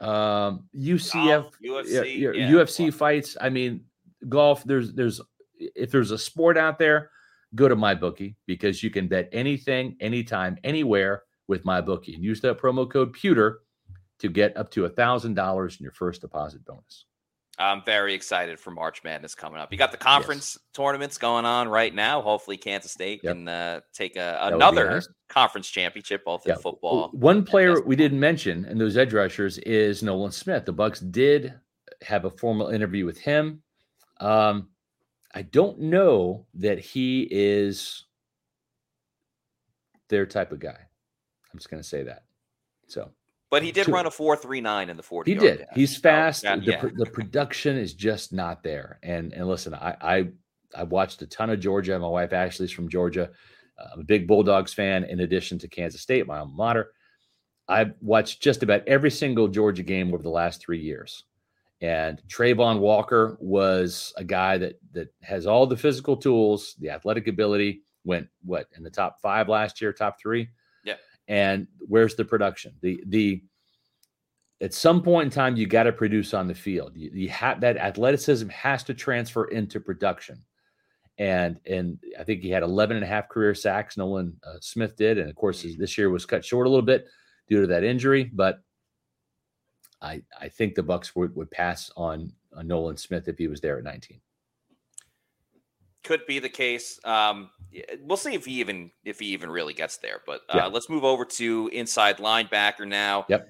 um, 0.00 0.68
UCF, 0.76 1.26
Golf, 1.26 1.58
UFC, 1.62 2.18
yeah, 2.18 2.30
yeah. 2.32 2.50
UFC 2.50 2.92
fights. 2.92 3.36
I 3.40 3.50
mean, 3.50 3.84
golf. 4.28 4.64
There's 4.64 4.92
there's 4.92 5.20
if 5.58 5.90
there's 5.90 6.10
a 6.10 6.18
sport 6.18 6.56
out 6.56 6.78
there, 6.78 7.10
go 7.54 7.68
to 7.68 7.76
MyBookie 7.76 8.34
because 8.46 8.82
you 8.82 8.90
can 8.90 9.08
bet 9.08 9.28
anything, 9.32 9.96
anytime, 10.00 10.58
anywhere 10.64 11.22
with 11.48 11.64
MyBookie, 11.64 12.14
and 12.14 12.24
use 12.24 12.40
that 12.40 12.58
promo 12.58 12.90
code 12.90 13.12
Pewter 13.12 13.60
to 14.18 14.28
get 14.28 14.56
up 14.56 14.70
to 14.72 14.84
a 14.84 14.88
thousand 14.88 15.34
dollars 15.34 15.76
in 15.78 15.84
your 15.84 15.92
first 15.92 16.20
deposit 16.20 16.64
bonus. 16.64 17.04
I'm 17.58 17.82
very 17.84 18.12
excited 18.12 18.60
for 18.60 18.70
March 18.70 19.02
Madness 19.02 19.34
coming 19.34 19.58
up. 19.58 19.72
You 19.72 19.78
got 19.78 19.90
the 19.90 19.96
conference 19.96 20.56
yes. 20.56 20.62
tournaments 20.74 21.16
going 21.16 21.46
on 21.46 21.68
right 21.68 21.94
now. 21.94 22.20
Hopefully, 22.20 22.58
Kansas 22.58 22.92
State 22.92 23.20
yep. 23.22 23.34
can 23.34 23.48
uh, 23.48 23.80
take 23.94 24.16
a, 24.16 24.38
another 24.42 24.90
nice. 24.90 25.08
conference 25.30 25.68
championship, 25.68 26.22
both 26.24 26.42
yeah. 26.44 26.54
in 26.54 26.58
football. 26.60 27.08
One 27.12 27.44
player 27.44 27.80
we 27.80 27.96
didn't 27.96 28.20
mention 28.20 28.66
in 28.66 28.76
those 28.76 28.98
edge 28.98 29.14
rushers 29.14 29.56
is 29.58 30.02
Nolan 30.02 30.32
Smith. 30.32 30.66
The 30.66 30.72
Bucks 30.72 31.00
did 31.00 31.54
have 32.02 32.26
a 32.26 32.30
formal 32.30 32.68
interview 32.68 33.06
with 33.06 33.18
him. 33.18 33.62
Um, 34.20 34.68
I 35.36 35.42
don't 35.42 35.78
know 35.78 36.46
that 36.54 36.78
he 36.78 37.28
is 37.30 38.06
their 40.08 40.24
type 40.24 40.50
of 40.50 40.60
guy. 40.60 40.78
I'm 40.78 41.58
just 41.58 41.68
going 41.68 41.82
to 41.82 41.86
say 41.86 42.04
that. 42.04 42.22
So 42.88 43.10
but 43.50 43.62
he 43.62 43.70
did 43.70 43.86
run 43.86 44.06
a 44.06 44.10
four 44.10 44.34
three 44.34 44.62
nine 44.62 44.88
in 44.88 44.96
the 44.96 45.02
forty. 45.02 45.34
He 45.34 45.38
did. 45.38 45.58
Dash. 45.58 45.68
He's 45.74 45.94
fast. 45.94 46.42
The, 46.42 46.62
yeah. 46.62 46.88
the 46.96 47.04
production 47.04 47.76
is 47.76 47.92
just 47.92 48.32
not 48.32 48.62
there. 48.62 48.98
And 49.02 49.34
and 49.34 49.46
listen, 49.46 49.74
I 49.74 49.94
I 50.00 50.28
I 50.74 50.84
watched 50.84 51.20
a 51.20 51.26
ton 51.26 51.50
of 51.50 51.60
Georgia. 51.60 51.98
My 51.98 52.08
wife 52.08 52.32
Ashley's 52.32 52.72
from 52.72 52.88
Georgia. 52.88 53.30
Uh, 53.78 53.88
I'm 53.92 54.00
a 54.00 54.04
big 54.04 54.26
Bulldogs 54.26 54.72
fan. 54.72 55.04
In 55.04 55.20
addition 55.20 55.58
to 55.58 55.68
Kansas 55.68 56.00
State, 56.00 56.26
my 56.26 56.38
alma 56.38 56.54
mater, 56.54 56.92
I've 57.68 57.92
watched 58.00 58.40
just 58.40 58.62
about 58.62 58.88
every 58.88 59.10
single 59.10 59.48
Georgia 59.48 59.82
game 59.82 60.14
over 60.14 60.22
the 60.22 60.30
last 60.30 60.62
three 60.62 60.80
years. 60.80 61.24
And 61.82 62.22
Travon 62.28 62.80
Walker 62.80 63.36
was 63.40 64.14
a 64.16 64.24
guy 64.24 64.56
that 64.58 64.80
that 64.92 65.08
has 65.22 65.46
all 65.46 65.66
the 65.66 65.76
physical 65.76 66.16
tools, 66.16 66.74
the 66.80 66.90
athletic 66.90 67.28
ability. 67.28 67.82
Went 68.04 68.28
what 68.44 68.68
in 68.76 68.82
the 68.82 68.90
top 68.90 69.20
five 69.20 69.48
last 69.48 69.80
year, 69.80 69.92
top 69.92 70.18
three? 70.20 70.48
Yeah. 70.84 70.94
and 71.28 71.66
where's 71.80 72.14
the 72.14 72.24
production? 72.24 72.72
The 72.80 73.02
the 73.08 73.42
at 74.62 74.72
some 74.72 75.02
point 75.02 75.26
in 75.26 75.30
time 75.30 75.56
you 75.56 75.66
got 75.66 75.82
to 75.82 75.92
produce 75.92 76.32
on 76.32 76.48
the 76.48 76.54
field. 76.54 76.92
You, 76.94 77.10
you 77.12 77.28
have 77.28 77.60
that 77.60 77.76
athleticism 77.76 78.48
has 78.48 78.82
to 78.84 78.94
transfer 78.94 79.46
into 79.46 79.80
production. 79.80 80.42
And 81.18 81.58
and 81.66 81.98
i 82.18 82.24
think 82.24 82.42
he 82.42 82.50
had 82.50 82.62
11 82.62 82.96
and 82.96 83.04
a 83.04 83.08
half 83.08 83.30
career 83.30 83.54
sacks 83.54 83.96
nolan 83.96 84.36
uh, 84.44 84.58
smith 84.60 84.96
did. 84.96 85.18
And 85.18 85.28
of 85.28 85.36
course 85.36 85.66
this 85.78 85.98
year 85.98 86.10
was 86.10 86.26
cut 86.26 86.44
short 86.44 86.66
a 86.66 86.70
little 86.70 86.84
bit 86.84 87.06
due 87.48 87.60
to 87.62 87.66
that 87.68 87.84
injury 87.84 88.24
but 88.24 88.60
i 90.02 90.22
i 90.40 90.48
think 90.48 90.74
the 90.74 90.82
bucks 90.82 91.14
would, 91.16 91.34
would 91.36 91.50
pass 91.50 91.90
on, 91.96 92.32
on 92.56 92.66
nolan 92.66 92.96
smith 92.96 93.28
if 93.28 93.38
he 93.38 93.48
was 93.48 93.60
there 93.60 93.78
at 93.78 93.84
19 93.84 94.20
could 96.06 96.24
be 96.26 96.38
the 96.38 96.48
case. 96.48 97.00
Um, 97.04 97.50
we'll 98.00 98.16
see 98.16 98.34
if 98.34 98.44
he 98.44 98.60
even 98.60 98.92
if 99.04 99.18
he 99.18 99.26
even 99.26 99.50
really 99.50 99.74
gets 99.74 99.98
there. 99.98 100.20
But 100.24 100.42
uh, 100.48 100.56
Yeah. 100.56 100.66
let's 100.66 100.88
move 100.88 101.04
over 101.04 101.24
to 101.24 101.68
inside 101.72 102.18
linebacker 102.18 102.86
now. 102.86 103.26
Yep. 103.28 103.48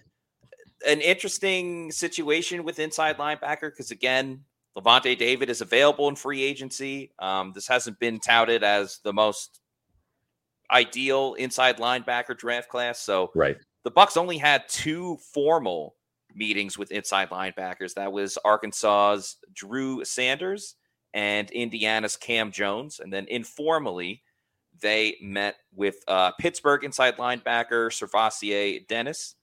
An 0.86 1.00
interesting 1.00 1.92
situation 1.92 2.64
with 2.64 2.78
inside 2.78 3.18
linebacker 3.18 3.70
because 3.70 3.90
again, 3.90 4.44
Lavonte 4.76 5.16
David 5.18 5.50
is 5.50 5.60
available 5.60 6.08
in 6.08 6.16
free 6.16 6.42
agency. 6.42 7.12
Um, 7.18 7.52
this 7.54 7.68
hasn't 7.68 7.98
been 7.98 8.20
touted 8.20 8.64
as 8.64 9.00
the 9.04 9.12
most 9.12 9.60
ideal 10.70 11.34
inside 11.34 11.76
linebacker 11.76 12.36
draft 12.36 12.68
class. 12.70 13.00
So 13.00 13.30
right 13.34 13.58
the 13.84 13.90
Bucks 13.90 14.16
only 14.16 14.38
had 14.38 14.68
two 14.68 15.18
formal 15.32 15.94
meetings 16.36 16.78
with 16.78 16.92
inside 16.92 17.30
linebackers. 17.30 17.94
That 17.94 18.12
was 18.12 18.38
Arkansas's 18.44 19.36
Drew 19.52 20.04
Sanders 20.04 20.76
and 21.14 21.50
Indiana's 21.50 22.16
Cam 22.16 22.52
Jones. 22.52 23.00
And 23.00 23.12
then 23.12 23.26
informally, 23.28 24.22
they 24.80 25.16
met 25.22 25.56
with 25.74 25.96
uh, 26.06 26.32
Pittsburgh 26.32 26.84
inside 26.84 27.16
linebacker 27.16 27.90
SirVocea 27.90 28.86
Dennis, 28.86 29.34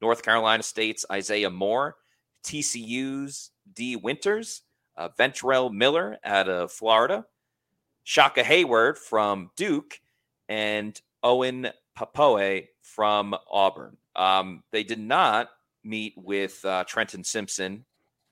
North 0.00 0.22
Carolina 0.22 0.62
State's 0.62 1.06
Isaiah 1.10 1.50
Moore, 1.50 1.96
TCU's 2.44 3.50
Dee 3.72 3.96
Winters, 3.96 4.62
uh, 4.96 5.08
Ventrell 5.18 5.72
Miller 5.72 6.18
out 6.24 6.48
of 6.48 6.70
Florida, 6.70 7.24
Shaka 8.04 8.42
Heyward 8.42 8.98
from 8.98 9.50
Duke, 9.56 9.98
and 10.48 11.00
Owen 11.22 11.70
Pappoe 11.96 12.64
from 12.82 13.34
Auburn. 13.50 13.96
Um, 14.14 14.62
they 14.70 14.84
did 14.84 15.00
not 15.00 15.48
meet 15.84 16.14
with 16.16 16.64
uh, 16.64 16.84
Trenton 16.84 17.24
Simpson, 17.24 17.84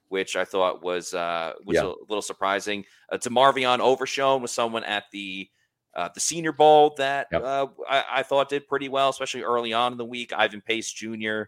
which 0.09 0.37
I 0.37 0.45
thought 0.45 0.83
was 0.83 1.15
uh, 1.15 1.53
was 1.65 1.77
yeah. 1.77 1.85
a 1.85 1.95
little 2.09 2.23
surprising. 2.23 2.85
Uh, 3.11 3.19
DeMarvion 3.19 3.81
Overshown 3.81 4.43
was 4.43 4.53
someone 4.53 4.85
at 4.85 5.05
the 5.13 5.49
uh, 5.95 6.09
the 6.15 6.21
Senior 6.21 6.53
Bowl 6.53 6.95
that 6.99 7.29
yep. 7.33 7.43
uh, 7.43 7.67
I, 7.89 8.05
I, 8.15 8.23
thought 8.23 8.49
did 8.49 8.67
pretty 8.67 8.89
well, 8.89 9.11
especially 9.11 9.43
early 9.43 9.73
on 9.75 9.93
in 9.93 9.99
the 9.99 10.05
week. 10.05 10.33
Ivan 10.33 10.63
Pace 10.63 10.91
Jr. 10.91 11.43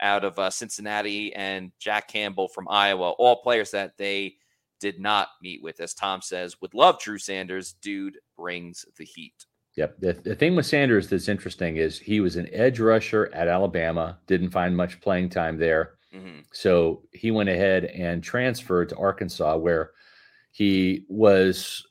out 0.00 0.24
of 0.24 0.38
uh, 0.38 0.50
Cincinnati 0.50 1.34
and 1.34 1.72
Jack 1.80 2.06
Campbell 2.06 2.46
from 2.46 2.68
Iowa, 2.68 3.10
all 3.10 3.42
players 3.42 3.72
that 3.72 3.96
they 3.98 4.36
did 4.78 5.00
not 5.00 5.28
meet 5.42 5.62
with. 5.62 5.80
As 5.80 5.92
Tom 5.92 6.22
says, 6.22 6.60
would 6.60 6.72
love 6.72 7.00
Drew 7.00 7.18
Sanders. 7.18 7.74
Dude 7.82 8.18
brings 8.36 8.84
the 8.96 9.04
heat. 9.04 9.46
Yep. 9.80 9.96
The, 9.98 10.12
the 10.12 10.34
thing 10.34 10.56
with 10.56 10.66
Sanders 10.66 11.08
that's 11.08 11.26
interesting 11.26 11.78
is 11.78 11.98
he 11.98 12.20
was 12.20 12.36
an 12.36 12.50
edge 12.52 12.80
rusher 12.80 13.30
at 13.32 13.48
Alabama, 13.48 14.18
didn't 14.26 14.50
find 14.50 14.76
much 14.76 15.00
playing 15.00 15.30
time 15.30 15.56
there. 15.56 15.92
Mm-hmm. 16.14 16.40
So 16.52 17.04
he 17.12 17.30
went 17.30 17.48
ahead 17.48 17.86
and 17.86 18.22
transferred 18.22 18.90
to 18.90 18.98
Arkansas, 18.98 19.56
where 19.56 19.92
he 20.52 21.06
was 21.08 21.82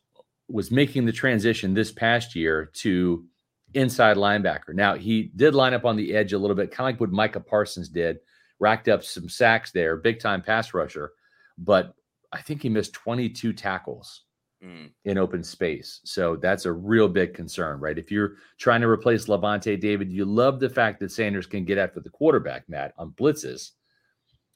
was 0.50 0.70
making 0.70 1.08
the 1.08 1.12
transition 1.12 1.74
this 1.74 1.92
past 1.92 2.36
year 2.36 2.70
to 2.74 3.26
inside 3.74 4.18
linebacker. 4.18 4.76
Now, 4.76 4.94
he 4.94 5.32
did 5.36 5.56
line 5.56 5.74
up 5.74 5.84
on 5.84 5.96
the 5.96 6.16
edge 6.16 6.34
a 6.34 6.38
little 6.38 6.56
bit, 6.56 6.70
kind 6.70 6.88
of 6.88 6.94
like 6.94 7.02
what 7.02 7.12
Micah 7.12 7.40
Parsons 7.40 7.90
did, 7.90 8.20
racked 8.60 8.88
up 8.88 9.04
some 9.04 9.28
sacks 9.28 9.72
there, 9.72 9.98
big 9.98 10.20
time 10.20 10.44
pass 10.44 10.76
rusher, 10.76 11.14
but 11.58 11.96
I 12.32 12.42
think 12.42 12.62
he 12.62 12.70
missed 12.70 12.94
22 12.94 13.52
tackles 13.54 14.26
mm. 14.64 14.90
in 15.06 15.18
open 15.18 15.44
space. 15.44 16.02
So 16.04 16.36
that's 16.36 16.66
a 16.66 16.72
real 16.72 17.08
big 17.08 17.34
concern, 17.34 17.80
right? 17.80 17.98
If 17.98 18.12
you're 18.12 18.36
trying 18.58 18.82
to 18.82 18.88
replace 18.88 19.26
Lavonte 19.26 19.80
David, 19.80 20.12
you 20.12 20.26
love 20.26 20.60
the 20.60 20.70
fact 20.70 21.00
that 21.00 21.12
Sanders 21.12 21.46
can 21.46 21.66
get 21.66 21.78
after 21.78 22.00
the 22.00 22.10
quarterback, 22.10 22.68
Matt, 22.68 22.94
on 22.98 23.12
blitzes, 23.12 23.72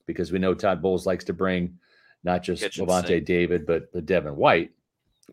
because 0.05 0.31
we 0.31 0.39
know 0.39 0.53
Todd 0.53 0.81
Bowles 0.81 1.05
likes 1.05 1.23
to 1.25 1.33
bring 1.33 1.77
not 2.23 2.43
just 2.43 2.61
Kitchen 2.61 2.85
Lavonte 2.85 3.07
sink. 3.07 3.25
David, 3.25 3.65
but, 3.65 3.91
the 3.91 4.01
Devin 4.01 4.35
White. 4.35 4.71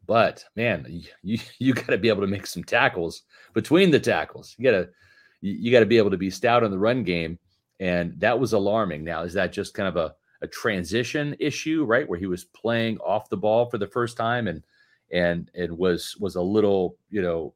But 0.07 0.45
man, 0.57 0.87
you 1.23 1.39
you 1.59 1.75
got 1.75 1.87
to 1.89 1.99
be 1.99 2.09
able 2.09 2.23
to 2.23 2.29
make 2.29 2.47
some 2.47 2.65
tackles 2.65 3.23
between 3.55 3.91
the 3.91 4.01
tackles. 4.01 4.55
You 4.57 4.65
got 4.65 4.79
to 4.79 4.89
you 5.41 5.73
got 5.73 5.81
to 5.81 5.87
be 5.87 5.99
able 5.99 6.11
to 6.11 6.17
be 6.17 6.31
stout 6.31 6.63
in 6.63 6.71
the 6.71 6.79
run 6.79 7.03
game, 7.03 7.39
and 7.81 8.19
that 8.21 8.39
was 8.39 8.53
alarming. 8.53 9.05
Now, 9.05 9.23
is 9.23 9.33
that 9.35 9.53
just 9.53 9.75
kind 9.75 9.89
of 9.89 9.97
a 9.97 10.15
a 10.43 10.47
transition 10.47 11.37
issue, 11.39 11.85
right, 11.85 12.09
where 12.09 12.19
he 12.19 12.27
was 12.27 12.45
playing 12.45 12.99
off 12.99 13.29
the 13.29 13.37
ball 13.37 13.67
for 13.67 13.79
the 13.79 13.87
first 13.87 14.17
time 14.17 14.49
and 14.49 14.63
and 15.13 15.51
and 15.55 15.77
was 15.77 16.17
was 16.19 16.37
a 16.37 16.43
little 16.43 16.97
you 17.11 17.23
know 17.23 17.55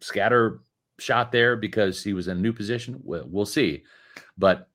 scatter 0.00 0.60
shot 0.98 1.32
there 1.32 1.56
because 1.56 2.02
he 2.02 2.12
was 2.12 2.28
in 2.28 2.38
a 2.38 2.40
new 2.40 2.52
position. 2.52 3.00
We'll, 3.02 3.26
we'll 3.28 3.46
see, 3.46 3.84
but 4.36 4.68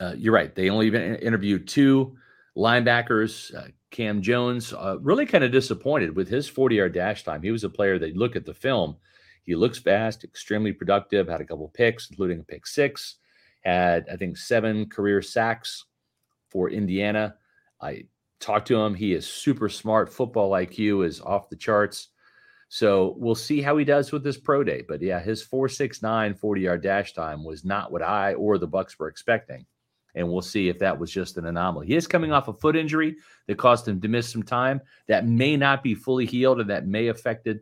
uh, 0.00 0.14
you're 0.16 0.34
right. 0.34 0.54
They 0.54 0.70
only 0.70 0.86
even 0.86 1.16
interviewed 1.16 1.68
two 1.68 2.16
linebackers. 2.56 3.54
Uh, 3.54 3.68
Cam 3.90 4.20
Jones, 4.20 4.72
uh, 4.72 4.98
really 5.00 5.26
kind 5.26 5.44
of 5.44 5.52
disappointed 5.52 6.14
with 6.14 6.28
his 6.28 6.48
40 6.48 6.76
yard 6.76 6.92
dash 6.92 7.24
time. 7.24 7.42
He 7.42 7.50
was 7.50 7.64
a 7.64 7.70
player 7.70 7.98
that 7.98 8.16
look 8.16 8.36
at 8.36 8.44
the 8.44 8.54
film. 8.54 8.96
He 9.44 9.54
looks 9.54 9.78
fast, 9.78 10.24
extremely 10.24 10.72
productive, 10.72 11.28
had 11.28 11.40
a 11.40 11.44
couple 11.44 11.68
picks, 11.68 12.10
including 12.10 12.40
a 12.40 12.42
pick 12.42 12.66
six, 12.66 13.16
had, 13.66 14.06
I 14.10 14.16
think, 14.16 14.36
seven 14.36 14.88
career 14.88 15.22
sacks 15.22 15.84
for 16.50 16.70
Indiana. 16.70 17.36
I 17.80 18.04
talked 18.40 18.68
to 18.68 18.80
him. 18.80 18.94
He 18.94 19.12
is 19.12 19.26
super 19.26 19.68
smart. 19.68 20.12
Football 20.12 20.52
IQ 20.52 21.06
is 21.06 21.20
off 21.20 21.50
the 21.50 21.56
charts. 21.56 22.08
So 22.68 23.14
we'll 23.18 23.34
see 23.34 23.62
how 23.62 23.76
he 23.76 23.84
does 23.84 24.10
with 24.10 24.24
this 24.24 24.38
pro 24.38 24.64
day. 24.64 24.82
But 24.86 25.00
yeah, 25.00 25.20
his 25.20 25.42
469 25.42 26.34
40 26.34 26.60
yard 26.60 26.82
dash 26.82 27.12
time 27.12 27.44
was 27.44 27.64
not 27.64 27.92
what 27.92 28.02
I 28.02 28.34
or 28.34 28.58
the 28.58 28.66
Bucks 28.66 28.98
were 28.98 29.08
expecting 29.08 29.66
and 30.16 30.26
we'll 30.26 30.42
see 30.42 30.68
if 30.68 30.78
that 30.78 30.98
was 30.98 31.12
just 31.12 31.36
an 31.36 31.46
anomaly. 31.46 31.86
He 31.86 31.94
is 31.94 32.06
coming 32.06 32.32
off 32.32 32.48
a 32.48 32.54
foot 32.54 32.74
injury 32.74 33.16
that 33.46 33.58
caused 33.58 33.86
him 33.86 34.00
to 34.00 34.08
miss 34.08 34.28
some 34.28 34.42
time. 34.42 34.80
That 35.06 35.26
may 35.26 35.56
not 35.56 35.82
be 35.82 35.94
fully 35.94 36.24
healed, 36.26 36.58
and 36.58 36.70
that 36.70 36.86
may 36.86 37.08
affected 37.08 37.60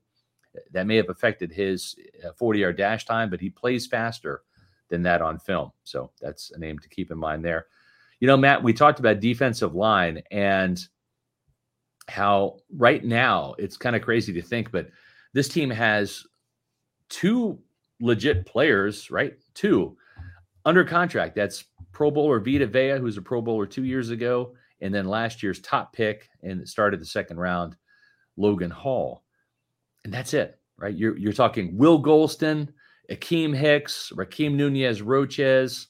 that 0.71 0.87
may 0.87 0.95
have 0.97 1.11
affected 1.11 1.51
his 1.51 1.97
uh, 2.25 2.31
40 2.39 2.61
yard 2.61 2.77
dash 2.77 3.05
time, 3.05 3.29
but 3.29 3.41
he 3.41 3.51
plays 3.51 3.89
faster 3.89 4.43
than 4.89 5.03
that 5.03 5.23
on 5.23 5.39
film. 5.39 5.71
So 5.85 6.11
that's 6.21 6.51
a 6.53 6.59
name 6.59 6.79
to 6.79 6.89
keep 6.89 7.11
in 7.11 7.19
mind 7.19 7.45
there. 7.45 7.67
You 8.21 8.29
know, 8.29 8.37
Matt, 8.37 8.63
we 8.63 8.73
talked 8.73 9.01
about 9.01 9.21
defensive 9.21 9.75
line 9.75 10.23
and 10.31 10.81
how 12.09 12.59
right 12.77 13.05
now 13.05 13.55
it's 13.59 13.77
kind 13.77 13.97
of 13.97 14.03
crazy 14.03 14.33
to 14.33 14.43
think, 14.43 14.71
but 14.71 14.89
this 15.33 15.49
team 15.49 15.71
has 15.71 16.25
two 17.09 17.59
legit 18.01 18.47
players, 18.47 19.11
right? 19.11 19.35
Two 19.55 19.97
under 20.65 20.85
contract. 20.85 21.35
That's 21.35 21.65
Pro 21.93 22.11
Bowler 22.11 22.41
Vita 22.41 22.67
Vea, 22.67 22.99
who's 22.99 23.17
a 23.17 23.23
Pro 23.23 23.41
Bowler 23.41 23.67
two 23.67 23.85
years 23.85 24.11
ago, 24.11 24.55
and 24.81 24.95
then 24.95 25.07
last 25.07 25.43
year's 25.43 25.61
top 25.61 25.93
pick 25.93 26.29
and 26.43 26.69
started 26.69 27.01
the 27.01 27.07
second 27.07 27.39
round, 27.39 27.77
Logan 28.37 28.71
Hall. 28.71 29.25
And 30.05 30.13
that's 30.13 30.35
it, 30.35 30.59
right? 30.77 30.95
You're 30.95 31.17
you're 31.17 31.33
talking 31.33 31.77
Will 31.77 32.03
Gholston, 32.03 32.69
Akiem 33.11 33.55
Hicks, 33.57 34.13
Rakeem 34.15 34.55
Nunez 34.55 35.03
Roches, 35.03 35.89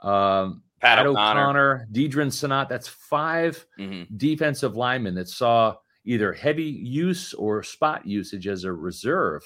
um, 0.00 0.62
Pat, 0.80 0.98
Pat 0.98 1.06
O'Connor, 1.06 1.40
O'Connor 1.40 1.88
Deadrin 1.92 2.28
Senat. 2.28 2.68
That's 2.68 2.88
5 2.88 3.66
mm-hmm. 3.78 4.16
defensive 4.16 4.76
linemen 4.76 5.14
that 5.16 5.28
saw 5.28 5.76
either 6.04 6.32
heavy 6.32 6.64
use 6.64 7.34
or 7.34 7.62
spot 7.62 8.06
usage 8.06 8.46
as 8.46 8.64
a 8.64 8.72
reserve 8.72 9.42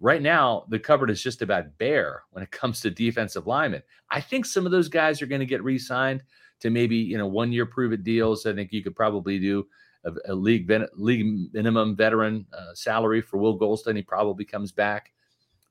Right 0.00 0.22
now, 0.22 0.64
the 0.68 0.78
cupboard 0.78 1.10
is 1.10 1.22
just 1.22 1.42
about 1.42 1.76
bare 1.76 2.22
when 2.30 2.44
it 2.44 2.52
comes 2.52 2.80
to 2.80 2.90
defensive 2.90 3.48
linemen. 3.48 3.82
I 4.10 4.20
think 4.20 4.46
some 4.46 4.64
of 4.64 4.70
those 4.70 4.88
guys 4.88 5.20
are 5.20 5.26
going 5.26 5.40
to 5.40 5.46
get 5.46 5.64
re-signed 5.64 6.22
to 6.60 6.70
maybe 6.70 6.96
you 6.96 7.18
know 7.18 7.26
one 7.26 7.50
year 7.50 7.66
prove 7.66 7.92
it 7.92 8.04
deals. 8.04 8.46
I 8.46 8.54
think 8.54 8.72
you 8.72 8.82
could 8.82 8.94
probably 8.94 9.40
do 9.40 9.66
a, 10.04 10.12
a 10.28 10.34
league 10.34 10.72
league 10.94 11.52
minimum 11.52 11.96
veteran 11.96 12.46
uh, 12.56 12.74
salary 12.74 13.20
for 13.20 13.38
Will 13.38 13.58
Gholston. 13.58 13.96
He 13.96 14.02
probably 14.02 14.44
comes 14.44 14.70
back. 14.70 15.10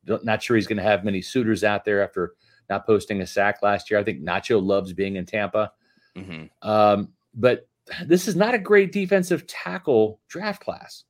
Not 0.08 0.42
sure 0.42 0.56
he's 0.56 0.68
going 0.68 0.78
to 0.78 0.84
have 0.84 1.04
many 1.04 1.22
suitors 1.22 1.64
out 1.64 1.86
there 1.86 2.04
after 2.04 2.34
not 2.70 2.86
posting 2.86 3.22
a 3.22 3.28
sack 3.28 3.62
last 3.62 3.90
year. 3.90 4.00
I 4.00 4.04
think 4.04 4.22
Nacho 4.22 4.64
loves 4.64 4.94
being 4.94 5.16
in 5.16 5.26
Tampa. 5.26 5.72
Mm-hmm. 6.16 6.68
Um, 6.68 7.10
but 7.34 7.68
this 8.06 8.28
is 8.28 8.36
not 8.36 8.54
a 8.54 8.60
great 8.60 8.92
defensive 8.92 9.48
tackle 9.48 10.20
draft 10.28 10.62
class 10.64 11.06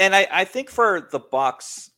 and 0.00 0.14
I, 0.14 0.26
I 0.30 0.44
think 0.44 0.70
for 0.70 1.08
the 1.12 1.18
Bucks, 1.18 1.90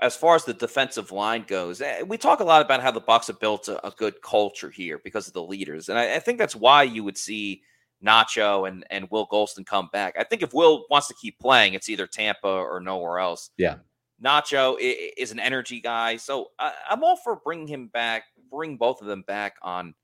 as 0.00 0.16
far 0.16 0.36
as 0.36 0.44
the 0.44 0.54
defensive 0.54 1.10
line 1.10 1.44
goes, 1.46 1.80
eh, 1.80 2.02
we 2.02 2.16
talk 2.16 2.40
a 2.40 2.44
lot 2.44 2.62
about 2.62 2.80
how 2.80 2.92
the 2.92 3.00
Bucks 3.00 3.26
have 3.26 3.40
built 3.40 3.68
a, 3.68 3.84
a 3.86 3.90
good 3.90 4.22
culture 4.22 4.70
here 4.70 5.00
because 5.02 5.26
of 5.26 5.34
the 5.34 5.42
leaders, 5.42 5.88
and 5.88 5.98
I, 5.98 6.14
I, 6.14 6.18
think 6.20 6.38
that's 6.38 6.56
why 6.56 6.84
you 6.84 7.02
would 7.04 7.18
see 7.18 7.62
Nacho 8.04 8.68
and 8.68 8.86
and 8.90 9.08
Will 9.10 9.26
Gholston 9.26 9.66
come 9.66 9.88
back. 9.92 10.14
I 10.18 10.24
think 10.24 10.42
if 10.42 10.54
Will 10.54 10.86
wants 10.88 11.08
to 11.08 11.14
keep 11.14 11.38
playing, 11.38 11.74
it's 11.74 11.88
either 11.88 12.06
Tampa 12.06 12.48
or 12.48 12.80
nowhere 12.80 13.18
else. 13.18 13.50
Yeah, 13.56 13.76
Nacho 14.24 14.76
is 14.80 15.32
an 15.32 15.38
energy 15.38 15.80
guy, 15.80 16.16
so 16.16 16.50
I'm 16.58 17.04
all 17.04 17.16
for 17.16 17.36
bringing 17.36 17.66
him 17.66 17.88
back, 17.88 18.24
bring 18.50 18.76
both 18.76 19.00
of 19.00 19.06
them 19.06 19.22
back 19.22 19.56
on 19.62 19.94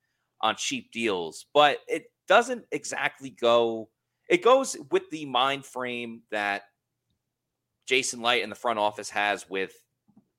on 0.41 0.57
cheap 0.57 0.91
deals, 0.93 1.47
but 1.55 1.79
it 1.89 2.07
doesn't 2.27 2.65
exactly 2.73 3.31
go. 3.31 3.89
It 4.29 4.43
goes 4.43 4.77
with 4.91 5.09
the 5.11 5.25
mind 5.25 5.65
frame 5.65 6.23
that 6.31 6.63
Jason 7.87 8.23
Licht 8.23 8.43
in 8.43 8.51
the 8.51 8.57
front 8.57 8.79
office 8.79 9.11
has 9.11 9.49
with 9.49 9.73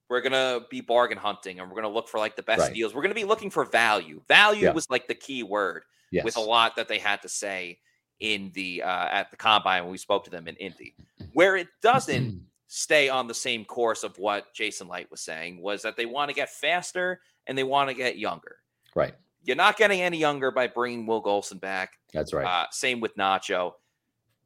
we're 0.10 0.22
gonna 0.22 0.62
be 0.70 0.82
bargain 0.82 1.18
hunting 1.18 1.60
and 1.60 1.70
we're 1.70 1.76
gonna 1.76 1.94
look 1.94 2.08
for 2.08 2.20
like 2.20 2.36
the 2.36 2.44
best 2.44 2.62
right. 2.62 2.74
deals. 2.74 2.94
We're 2.94 3.02
gonna 3.02 3.16
be 3.16 3.24
looking 3.24 3.50
for 3.50 3.66
value. 3.66 4.22
Value 4.28 4.66
yeah. 4.66 4.72
was 4.72 4.90
like 4.90 5.08
the 5.08 5.16
key 5.16 5.44
word 5.44 5.84
yes. 6.12 6.24
with 6.24 6.38
a 6.38 6.42
lot 6.42 6.76
that 6.76 6.88
they 6.88 7.00
had 7.00 7.22
to 7.24 7.30
say 7.30 7.80
in 8.20 8.52
the 8.54 8.84
uh, 8.84 9.08
at 9.12 9.32
the 9.32 9.38
combine 9.38 9.84
when 9.84 9.92
we 9.92 9.98
spoke 9.98 10.24
to 10.26 10.30
them 10.30 10.48
in 10.48 10.56
Indy. 10.58 10.96
Where 11.34 11.56
it 11.56 11.68
doesn't 11.82 12.42
stay 12.76 13.08
on 13.08 13.28
the 13.28 13.34
same 13.36 13.64
course 13.64 14.04
of 14.04 14.18
what 14.18 14.52
Jason 14.52 14.88
Licht 14.88 15.12
was 15.12 15.22
saying 15.22 15.62
was 15.62 15.84
that 15.84 15.96
they 15.96 16.08
want 16.08 16.30
to 16.30 16.34
get 16.34 16.50
faster 16.50 17.22
and 17.46 17.56
they 17.56 17.64
want 17.64 17.88
to 17.88 17.94
get 17.94 18.18
younger. 18.18 18.56
Right. 18.96 19.14
You're 19.44 19.56
not 19.56 19.78
getting 19.78 20.02
any 20.02 20.18
younger 20.18 20.50
by 20.50 20.66
bringing 20.66 21.06
Will 21.06 21.22
Gholston 21.22 21.62
back. 21.62 21.92
That's 22.14 22.34
right. 22.34 22.48
Uh, 22.48 22.66
same 22.72 23.00
with 23.00 23.16
Nacho. 23.16 23.74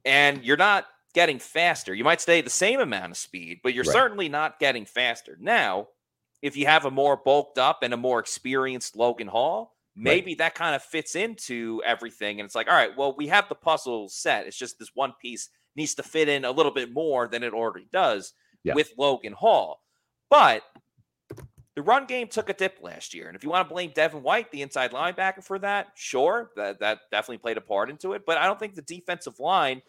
And 0.04 0.44
you're 0.44 0.58
not 0.58 0.84
getting 1.14 1.38
faster. 1.38 1.94
You 1.94 2.04
might 2.04 2.20
stay 2.20 2.42
the 2.42 2.50
same 2.50 2.80
amount 2.80 3.12
of 3.12 3.16
speed, 3.16 3.60
but 3.62 3.72
you're 3.72 3.84
right. 3.84 3.92
certainly 3.94 4.28
not 4.28 4.58
getting 4.58 4.84
faster. 4.84 5.38
Now, 5.40 5.88
if 6.42 6.54
you 6.54 6.66
have 6.66 6.84
a 6.84 6.90
more 6.90 7.16
bulked 7.16 7.56
up 7.56 7.82
and 7.82 7.94
a 7.94 7.96
more 7.96 8.20
experienced 8.20 8.94
Logan 8.94 9.28
Hall, 9.28 9.74
maybe 9.96 10.32
right. 10.32 10.38
that 10.38 10.54
kind 10.54 10.74
of 10.74 10.82
fits 10.82 11.16
into 11.16 11.80
everything. 11.82 12.40
And 12.40 12.44
it's 12.44 12.54
like, 12.54 12.68
all 12.68 12.76
right, 12.76 12.94
well, 12.94 13.14
we 13.16 13.28
have 13.28 13.48
the 13.48 13.54
puzzle 13.54 14.10
set. 14.10 14.46
It's 14.46 14.58
just 14.58 14.78
this 14.78 14.90
one 14.92 15.14
piece 15.22 15.48
needs 15.78 15.94
to 15.94 16.02
fit 16.02 16.28
in 16.28 16.44
a 16.44 16.50
little 16.50 16.72
bit 16.72 16.92
more 16.92 17.26
than 17.28 17.42
it 17.42 17.54
already 17.54 17.88
does 17.90 18.34
yeah. 18.64 18.74
with 18.74 18.92
Logan 18.98 19.32
Hall. 19.32 19.80
But 20.28 20.62
the 21.74 21.82
run 21.82 22.06
game 22.06 22.26
took 22.26 22.50
a 22.50 22.52
dip 22.52 22.78
last 22.82 23.14
year. 23.14 23.28
And 23.28 23.36
if 23.36 23.44
you 23.44 23.50
want 23.50 23.66
to 23.66 23.72
blame 23.72 23.92
Devin 23.94 24.22
White, 24.22 24.50
the 24.50 24.62
inside 24.62 24.90
linebacker, 24.90 25.44
for 25.44 25.58
that, 25.60 25.92
sure, 25.94 26.50
that, 26.56 26.80
that 26.80 27.02
definitely 27.10 27.38
played 27.38 27.56
a 27.56 27.60
part 27.60 27.88
into 27.88 28.12
it. 28.12 28.26
But 28.26 28.36
I 28.36 28.46
don't 28.46 28.58
think 28.58 28.74
the 28.74 28.82
defensive 28.82 29.38
line 29.38 29.80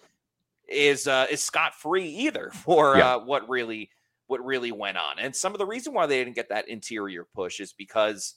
is 0.68 1.08
uh, 1.08 1.26
is 1.32 1.44
scot 1.44 1.74
free 1.74 2.08
either 2.08 2.52
for 2.54 2.96
yeah. 2.96 3.16
uh, 3.16 3.20
what 3.20 3.50
really 3.50 3.90
what 4.28 4.46
really 4.46 4.72
went 4.72 4.98
on. 4.98 5.18
And 5.18 5.36
some 5.36 5.54
of 5.54 5.58
the 5.58 5.66
reason 5.66 5.92
why 5.94 6.06
they 6.06 6.24
didn't 6.24 6.36
get 6.36 6.50
that 6.50 6.70
interior 6.70 7.26
push 7.34 7.60
is 7.60 7.74
because 7.74 8.36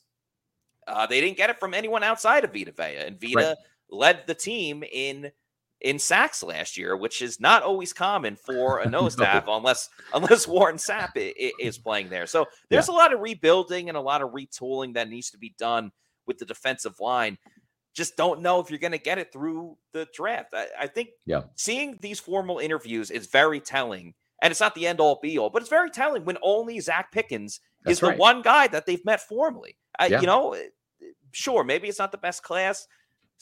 uh, 0.88 1.06
they 1.06 1.20
didn't 1.20 1.36
get 1.36 1.50
it 1.50 1.60
from 1.60 1.74
anyone 1.74 2.02
outside 2.02 2.44
of 2.44 2.54
Vita 2.54 2.72
Vea, 2.72 2.96
and 3.06 3.20
Vita 3.20 3.36
right. 3.36 3.56
led 3.90 4.26
the 4.26 4.34
team 4.34 4.82
in 4.90 5.30
in 5.82 5.98
sacks 5.98 6.42
last 6.42 6.76
year, 6.76 6.96
which 6.96 7.20
is 7.20 7.40
not 7.40 7.62
always 7.62 7.92
common 7.92 8.36
for 8.36 8.78
a 8.78 8.88
nose 8.88 9.16
no. 9.18 9.24
tackle 9.24 9.56
unless 9.56 9.90
unless 10.14 10.46
Warren 10.46 10.76
Sapp 10.76 11.10
is 11.16 11.78
playing 11.78 12.08
there. 12.08 12.26
So 12.26 12.46
there's 12.70 12.88
yeah. 12.88 12.94
a 12.94 12.96
lot 12.96 13.12
of 13.12 13.20
rebuilding 13.20 13.88
and 13.88 13.96
a 13.96 14.00
lot 14.00 14.22
of 14.22 14.30
retooling 14.30 14.94
that 14.94 15.08
needs 15.08 15.30
to 15.30 15.38
be 15.38 15.54
done 15.58 15.92
with 16.26 16.38
the 16.38 16.44
defensive 16.44 17.00
line. 17.00 17.38
Just 17.94 18.16
don't 18.16 18.40
know 18.40 18.60
if 18.60 18.70
you're 18.70 18.78
going 18.78 18.92
to 18.92 18.98
get 18.98 19.18
it 19.18 19.32
through 19.32 19.76
the 19.92 20.08
draft. 20.14 20.54
I, 20.54 20.66
I 20.80 20.86
think 20.86 21.10
yeah. 21.26 21.42
seeing 21.56 21.98
these 22.00 22.20
formal 22.20 22.58
interviews 22.58 23.10
is 23.10 23.26
very 23.26 23.60
telling 23.60 24.14
and 24.40 24.50
it's 24.50 24.60
not 24.60 24.74
the 24.74 24.86
end 24.86 25.00
all 25.00 25.20
be 25.22 25.38
all, 25.38 25.50
but 25.50 25.62
it's 25.62 25.70
very 25.70 25.90
telling 25.90 26.24
when 26.24 26.38
only 26.42 26.80
Zach 26.80 27.12
Pickens 27.12 27.60
That's 27.84 27.94
is 27.94 28.00
the 28.00 28.12
one 28.14 28.42
guy 28.42 28.66
that 28.68 28.86
they've 28.86 29.04
met 29.04 29.20
formally. 29.20 29.76
Uh, 29.98 30.08
yeah. 30.10 30.20
You 30.20 30.26
know, 30.26 30.52
eh, 30.54 30.64
sure, 31.32 31.64
maybe 31.64 31.88
it's 31.88 31.98
not 31.98 32.12
the 32.12 32.18
best 32.18 32.42
class. 32.42 32.88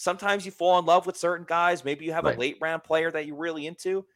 Sometimes 0.01 0.47
you 0.47 0.51
fall 0.51 0.79
in 0.79 0.87
love 0.87 1.05
with 1.05 1.19
certain 1.19 1.45
guys. 1.47 1.85
Maybe 1.85 2.07
you 2.07 2.13
have 2.13 2.25
right. 2.25 2.35
a 2.35 2.41
late 2.41 2.57
round 2.59 2.83
player 2.85 3.11
that 3.11 3.27
you're 3.27 3.37
really 3.37 3.67
into. 3.67 4.07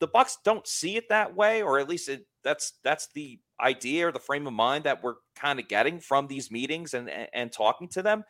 The 0.00 0.06
Bucks 0.06 0.38
don't 0.42 0.66
see 0.66 0.96
it 0.96 1.10
that 1.10 1.36
way, 1.36 1.60
or 1.62 1.78
at 1.78 1.88
least 1.88 2.08
it, 2.08 2.26
that's 2.42 2.72
that's 2.82 3.08
the 3.14 3.38
idea 3.60 4.08
or 4.08 4.12
the 4.12 4.18
frame 4.18 4.46
of 4.46 4.54
mind 4.54 4.84
that 4.84 5.02
we're 5.02 5.16
kind 5.34 5.60
of 5.60 5.68
getting 5.68 6.00
from 6.00 6.28
these 6.28 6.50
meetings 6.50 6.94
and, 6.94 7.10
and, 7.10 7.28
and 7.34 7.52
talking 7.52 7.88
to 7.88 8.02
them 8.02 8.24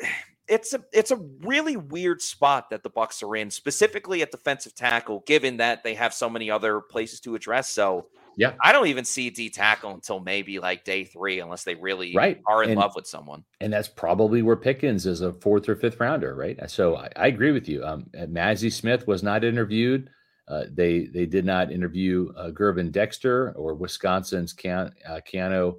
it's 0.48 0.74
a 0.74 0.84
it's 0.92 1.10
a 1.10 1.16
really 1.40 1.76
weird 1.76 2.20
spot 2.20 2.68
that 2.70 2.82
the 2.82 2.90
Bucks 2.90 3.22
are 3.22 3.34
in, 3.36 3.50
specifically 3.50 4.20
at 4.20 4.30
defensive 4.30 4.74
tackle, 4.74 5.22
given 5.26 5.56
that 5.56 5.82
they 5.82 5.94
have 5.94 6.12
so 6.12 6.28
many 6.28 6.50
other 6.50 6.80
places 6.80 7.20
to 7.20 7.34
address. 7.34 7.70
So 7.70 8.08
yeah, 8.36 8.54
I 8.62 8.72
don't 8.72 8.86
even 8.86 9.04
see 9.04 9.30
D 9.30 9.50
tackle 9.50 9.92
until 9.92 10.20
maybe 10.20 10.58
like 10.58 10.84
day 10.84 11.04
three, 11.04 11.40
unless 11.40 11.64
they 11.64 11.74
really 11.74 12.14
right. 12.14 12.40
are 12.46 12.62
in 12.62 12.70
and, 12.70 12.80
love 12.80 12.94
with 12.94 13.06
someone. 13.06 13.44
And 13.60 13.72
that's 13.72 13.88
probably 13.88 14.42
where 14.42 14.56
Pickens 14.56 15.06
is 15.06 15.20
a 15.20 15.32
fourth 15.32 15.68
or 15.68 15.76
fifth 15.76 16.00
rounder, 16.00 16.34
right? 16.34 16.58
So 16.70 16.96
I, 16.96 17.10
I 17.16 17.26
agree 17.28 17.52
with 17.52 17.68
you. 17.68 17.84
Um, 17.84 18.06
Mazi 18.14 18.72
Smith 18.72 19.06
was 19.06 19.22
not 19.22 19.44
interviewed. 19.44 20.10
Uh, 20.46 20.64
they 20.70 21.06
they 21.06 21.26
did 21.26 21.44
not 21.44 21.72
interview 21.72 22.32
uh, 22.36 22.50
Gervon 22.50 22.90
Dexter 22.90 23.52
or 23.52 23.74
Wisconsin's 23.74 24.54
Keanu, 24.54 24.92
uh, 25.08 25.20
Keanu 25.30 25.76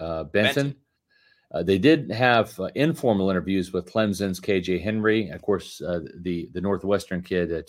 uh. 0.00 0.24
Benton. 0.24 0.76
Uh, 1.54 1.62
they 1.62 1.78
did 1.78 2.10
have 2.10 2.58
uh, 2.58 2.64
informal 2.74 3.30
interviews 3.30 3.72
with 3.72 3.86
Clemson's 3.86 4.40
KJ 4.40 4.82
Henry, 4.82 5.28
of 5.28 5.40
course, 5.40 5.80
uh, 5.80 6.00
the 6.22 6.50
the 6.52 6.60
Northwestern 6.60 7.22
kid 7.22 7.52
uh, 7.52 7.62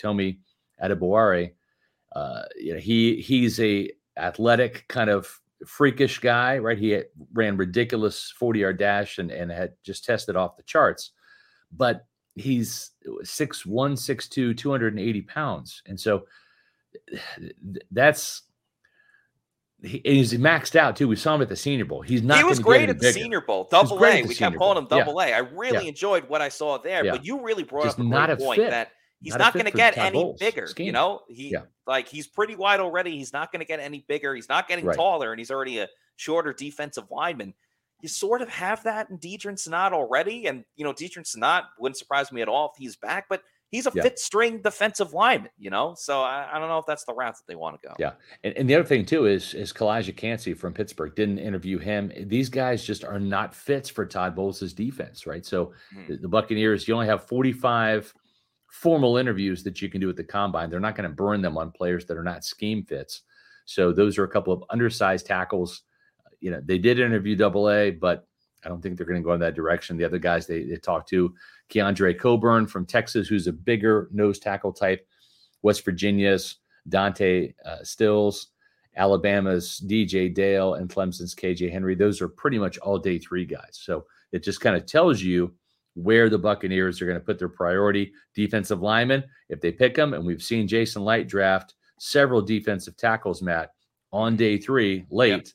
Adebawore. 0.84 1.52
Uh, 2.16 2.42
you 2.60 2.74
know, 2.74 2.80
he 2.80 3.22
he's 3.22 3.60
a 3.60 3.92
athletic 4.18 4.86
kind 4.88 5.10
of 5.10 5.40
freakish 5.66 6.20
guy, 6.20 6.58
right? 6.58 6.78
He 6.78 7.02
ran 7.34 7.58
ridiculous 7.58 8.34
forty 8.38 8.60
yard 8.60 8.78
dash 8.78 9.18
and 9.18 9.32
and 9.32 9.52
had 9.52 9.74
just 9.84 10.06
tested 10.06 10.36
off 10.36 10.58
the 10.58 10.64
charts, 10.64 11.12
but 11.72 12.06
he's 12.36 12.92
six 13.24 13.66
one, 13.66 13.96
six 13.98 14.28
two, 14.28 14.54
two 14.54 14.72
hundred 14.72 14.94
and 14.94 15.02
eighty 15.02 15.22
pounds, 15.22 15.82
and 15.86 16.00
so 16.00 16.26
that's 17.92 18.44
he, 19.84 20.02
he's 20.04 20.34
maxed 20.34 20.76
out 20.76 20.96
too. 20.96 21.08
We 21.08 21.16
saw 21.16 21.36
him 21.36 21.42
at 21.42 21.50
the 21.50 21.56
Senior 21.56 21.86
Bowl. 21.86 22.02
He's 22.02 22.24
not. 22.24 22.38
He 22.38 22.44
was 22.44 22.60
great 22.60 22.90
at 22.90 22.98
the 22.98 23.02
bigger. 23.02 23.20
Senior 23.20 23.42
Bowl, 23.42 23.68
Double 23.70 24.04
A. 24.04 24.24
We 24.24 24.36
kept 24.36 24.58
calling 24.58 24.78
him 24.78 24.88
Double 24.88 25.22
yeah. 25.22 25.28
A. 25.28 25.36
I 25.36 25.40
really 25.40 25.84
yeah. 25.84 25.90
enjoyed 25.90 26.28
what 26.30 26.42
I 26.42 26.50
saw 26.50 26.78
there. 26.78 27.06
Yeah. 27.06 27.12
But 27.12 27.26
you 27.26 27.42
really 27.44 27.64
brought 27.64 27.86
Just 27.86 28.00
up 28.00 28.06
a 28.06 28.08
not 28.08 28.30
a 28.30 28.38
point 28.38 28.62
fit. 28.62 28.72
that 28.72 28.92
he's 29.26 29.34
not, 29.34 29.40
not 29.40 29.54
going 29.54 29.66
to 29.66 29.72
get 29.72 29.98
any 29.98 30.22
Bowles 30.22 30.40
bigger. 30.40 30.68
Scheme. 30.68 30.86
You 30.86 30.92
know, 30.92 31.22
he 31.28 31.56
like 31.88 32.08
he's 32.08 32.28
pretty 32.28 32.56
wide 32.56 32.80
already. 32.80 33.18
He's 33.18 33.34
not 33.34 33.52
going 33.52 33.60
to 33.60 33.66
get 33.66 33.80
any 33.80 34.06
bigger. 34.08 34.36
He's 34.36 34.50
not 34.50 34.68
getting 34.68 34.86
right. 34.86 34.96
taller, 34.96 35.32
and 35.32 35.40
he's 35.40 35.52
already 35.52 35.80
a 35.80 35.90
shorter 36.16 36.54
defensive 36.54 37.06
lineman. 37.10 37.54
You 38.02 38.10
sort 38.10 38.42
of 38.42 38.50
have 38.50 38.84
that 38.84 39.10
in 39.10 39.18
Deadrin 39.18 39.56
Senat 39.56 39.94
already, 39.94 40.46
and 40.46 40.64
you 40.76 40.86
know 40.86 40.94
Deadrin 40.94 41.26
Senat 41.26 41.64
wouldn't 41.80 41.98
surprise 41.98 42.32
me 42.32 42.42
at 42.42 42.48
all 42.48 42.72
if 42.74 42.80
he's 42.80 42.96
back. 42.96 43.26
But 43.28 43.42
he's 43.72 43.88
a 43.88 43.92
yeah. 43.94 44.04
fit 44.04 44.20
string 44.20 44.62
defensive 44.62 45.14
lineman, 45.14 45.50
you 45.58 45.70
know. 45.70 45.96
So 45.98 46.22
I, 46.22 46.48
I, 46.54 46.60
don't 46.60 46.70
know 46.70 46.78
if 46.78 46.86
that's 46.86 47.04
the 47.06 47.14
route 47.14 47.36
that 47.36 47.44
they 47.48 47.56
want 47.56 47.82
to 47.82 47.88
go. 47.88 47.96
Yeah, 47.98 48.14
and, 48.44 48.56
and 48.58 48.70
the 48.70 48.76
other 48.76 48.84
thing 48.84 49.06
too 49.06 49.26
is 49.26 49.54
is 49.54 49.74
Calijah 49.74 50.16
Kancey 50.16 50.54
from 50.54 50.74
Pittsburgh 50.74 51.16
didn't 51.16 51.40
interview 51.40 51.80
him. 51.80 52.12
These 52.28 52.50
guys 52.50 52.84
just 52.84 53.04
are 53.04 53.20
not 53.20 53.56
fits 53.56 53.90
for 53.90 54.06
Todd 54.06 54.36
Bowles' 54.36 54.74
defense, 54.74 55.26
right? 55.26 55.46
So 55.46 55.74
mm. 55.96 56.08
the, 56.08 56.18
the, 56.18 56.28
Buccaneers, 56.28 56.88
you 56.88 56.94
only 56.94 57.08
have 57.08 57.26
forty 57.26 57.52
five 57.52 58.14
formal 58.76 59.16
interviews 59.16 59.64
that 59.64 59.82
you 59.82 59.90
can 59.90 60.02
do 60.02 60.10
at 60.10 60.18
the 60.18 60.24
combine. 60.24 60.70
They're 60.70 60.82
not 60.82 60.96
going 60.96 61.10
to 61.10 61.16
burn 61.16 61.42
them 61.42 61.58
on 61.58 61.72
players 61.72 62.06
that 62.06 62.18
are 62.18 62.24
not 62.24 62.44
scheme 62.44 62.84
fits. 62.84 63.22
So 63.64 63.94
those 63.94 64.18
are 64.18 64.26
a 64.26 64.30
couple 64.30 64.52
of 64.52 64.64
undersized 64.70 65.26
tackles. 65.26 65.84
You 66.42 66.52
know, 66.52 66.62
they 66.64 66.78
did 66.78 67.00
interview 67.00 67.38
Double 67.38 67.72
A, 67.72 67.92
but 67.92 68.28
I 68.66 68.68
don't 68.68 68.82
think 68.82 68.98
they're 68.98 69.06
going 69.06 69.22
to 69.22 69.26
go 69.26 69.34
in 69.34 69.40
that 69.40 69.56
direction. 69.56 69.96
The 69.96 70.04
other 70.04 70.20
guys 70.20 70.46
they, 70.46 70.64
they 70.64 70.76
talked 70.76 71.08
to, 71.10 71.34
Keondre 71.70 72.20
Coburn 72.20 72.68
from 72.68 72.86
Texas, 72.86 73.30
who's 73.30 73.48
a 73.48 73.54
bigger 73.54 74.10
nose 74.12 74.40
tackle 74.40 74.74
type, 74.74 75.08
West 75.62 75.86
Virginia's 75.86 76.58
Dante 76.90 77.54
uh, 77.66 77.82
Stills, 77.82 78.50
Alabama's 78.98 79.82
DJ 79.88 80.34
Dale, 80.34 80.76
and 80.76 80.90
Clemson's 80.90 81.34
KJ 81.34 81.72
Henry. 81.72 81.96
Those 81.96 82.22
are 82.22 82.28
pretty 82.28 82.60
much 82.60 82.78
all 82.80 83.00
day 83.00 83.20
three 83.20 83.46
guys. 83.46 83.80
So 83.82 84.06
it 84.34 84.44
just 84.44 84.60
kind 84.60 84.76
of 84.76 84.86
tells 84.86 85.22
you 85.22 85.54
where 85.96 86.30
the 86.30 86.38
Buccaneers 86.38 87.02
are 87.02 87.06
going 87.06 87.20
to 87.20 87.26
put 87.26 87.40
their 87.40 87.50
priority. 87.50 88.14
Defensive 88.34 88.82
linemen, 88.82 89.24
if 89.50 89.60
they 89.60 89.72
pick 89.72 89.96
them, 89.96 90.14
and 90.14 90.26
we've 90.26 90.44
seen 90.44 90.68
Jason 90.68 91.04
Licht 91.04 91.30
draft 91.30 91.74
several 91.98 92.42
defensive 92.42 92.96
tackles, 92.98 93.42
Matt, 93.42 93.72
on 94.12 94.36
day 94.36 94.58
three 94.58 95.06
late. 95.10 95.30
Yep 95.30 95.48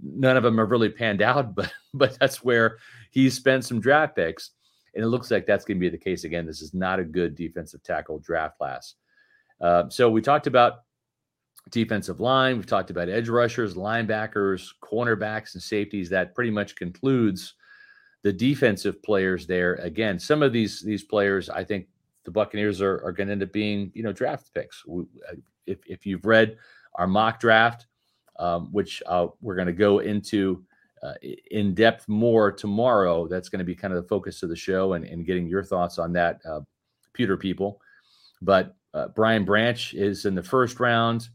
none 0.00 0.36
of 0.36 0.42
them 0.42 0.58
have 0.58 0.70
really 0.70 0.88
panned 0.88 1.22
out, 1.22 1.54
but 1.54 1.72
but 1.94 2.18
that's 2.18 2.42
where 2.42 2.78
he 3.10 3.30
spent 3.30 3.64
some 3.64 3.80
draft 3.80 4.16
picks, 4.16 4.50
and 4.94 5.04
it 5.04 5.08
looks 5.08 5.30
like 5.30 5.46
that's 5.46 5.64
going 5.64 5.78
to 5.78 5.80
be 5.80 5.88
the 5.88 5.98
case 5.98 6.24
again. 6.24 6.46
This 6.46 6.62
is 6.62 6.74
not 6.74 7.00
a 7.00 7.04
good 7.04 7.34
defensive 7.34 7.82
tackle 7.82 8.18
draft 8.18 8.58
class. 8.58 8.94
Uh, 9.60 9.88
so 9.88 10.08
we 10.08 10.20
talked 10.20 10.46
about 10.46 10.84
defensive 11.70 12.20
line, 12.20 12.56
we've 12.56 12.66
talked 12.66 12.90
about 12.90 13.08
edge 13.08 13.28
rushers, 13.28 13.74
linebackers, 13.74 14.68
cornerbacks, 14.82 15.54
and 15.54 15.62
safeties. 15.62 16.08
That 16.08 16.34
pretty 16.34 16.50
much 16.50 16.76
concludes 16.76 17.54
the 18.22 18.32
defensive 18.32 19.02
players 19.02 19.46
there. 19.46 19.74
Again, 19.76 20.18
some 20.18 20.42
of 20.42 20.52
these 20.52 20.82
these 20.82 21.04
players, 21.04 21.48
I 21.48 21.64
think 21.64 21.86
the 22.24 22.30
Buccaneers 22.30 22.80
are, 22.80 23.04
are 23.04 23.12
going 23.12 23.28
to 23.28 23.32
end 23.32 23.42
up 23.42 23.52
being 23.52 23.90
you 23.94 24.02
know 24.02 24.12
draft 24.12 24.52
picks. 24.54 24.84
If 25.66 25.78
if 25.86 26.06
you've 26.06 26.24
read 26.24 26.56
our 26.94 27.06
mock 27.06 27.40
draft 27.40 27.86
um, 28.38 28.68
which 28.72 29.02
uh, 29.06 29.28
we're 29.40 29.54
going 29.54 29.66
to 29.66 29.72
go 29.72 29.98
into 29.98 30.64
uh, 31.02 31.14
in 31.50 31.74
depth 31.74 32.08
more 32.08 32.50
tomorrow. 32.50 33.26
That's 33.28 33.48
going 33.48 33.58
to 33.58 33.64
be 33.64 33.74
kind 33.74 33.92
of 33.92 34.02
the 34.02 34.08
focus 34.08 34.42
of 34.42 34.48
the 34.48 34.56
show 34.56 34.94
and, 34.94 35.04
and 35.04 35.26
getting 35.26 35.46
your 35.46 35.62
thoughts 35.62 35.98
on 35.98 36.12
that, 36.14 36.40
uh, 36.48 36.60
pewter 37.12 37.36
people. 37.36 37.80
But 38.40 38.74
uh, 38.94 39.08
Brian 39.08 39.44
Branch 39.44 39.94
is 39.94 40.24
in 40.24 40.34
the 40.34 40.42
first 40.42 40.80
round. 40.80 41.28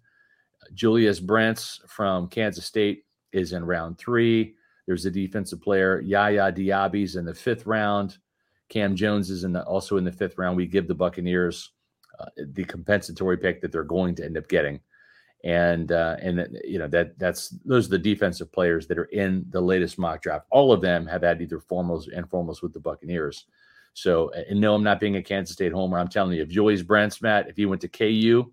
Julius 0.73 1.19
Brents 1.19 1.81
from 1.87 2.27
Kansas 2.27 2.65
State 2.65 3.05
is 3.31 3.53
in 3.53 3.65
round 3.65 3.97
three. 3.97 4.55
There's 4.85 5.05
a 5.05 5.11
defensive 5.11 5.61
player, 5.61 6.01
Yaya 6.01 6.51
Diaby's 6.51 7.15
in 7.15 7.25
the 7.25 7.33
fifth 7.33 7.65
round. 7.65 8.17
Cam 8.69 8.95
Jones 8.95 9.29
is 9.29 9.43
in 9.43 9.53
the, 9.53 9.63
also 9.63 9.97
in 9.97 10.03
the 10.03 10.11
fifth 10.11 10.37
round. 10.37 10.57
We 10.57 10.65
give 10.65 10.87
the 10.87 10.95
Buccaneers 10.95 11.71
uh, 12.19 12.25
the 12.37 12.63
compensatory 12.65 13.37
pick 13.37 13.61
that 13.61 13.71
they're 13.71 13.83
going 13.83 14.15
to 14.15 14.25
end 14.25 14.37
up 14.37 14.47
getting 14.47 14.79
and 15.43 15.91
uh, 15.91 16.15
and 16.21 16.57
you 16.63 16.79
know 16.79 16.87
that 16.87 17.17
that's 17.19 17.49
those 17.65 17.87
are 17.87 17.91
the 17.91 17.99
defensive 17.99 18.51
players 18.51 18.87
that 18.87 18.97
are 18.97 19.05
in 19.05 19.45
the 19.49 19.59
latest 19.59 19.99
mock 19.99 20.21
draft. 20.21 20.45
All 20.49 20.71
of 20.71 20.81
them 20.81 21.05
have 21.05 21.21
had 21.21 21.41
either 21.41 21.59
formals 21.59 22.05
and 22.15 22.29
formals 22.29 22.61
with 22.61 22.73
the 22.73 22.79
Buccaneers. 22.79 23.45
So, 23.93 24.31
and 24.31 24.59
no, 24.59 24.73
I'm 24.73 24.83
not 24.83 24.99
being 24.99 25.17
a 25.17 25.23
Kansas 25.23 25.53
State 25.53 25.71
homer. 25.71 25.99
I'm 25.99 26.07
telling 26.07 26.35
you, 26.35 26.41
if 26.41 26.49
Julius 26.49 26.81
Brents, 26.81 27.21
Matt, 27.21 27.49
if 27.49 27.57
he 27.57 27.65
went 27.65 27.81
to 27.81 27.87
KU, 27.87 28.51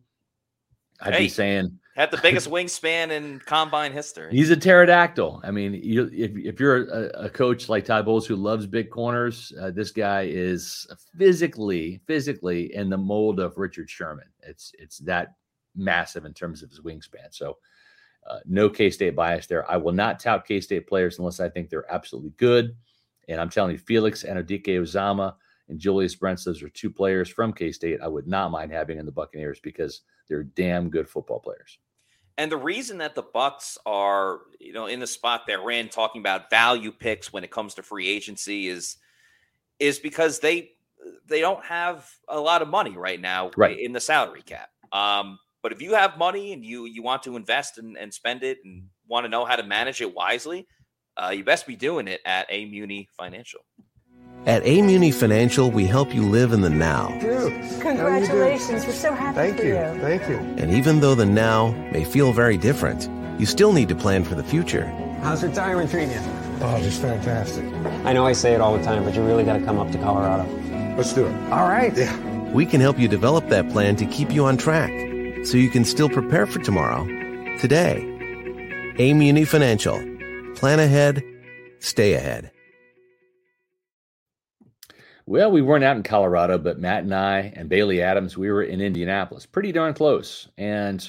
I'd 1.01 1.15
hey, 1.15 1.21
be 1.21 1.29
saying 1.29 1.79
had 1.97 2.11
the 2.11 2.19
biggest 2.19 2.49
wingspan 2.51 3.11
in 3.11 3.41
combine 3.47 3.93
history. 3.93 4.31
He's 4.31 4.51
a 4.51 4.57
pterodactyl. 4.57 5.41
I 5.45 5.51
mean, 5.51 5.75
you, 5.75 6.11
if, 6.13 6.37
if 6.37 6.61
you're 6.61 6.85
a, 6.89 7.25
a, 7.25 7.31
coach 7.31 7.69
like 7.69 7.85
Ty 7.85 8.03
Bowles 8.03 8.27
who 8.27 8.37
loves 8.37 8.67
big 8.67 8.91
corners, 8.91 9.53
uh, 9.61 9.71
this 9.71 9.91
guy 9.91 10.29
is 10.31 10.87
physically, 11.19 12.01
physically 12.07 12.75
in 12.75 12.91
the 12.91 12.99
mold 12.99 13.41
of 13.41 13.59
Richard 13.59 13.91
Sherman. 13.91 14.29
It's 14.43 14.73
it's 14.79 14.99
that 14.99 15.35
massive 15.77 16.25
in 16.25 16.33
terms 16.35 16.63
of 16.63 16.71
his 16.71 16.81
wingspan. 16.81 17.31
So 17.31 17.59
Uh, 18.27 18.41
no 18.45 18.69
K 18.69 18.91
State 18.91 19.17
bias 19.17 19.47
there. 19.47 19.65
I 19.71 19.77
will 19.79 19.95
not 19.95 20.21
tout 20.21 20.47
K 20.47 20.61
State 20.61 20.87
players 20.87 21.19
unless 21.19 21.41
I 21.41 21.49
think 21.49 21.71
they're 21.71 21.91
absolutely 21.91 22.33
good. 22.37 22.77
And 23.29 23.41
I'm 23.41 23.49
telling 23.49 23.73
you, 23.73 23.79
Felix 23.79 24.25
Anudike 24.25 24.67
Uzomah 24.67 25.35
and 25.71 25.79
Julius 25.79 26.17
Brents, 26.17 26.45
those 26.45 26.63
are 26.63 26.69
two 26.69 26.91
players 26.91 27.29
from 27.29 27.53
K 27.53 27.73
State 27.73 28.01
I 28.03 28.09
would 28.09 28.27
not 28.27 28.51
mind 28.51 28.73
having 28.73 28.99
in 28.99 29.07
the 29.07 29.13
Buccaneers 29.13 29.61
because 29.61 30.03
they're 30.29 30.43
damn 30.43 30.91
good 30.91 31.09
football 31.09 31.39
players. 31.39 31.79
And 32.37 32.51
the 32.51 32.57
reason 32.57 32.99
that 32.99 33.15
the 33.15 33.23
Bucks 33.23 33.79
are, 33.87 34.41
you 34.59 34.73
know, 34.73 34.87
in 34.87 34.99
the 34.99 35.07
spot 35.07 35.43
they're 35.47 35.71
in, 35.71 35.89
talking 35.89 36.21
about 36.21 36.51
value 36.51 36.91
picks 36.91 37.33
when 37.33 37.45
it 37.45 37.51
comes 37.51 37.75
to 37.75 37.83
free 37.83 38.09
agency, 38.09 38.69
is 38.69 38.97
is 39.79 39.99
because 39.99 40.41
they 40.41 40.73
they 41.27 41.41
don't 41.41 41.65
have 41.65 42.11
a 42.29 42.39
lot 42.39 42.63
of 42.63 42.69
money 42.69 42.97
right 42.97 43.21
now 43.21 43.51
right. 43.57 43.79
in 43.79 43.93
the 43.93 44.01
salary 44.01 44.43
cap. 44.43 44.69
Um, 44.93 45.39
but 45.63 45.73
if 45.73 45.81
you 45.81 45.95
have 45.95 46.19
money 46.19 46.53
and 46.53 46.65
you 46.65 46.87
you 46.87 47.03
want 47.03 47.23
to 47.23 47.37
invest 47.37 47.79
and, 47.79 47.97
and 47.97 48.13
spend 48.13 48.43
it 48.43 48.59
and 48.65 48.89
want 49.07 49.25
to 49.25 49.29
know 49.29 49.45
how 49.45 49.55
to 49.55 49.63
manage 49.63 50.01
it 50.01 50.13
wisely, 50.13 50.67
uh, 51.17 51.31
you 51.31 51.45
best 51.45 51.67
be 51.67 51.77
doing 51.77 52.09
it 52.09 52.21
at 52.25 52.51
Amuni 52.51 53.07
Financial. 53.11 53.61
At 54.47 54.63
Amuni 54.65 55.13
Financial, 55.13 55.71
we 55.71 55.87
help 55.87 56.15
you 56.15 56.23
live 56.23 56.53
in 56.53 56.63
the 56.63 56.71
now. 56.71 57.09
Dude, 57.21 57.53
Congratulations. 57.81 58.87
We're 58.87 58.93
so 58.93 59.13
happy 59.13 59.37
Thank 59.37 59.59
for 59.59 59.65
you. 59.65 59.75
you. 59.75 60.01
Thank 60.01 60.29
you. 60.29 60.37
And 60.57 60.73
even 60.73 61.01
though 61.01 61.15
the 61.15 61.27
now 61.27 61.73
may 61.93 62.05
feel 62.05 62.33
very 62.33 62.57
different, 62.57 63.09
you 63.39 63.45
still 63.47 63.73
need 63.73 63.89
to 63.91 63.95
plan 63.95 64.25
for 64.25 64.35
the 64.35 64.43
future. 64.43 64.87
How's 65.23 65.43
retirement 65.43 65.91
treating 65.91 66.13
you? 66.13 66.21
Oh, 66.63 66.81
just 66.83 67.01
fantastic. 67.03 67.65
I 68.05 68.13
know 68.15 68.27
I 68.27 68.33
say 68.33 68.55
it 68.55 68.61
all 68.61 68.77
the 68.77 68.83
time, 68.83 69.05
but 69.05 69.15
you 69.15 69.23
really 69.23 69.45
got 69.45 69.59
to 69.59 69.65
come 69.65 69.79
up 69.79 69.91
to 69.93 69.99
Colorado. 69.99 70.49
Let's 70.97 71.13
do 71.13 71.27
it. 71.27 71.35
All 71.53 71.69
right. 71.69 71.95
Yeah. 71.97 72.17
We 72.53 72.65
can 72.65 72.81
help 72.81 72.99
you 72.99 73.09
develop 73.09 73.49
that 73.51 73.69
plan 73.71 73.97
to 73.97 74.07
keep 74.07 74.31
you 74.33 74.45
on 74.47 74.57
track 74.57 74.91
so 75.45 75.57
you 75.59 75.71
can 75.71 75.85
still 75.85 76.09
prepare 76.09 76.47
for 76.47 76.59
tomorrow, 76.61 77.05
today. 77.59 78.03
Amuni 78.99 79.47
Financial. 79.47 79.99
Plan 80.57 80.81
ahead, 80.81 81.23
stay 81.79 82.15
ahead. 82.15 82.51
Well, 85.31 85.53
we 85.53 85.63
weren't 85.63 85.85
out 85.85 85.95
in 85.97 86.03
Colorado, 86.03 86.59
but 86.59 86.81
Matt 86.81 87.05
and 87.05 87.15
I 87.15 87.53
and 87.55 87.69
Bailey 87.69 88.03
Adams, 88.03 88.37
we 88.37 88.51
were 88.51 88.65
in 88.65 88.81
Indianapolis, 88.81 89.47
pretty 89.47 89.71
darn 89.71 89.95
close. 89.95 90.49
And 90.59 91.09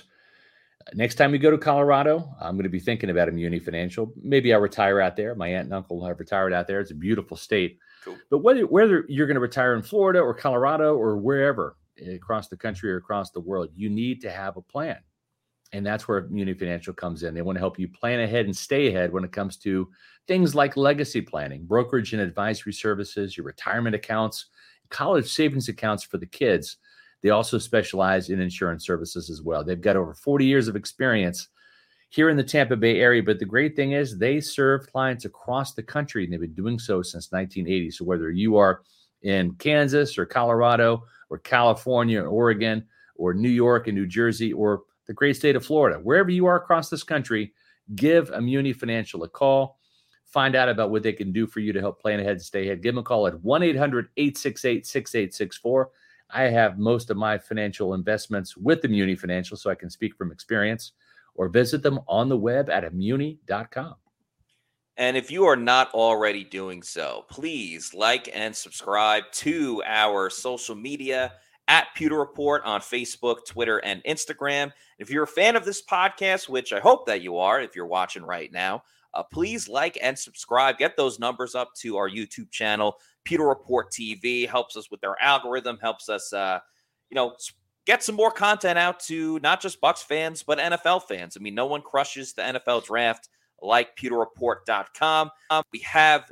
next 0.93 1.15
time 1.15 1.31
we 1.31 1.39
go 1.39 1.49
to 1.49 1.57
Colorado, 1.57 2.31
I'm 2.39 2.53
going 2.53 2.65
to 2.65 2.69
be 2.69 2.79
thinking 2.79 3.09
about 3.09 3.29
Amuni 3.29 3.59
Financial. 3.59 4.13
Maybe 4.21 4.53
I'll 4.53 4.59
retire 4.59 5.01
out 5.01 5.15
there. 5.15 5.33
My 5.33 5.47
aunt 5.47 5.65
and 5.65 5.73
uncle 5.73 6.05
have 6.05 6.19
retired 6.19 6.53
out 6.53 6.67
there. 6.67 6.79
It's 6.79 6.91
a 6.91 6.95
beautiful 6.95 7.35
state. 7.35 7.79
Cool. 8.05 8.15
But 8.29 8.43
whether 8.43 8.67
whether 8.67 9.05
you're 9.09 9.25
going 9.25 9.33
to 9.33 9.41
retire 9.41 9.73
in 9.73 9.81
Florida 9.81 10.19
or 10.19 10.35
Colorado 10.35 10.95
or 10.95 11.17
wherever 11.17 11.75
across 12.07 12.47
the 12.47 12.57
country 12.57 12.91
or 12.91 12.97
across 12.97 13.31
the 13.31 13.39
world, 13.39 13.69
you 13.73 13.89
need 13.89 14.21
to 14.21 14.29
have 14.29 14.55
a 14.55 14.61
plan. 14.61 14.99
And 15.73 15.83
that's 15.83 16.07
where 16.07 16.27
Muni 16.29 16.53
Financial 16.53 16.93
comes 16.93 17.23
in. 17.23 17.33
They 17.33 17.41
want 17.41 17.55
to 17.55 17.61
help 17.61 17.79
you 17.79 17.87
plan 17.87 18.19
ahead 18.19 18.45
and 18.45 18.55
stay 18.55 18.89
ahead 18.89 19.11
when 19.11 19.23
it 19.23 19.31
comes 19.31 19.57
to 19.57 19.89
things 20.31 20.55
like 20.55 20.77
legacy 20.77 21.19
planning, 21.19 21.65
brokerage 21.65 22.13
and 22.13 22.21
advisory 22.21 22.71
services, 22.71 23.35
your 23.35 23.45
retirement 23.45 23.93
accounts, 23.93 24.45
college 24.87 25.29
savings 25.29 25.67
accounts 25.67 26.05
for 26.05 26.17
the 26.19 26.25
kids. 26.25 26.77
They 27.21 27.31
also 27.31 27.57
specialize 27.57 28.29
in 28.29 28.39
insurance 28.39 28.85
services 28.85 29.29
as 29.29 29.41
well. 29.41 29.61
They've 29.61 29.81
got 29.81 29.97
over 29.97 30.13
40 30.13 30.45
years 30.45 30.69
of 30.69 30.77
experience 30.77 31.49
here 32.11 32.29
in 32.29 32.37
the 32.37 32.45
Tampa 32.45 32.77
Bay 32.77 33.01
area. 33.01 33.21
But 33.21 33.39
the 33.39 33.45
great 33.45 33.75
thing 33.75 33.91
is 33.91 34.17
they 34.17 34.39
serve 34.39 34.89
clients 34.89 35.25
across 35.25 35.73
the 35.73 35.83
country, 35.83 36.23
and 36.23 36.31
they've 36.31 36.39
been 36.39 36.53
doing 36.53 36.79
so 36.79 37.01
since 37.01 37.29
1980. 37.33 37.91
So 37.91 38.05
whether 38.05 38.31
you 38.31 38.55
are 38.55 38.83
in 39.23 39.51
Kansas 39.55 40.17
or 40.17 40.25
Colorado 40.25 41.03
or 41.29 41.39
California 41.39 42.21
or 42.21 42.27
Oregon 42.27 42.85
or 43.17 43.33
New 43.33 43.49
York 43.49 43.87
and 43.87 43.97
New 43.97 44.07
Jersey 44.07 44.53
or 44.53 44.83
the 45.07 45.13
great 45.13 45.35
state 45.35 45.57
of 45.57 45.65
Florida, 45.65 45.99
wherever 45.99 46.29
you 46.29 46.45
are 46.45 46.55
across 46.55 46.89
this 46.89 47.03
country, 47.03 47.51
give 47.95 48.31
Amuni 48.31 48.73
Financial 48.73 49.25
a 49.25 49.27
call. 49.27 49.80
Find 50.31 50.55
out 50.55 50.69
about 50.69 50.91
what 50.91 51.03
they 51.03 51.13
can 51.13 51.33
do 51.33 51.45
for 51.45 51.59
you 51.59 51.73
to 51.73 51.81
help 51.81 52.01
plan 52.01 52.19
ahead 52.19 52.33
and 52.33 52.41
stay 52.41 52.63
ahead. 52.63 52.81
Give 52.81 52.95
them 52.95 52.99
a 52.99 53.03
call 53.03 53.27
at 53.27 53.39
1 53.41 53.63
800 53.63 54.09
868 54.15 54.85
6864. 54.85 55.89
I 56.33 56.43
have 56.43 56.79
most 56.79 57.09
of 57.09 57.17
my 57.17 57.37
financial 57.37 57.93
investments 57.93 58.55
with 58.55 58.81
Amuni 58.83 59.19
Financial, 59.19 59.57
so 59.57 59.69
I 59.69 59.75
can 59.75 59.89
speak 59.89 60.15
from 60.15 60.31
experience, 60.31 60.93
or 61.35 61.49
visit 61.49 61.83
them 61.83 61.99
on 62.07 62.29
the 62.29 62.37
web 62.37 62.69
at 62.69 62.85
amuni.com. 62.85 63.95
And 64.97 65.17
if 65.17 65.31
you 65.31 65.45
are 65.45 65.55
not 65.55 65.91
already 65.93 66.43
doing 66.43 66.83
so, 66.83 67.25
please 67.29 67.93
like 67.93 68.29
and 68.33 68.55
subscribe 68.55 69.23
to 69.33 69.81
our 69.85 70.29
social 70.29 70.75
media 70.75 71.33
at 71.67 71.87
Pewter 71.95 72.19
Report 72.19 72.63
on 72.65 72.81
Facebook, 72.81 73.45
Twitter, 73.45 73.79
and 73.79 74.03
Instagram. 74.03 74.71
If 74.99 75.09
you're 75.09 75.23
a 75.23 75.27
fan 75.27 75.55
of 75.55 75.65
this 75.65 75.81
podcast, 75.81 76.49
which 76.49 76.73
I 76.73 76.79
hope 76.79 77.05
that 77.07 77.21
you 77.21 77.37
are, 77.37 77.61
if 77.61 77.75
you're 77.75 77.87
watching 77.87 78.23
right 78.23 78.51
now, 78.51 78.83
uh, 79.13 79.23
please 79.23 79.67
like 79.67 79.97
and 80.01 80.17
subscribe. 80.17 80.77
Get 80.77 80.97
those 80.97 81.19
numbers 81.19 81.55
up 81.55 81.73
to 81.79 81.97
our 81.97 82.09
YouTube 82.09 82.51
channel, 82.51 82.97
Pewter 83.23 83.47
Report 83.47 83.91
TV. 83.91 84.47
Helps 84.47 84.77
us 84.77 84.89
with 84.89 85.03
our 85.03 85.17
algorithm. 85.21 85.77
Helps 85.81 86.09
us, 86.09 86.31
uh, 86.33 86.59
you 87.09 87.15
know, 87.15 87.35
get 87.85 88.03
some 88.03 88.15
more 88.15 88.31
content 88.31 88.77
out 88.77 88.99
to 89.01 89.39
not 89.39 89.61
just 89.61 89.81
Bucks 89.81 90.01
fans 90.01 90.43
but 90.43 90.59
NFL 90.59 91.03
fans. 91.07 91.35
I 91.37 91.41
mean, 91.41 91.55
no 91.55 91.65
one 91.65 91.81
crushes 91.81 92.33
the 92.33 92.41
NFL 92.41 92.85
draft 92.85 93.29
like 93.61 93.95
PewterReport.com. 93.97 95.31
Um, 95.49 95.63
we 95.71 95.79
have 95.79 96.31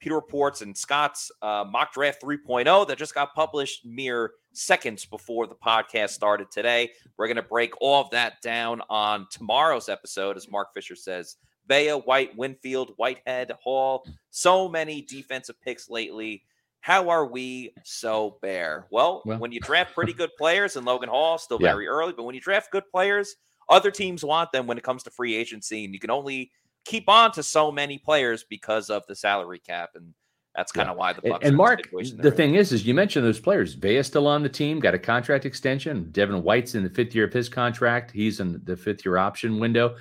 Pewter 0.00 0.16
Report's 0.16 0.60
and 0.60 0.76
Scott's 0.76 1.30
uh, 1.40 1.64
mock 1.68 1.94
draft 1.94 2.22
3.0 2.22 2.86
that 2.88 2.98
just 2.98 3.14
got 3.14 3.34
published 3.34 3.86
mere 3.86 4.32
seconds 4.52 5.04
before 5.06 5.46
the 5.46 5.54
podcast 5.54 6.10
started 6.10 6.50
today. 6.50 6.90
We're 7.16 7.26
going 7.26 7.36
to 7.36 7.42
break 7.42 7.72
all 7.80 8.02
of 8.02 8.10
that 8.10 8.40
down 8.42 8.82
on 8.90 9.26
tomorrow's 9.30 9.88
episode, 9.88 10.36
as 10.36 10.50
Mark 10.50 10.74
Fisher 10.74 10.94
says. 10.94 11.36
Vea, 11.68 11.90
White, 11.92 12.36
Winfield, 12.36 12.92
Whitehead, 12.96 13.52
Hall. 13.62 14.06
So 14.30 14.68
many 14.68 15.02
defensive 15.02 15.60
picks 15.62 15.88
lately. 15.88 16.44
How 16.80 17.08
are 17.08 17.24
we 17.26 17.72
so 17.84 18.38
bare? 18.42 18.86
Well, 18.90 19.22
Well- 19.24 19.38
when 19.38 19.52
you 19.52 19.60
draft 19.60 19.94
pretty 19.94 20.12
good 20.12 20.30
players, 20.38 20.76
and 20.76 20.84
Logan 20.84 21.08
Hall 21.08 21.38
still 21.38 21.58
Yeah. 21.60 21.68
very 21.72 21.86
early, 21.86 22.12
but 22.12 22.24
when 22.24 22.34
you 22.34 22.40
draft 22.40 22.70
good 22.70 22.84
players, 22.90 23.36
other 23.68 23.90
teams 23.90 24.22
want 24.22 24.52
them 24.52 24.66
when 24.66 24.76
it 24.76 24.84
comes 24.84 25.02
to 25.04 25.10
free 25.10 25.34
agency, 25.34 25.84
and 25.84 25.94
you 25.94 26.00
can 26.00 26.10
only 26.10 26.50
keep 26.84 27.08
on 27.08 27.32
to 27.32 27.42
so 27.42 27.72
many 27.72 27.96
players 27.96 28.44
because 28.44 28.90
of 28.90 29.06
the 29.06 29.16
salary 29.16 29.58
cap, 29.58 29.90
and 29.94 30.12
that's 30.54 30.70
kind 30.70 30.90
of 30.90 30.98
why 30.98 31.14
the 31.14 31.22
Bucks. 31.22 31.46
and 31.46 31.56
Mark, 31.56 31.88
the 32.18 32.30
thing 32.30 32.54
is, 32.56 32.72
is 32.74 32.86
you 32.86 32.92
mentioned 32.92 33.24
those 33.24 33.40
players. 33.40 33.72
Vea's 33.72 34.06
still 34.06 34.26
on 34.26 34.42
the 34.42 34.48
team, 34.50 34.78
got 34.80 34.92
a 34.94 34.98
contract 34.98 35.46
extension. 35.46 36.10
Devin 36.12 36.42
White's 36.42 36.74
in 36.74 36.84
the 36.84 36.90
fifth 36.90 37.14
year 37.14 37.24
of 37.24 37.32
his 37.32 37.48
contract. 37.48 38.10
He's 38.10 38.38
in 38.38 38.60
the 38.64 38.76
fifth 38.76 39.04
year 39.06 39.16
option 39.16 39.58
window. 39.58 39.96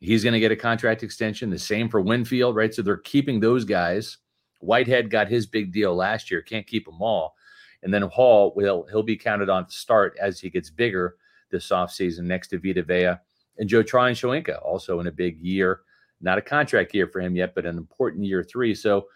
He's 0.00 0.22
going 0.22 0.34
to 0.34 0.40
get 0.40 0.52
a 0.52 0.56
contract 0.56 1.02
extension. 1.02 1.50
The 1.50 1.58
same 1.58 1.88
for 1.88 2.00
Winfield, 2.00 2.54
right? 2.54 2.72
So 2.72 2.82
they're 2.82 2.98
keeping 2.98 3.40
those 3.40 3.64
guys. 3.64 4.18
Whitehead 4.60 5.10
got 5.10 5.28
his 5.28 5.46
big 5.46 5.72
deal 5.72 5.94
last 5.94 6.30
year. 6.30 6.42
Can't 6.42 6.66
keep 6.66 6.84
them 6.84 7.02
all. 7.02 7.34
And 7.82 7.92
then 7.94 8.02
Hall 8.02 8.52
will 8.56 8.86
he'll 8.90 9.02
be 9.02 9.16
counted 9.16 9.48
on 9.48 9.66
to 9.66 9.72
start 9.72 10.16
as 10.20 10.40
he 10.40 10.50
gets 10.50 10.70
bigger 10.70 11.16
this 11.50 11.68
offseason 11.70 12.24
next 12.24 12.48
to 12.48 12.58
Vita 12.58 12.82
Vea 12.82 13.14
and 13.58 13.68
Joe 13.68 13.82
Tryon 13.82 14.14
Shoyinka, 14.14 14.62
also 14.64 15.00
in 15.00 15.06
a 15.06 15.12
big 15.12 15.40
year. 15.40 15.80
Not 16.20 16.38
a 16.38 16.42
contract 16.42 16.94
year 16.94 17.06
for 17.06 17.20
him 17.20 17.36
yet, 17.36 17.54
but 17.54 17.66
an 17.66 17.76
important 17.76 18.24
year 18.24 18.42
three. 18.42 18.74
So 18.74 19.06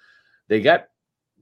they 0.49 0.61
got 0.61 0.89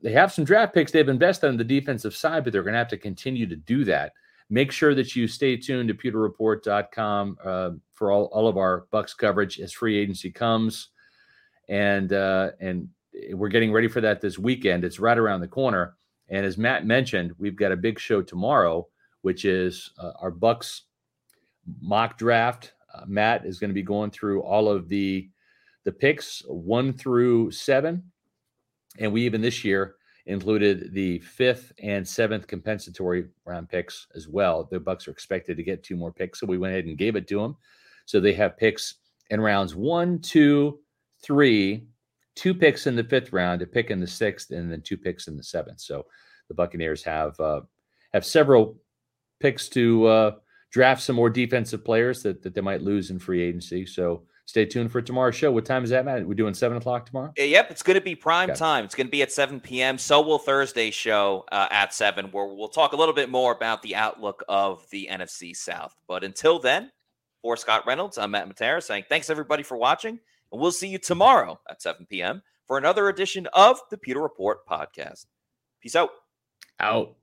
they 0.02 0.12
have 0.12 0.32
some 0.32 0.44
draft 0.44 0.72
picks 0.72 0.92
they've 0.92 1.08
invested 1.08 1.48
on 1.48 1.58
the 1.58 1.64
defensive 1.64 2.16
side, 2.16 2.44
but 2.44 2.52
they're 2.52 2.62
going 2.62 2.72
to 2.72 2.78
have 2.78 2.88
to 2.88 2.96
continue 2.96 3.46
to 3.46 3.56
do 3.56 3.84
that. 3.84 4.12
Make 4.52 4.72
sure 4.72 4.94
that 4.96 5.14
you 5.14 5.28
stay 5.28 5.56
tuned 5.56 5.88
to 5.88 5.94
pewterreport.com 5.94 7.38
uh, 7.42 7.70
for 7.92 8.10
all, 8.10 8.24
all 8.32 8.48
of 8.48 8.56
our 8.56 8.86
Bucks 8.90 9.14
coverage 9.14 9.60
as 9.60 9.72
free 9.72 9.96
agency 9.96 10.30
comes. 10.30 10.88
And 11.68 12.12
uh, 12.12 12.50
and 12.58 12.88
we're 13.32 13.48
getting 13.48 13.72
ready 13.72 13.86
for 13.86 14.00
that 14.00 14.20
this 14.20 14.38
weekend. 14.38 14.84
It's 14.84 14.98
right 14.98 15.16
around 15.16 15.40
the 15.40 15.48
corner. 15.48 15.96
And 16.28 16.44
as 16.44 16.58
Matt 16.58 16.84
mentioned, 16.84 17.32
we've 17.38 17.56
got 17.56 17.70
a 17.70 17.76
big 17.76 18.00
show 18.00 18.22
tomorrow, 18.22 18.88
which 19.22 19.44
is 19.44 19.92
uh, 19.98 20.12
our 20.20 20.32
Bucks 20.32 20.82
mock 21.80 22.18
draft. 22.18 22.72
Uh, 22.92 23.04
Matt 23.06 23.46
is 23.46 23.60
going 23.60 23.70
to 23.70 23.74
be 23.74 23.82
going 23.82 24.10
through 24.10 24.42
all 24.42 24.68
of 24.68 24.88
the 24.88 25.28
the 25.84 25.92
picks 25.92 26.42
one 26.46 26.92
through 26.92 27.52
seven, 27.52 28.10
and 28.98 29.12
we 29.12 29.22
even 29.22 29.40
this 29.40 29.64
year 29.64 29.94
included 30.30 30.92
the 30.92 31.18
fifth 31.18 31.72
and 31.82 32.06
seventh 32.06 32.46
compensatory 32.46 33.26
round 33.44 33.68
picks 33.68 34.06
as 34.14 34.28
well. 34.28 34.68
The 34.70 34.80
Bucks 34.80 35.06
are 35.06 35.10
expected 35.10 35.56
to 35.56 35.62
get 35.62 35.82
two 35.82 35.96
more 35.96 36.12
picks, 36.12 36.40
so 36.40 36.46
we 36.46 36.58
went 36.58 36.72
ahead 36.72 36.86
and 36.86 36.96
gave 36.96 37.16
it 37.16 37.28
to 37.28 37.40
them. 37.40 37.56
So 38.06 38.20
they 38.20 38.32
have 38.34 38.56
picks 38.56 38.94
in 39.30 39.40
rounds 39.40 39.74
one, 39.74 40.20
two, 40.20 40.80
three, 41.22 41.86
two 42.34 42.54
picks 42.54 42.86
in 42.86 42.96
the 42.96 43.04
fifth 43.04 43.32
round, 43.32 43.62
a 43.62 43.66
pick 43.66 43.90
in 43.90 44.00
the 44.00 44.06
sixth, 44.06 44.50
and 44.50 44.70
then 44.70 44.80
two 44.80 44.96
picks 44.96 45.28
in 45.28 45.36
the 45.36 45.42
seventh. 45.42 45.80
So 45.80 46.06
the 46.48 46.54
Buccaneers 46.54 47.02
have 47.04 47.38
uh, 47.38 47.60
have 48.12 48.24
several 48.24 48.78
picks 49.40 49.68
to 49.70 50.06
uh, 50.06 50.30
draft 50.70 51.02
some 51.02 51.16
more 51.16 51.30
defensive 51.30 51.84
players 51.84 52.22
that, 52.22 52.42
that 52.42 52.54
they 52.54 52.60
might 52.60 52.82
lose 52.82 53.10
in 53.10 53.18
free 53.18 53.42
agency. 53.42 53.86
So 53.86 54.24
stay 54.50 54.66
tuned 54.66 54.92
for 54.92 55.00
tomorrow's 55.00 55.34
show. 55.36 55.50
What 55.50 55.64
time 55.64 55.84
is 55.84 55.90
that, 55.90 56.04
Matt? 56.04 56.26
We're 56.26 56.34
doing 56.34 56.52
seven 56.54 56.76
o'clock 56.76 57.06
tomorrow. 57.06 57.32
Yep, 57.36 57.70
it's 57.70 57.82
going 57.82 57.94
to 57.94 58.00
be 58.00 58.14
prime 58.14 58.50
Okay. 58.50 58.58
time. 58.58 58.84
It's 58.84 58.94
going 58.94 59.06
to 59.06 59.10
be 59.10 59.22
at 59.22 59.32
7 59.32 59.60
p.m. 59.60 59.96
So 59.96 60.20
will 60.20 60.38
Thursday's 60.38 60.94
show 60.94 61.44
uh, 61.50 61.68
at 61.70 61.94
7, 61.94 62.26
where 62.32 62.46
we'll 62.46 62.68
talk 62.68 62.92
a 62.92 62.96
little 62.96 63.14
bit 63.14 63.30
more 63.30 63.52
about 63.52 63.80
the 63.82 63.94
outlook 63.96 64.42
of 64.48 64.84
the 64.90 65.08
NFC 65.10 65.56
South. 65.56 65.94
But 66.06 66.24
until 66.24 66.58
then, 66.58 66.90
For 67.42 67.56
Scott 67.56 67.86
Reynolds, 67.86 68.18
I'm 68.18 68.32
Matt 68.32 68.48
Matera 68.48 68.82
saying 68.82 69.04
thanks 69.08 69.30
everybody 69.30 69.62
for 69.62 69.76
watching, 69.78 70.18
and 70.52 70.60
we'll 70.60 70.72
see 70.72 70.88
you 70.88 70.98
tomorrow 70.98 71.58
at 71.70 71.80
7 71.80 72.06
p.m. 72.10 72.42
for 72.66 72.76
another 72.76 73.08
edition 73.08 73.46
of 73.54 73.80
the 73.90 73.96
Pewter 73.96 74.20
Report 74.20 74.66
podcast. 74.66 75.26
Peace 75.80 75.96
out. 75.96 76.10
Out. 76.80 77.14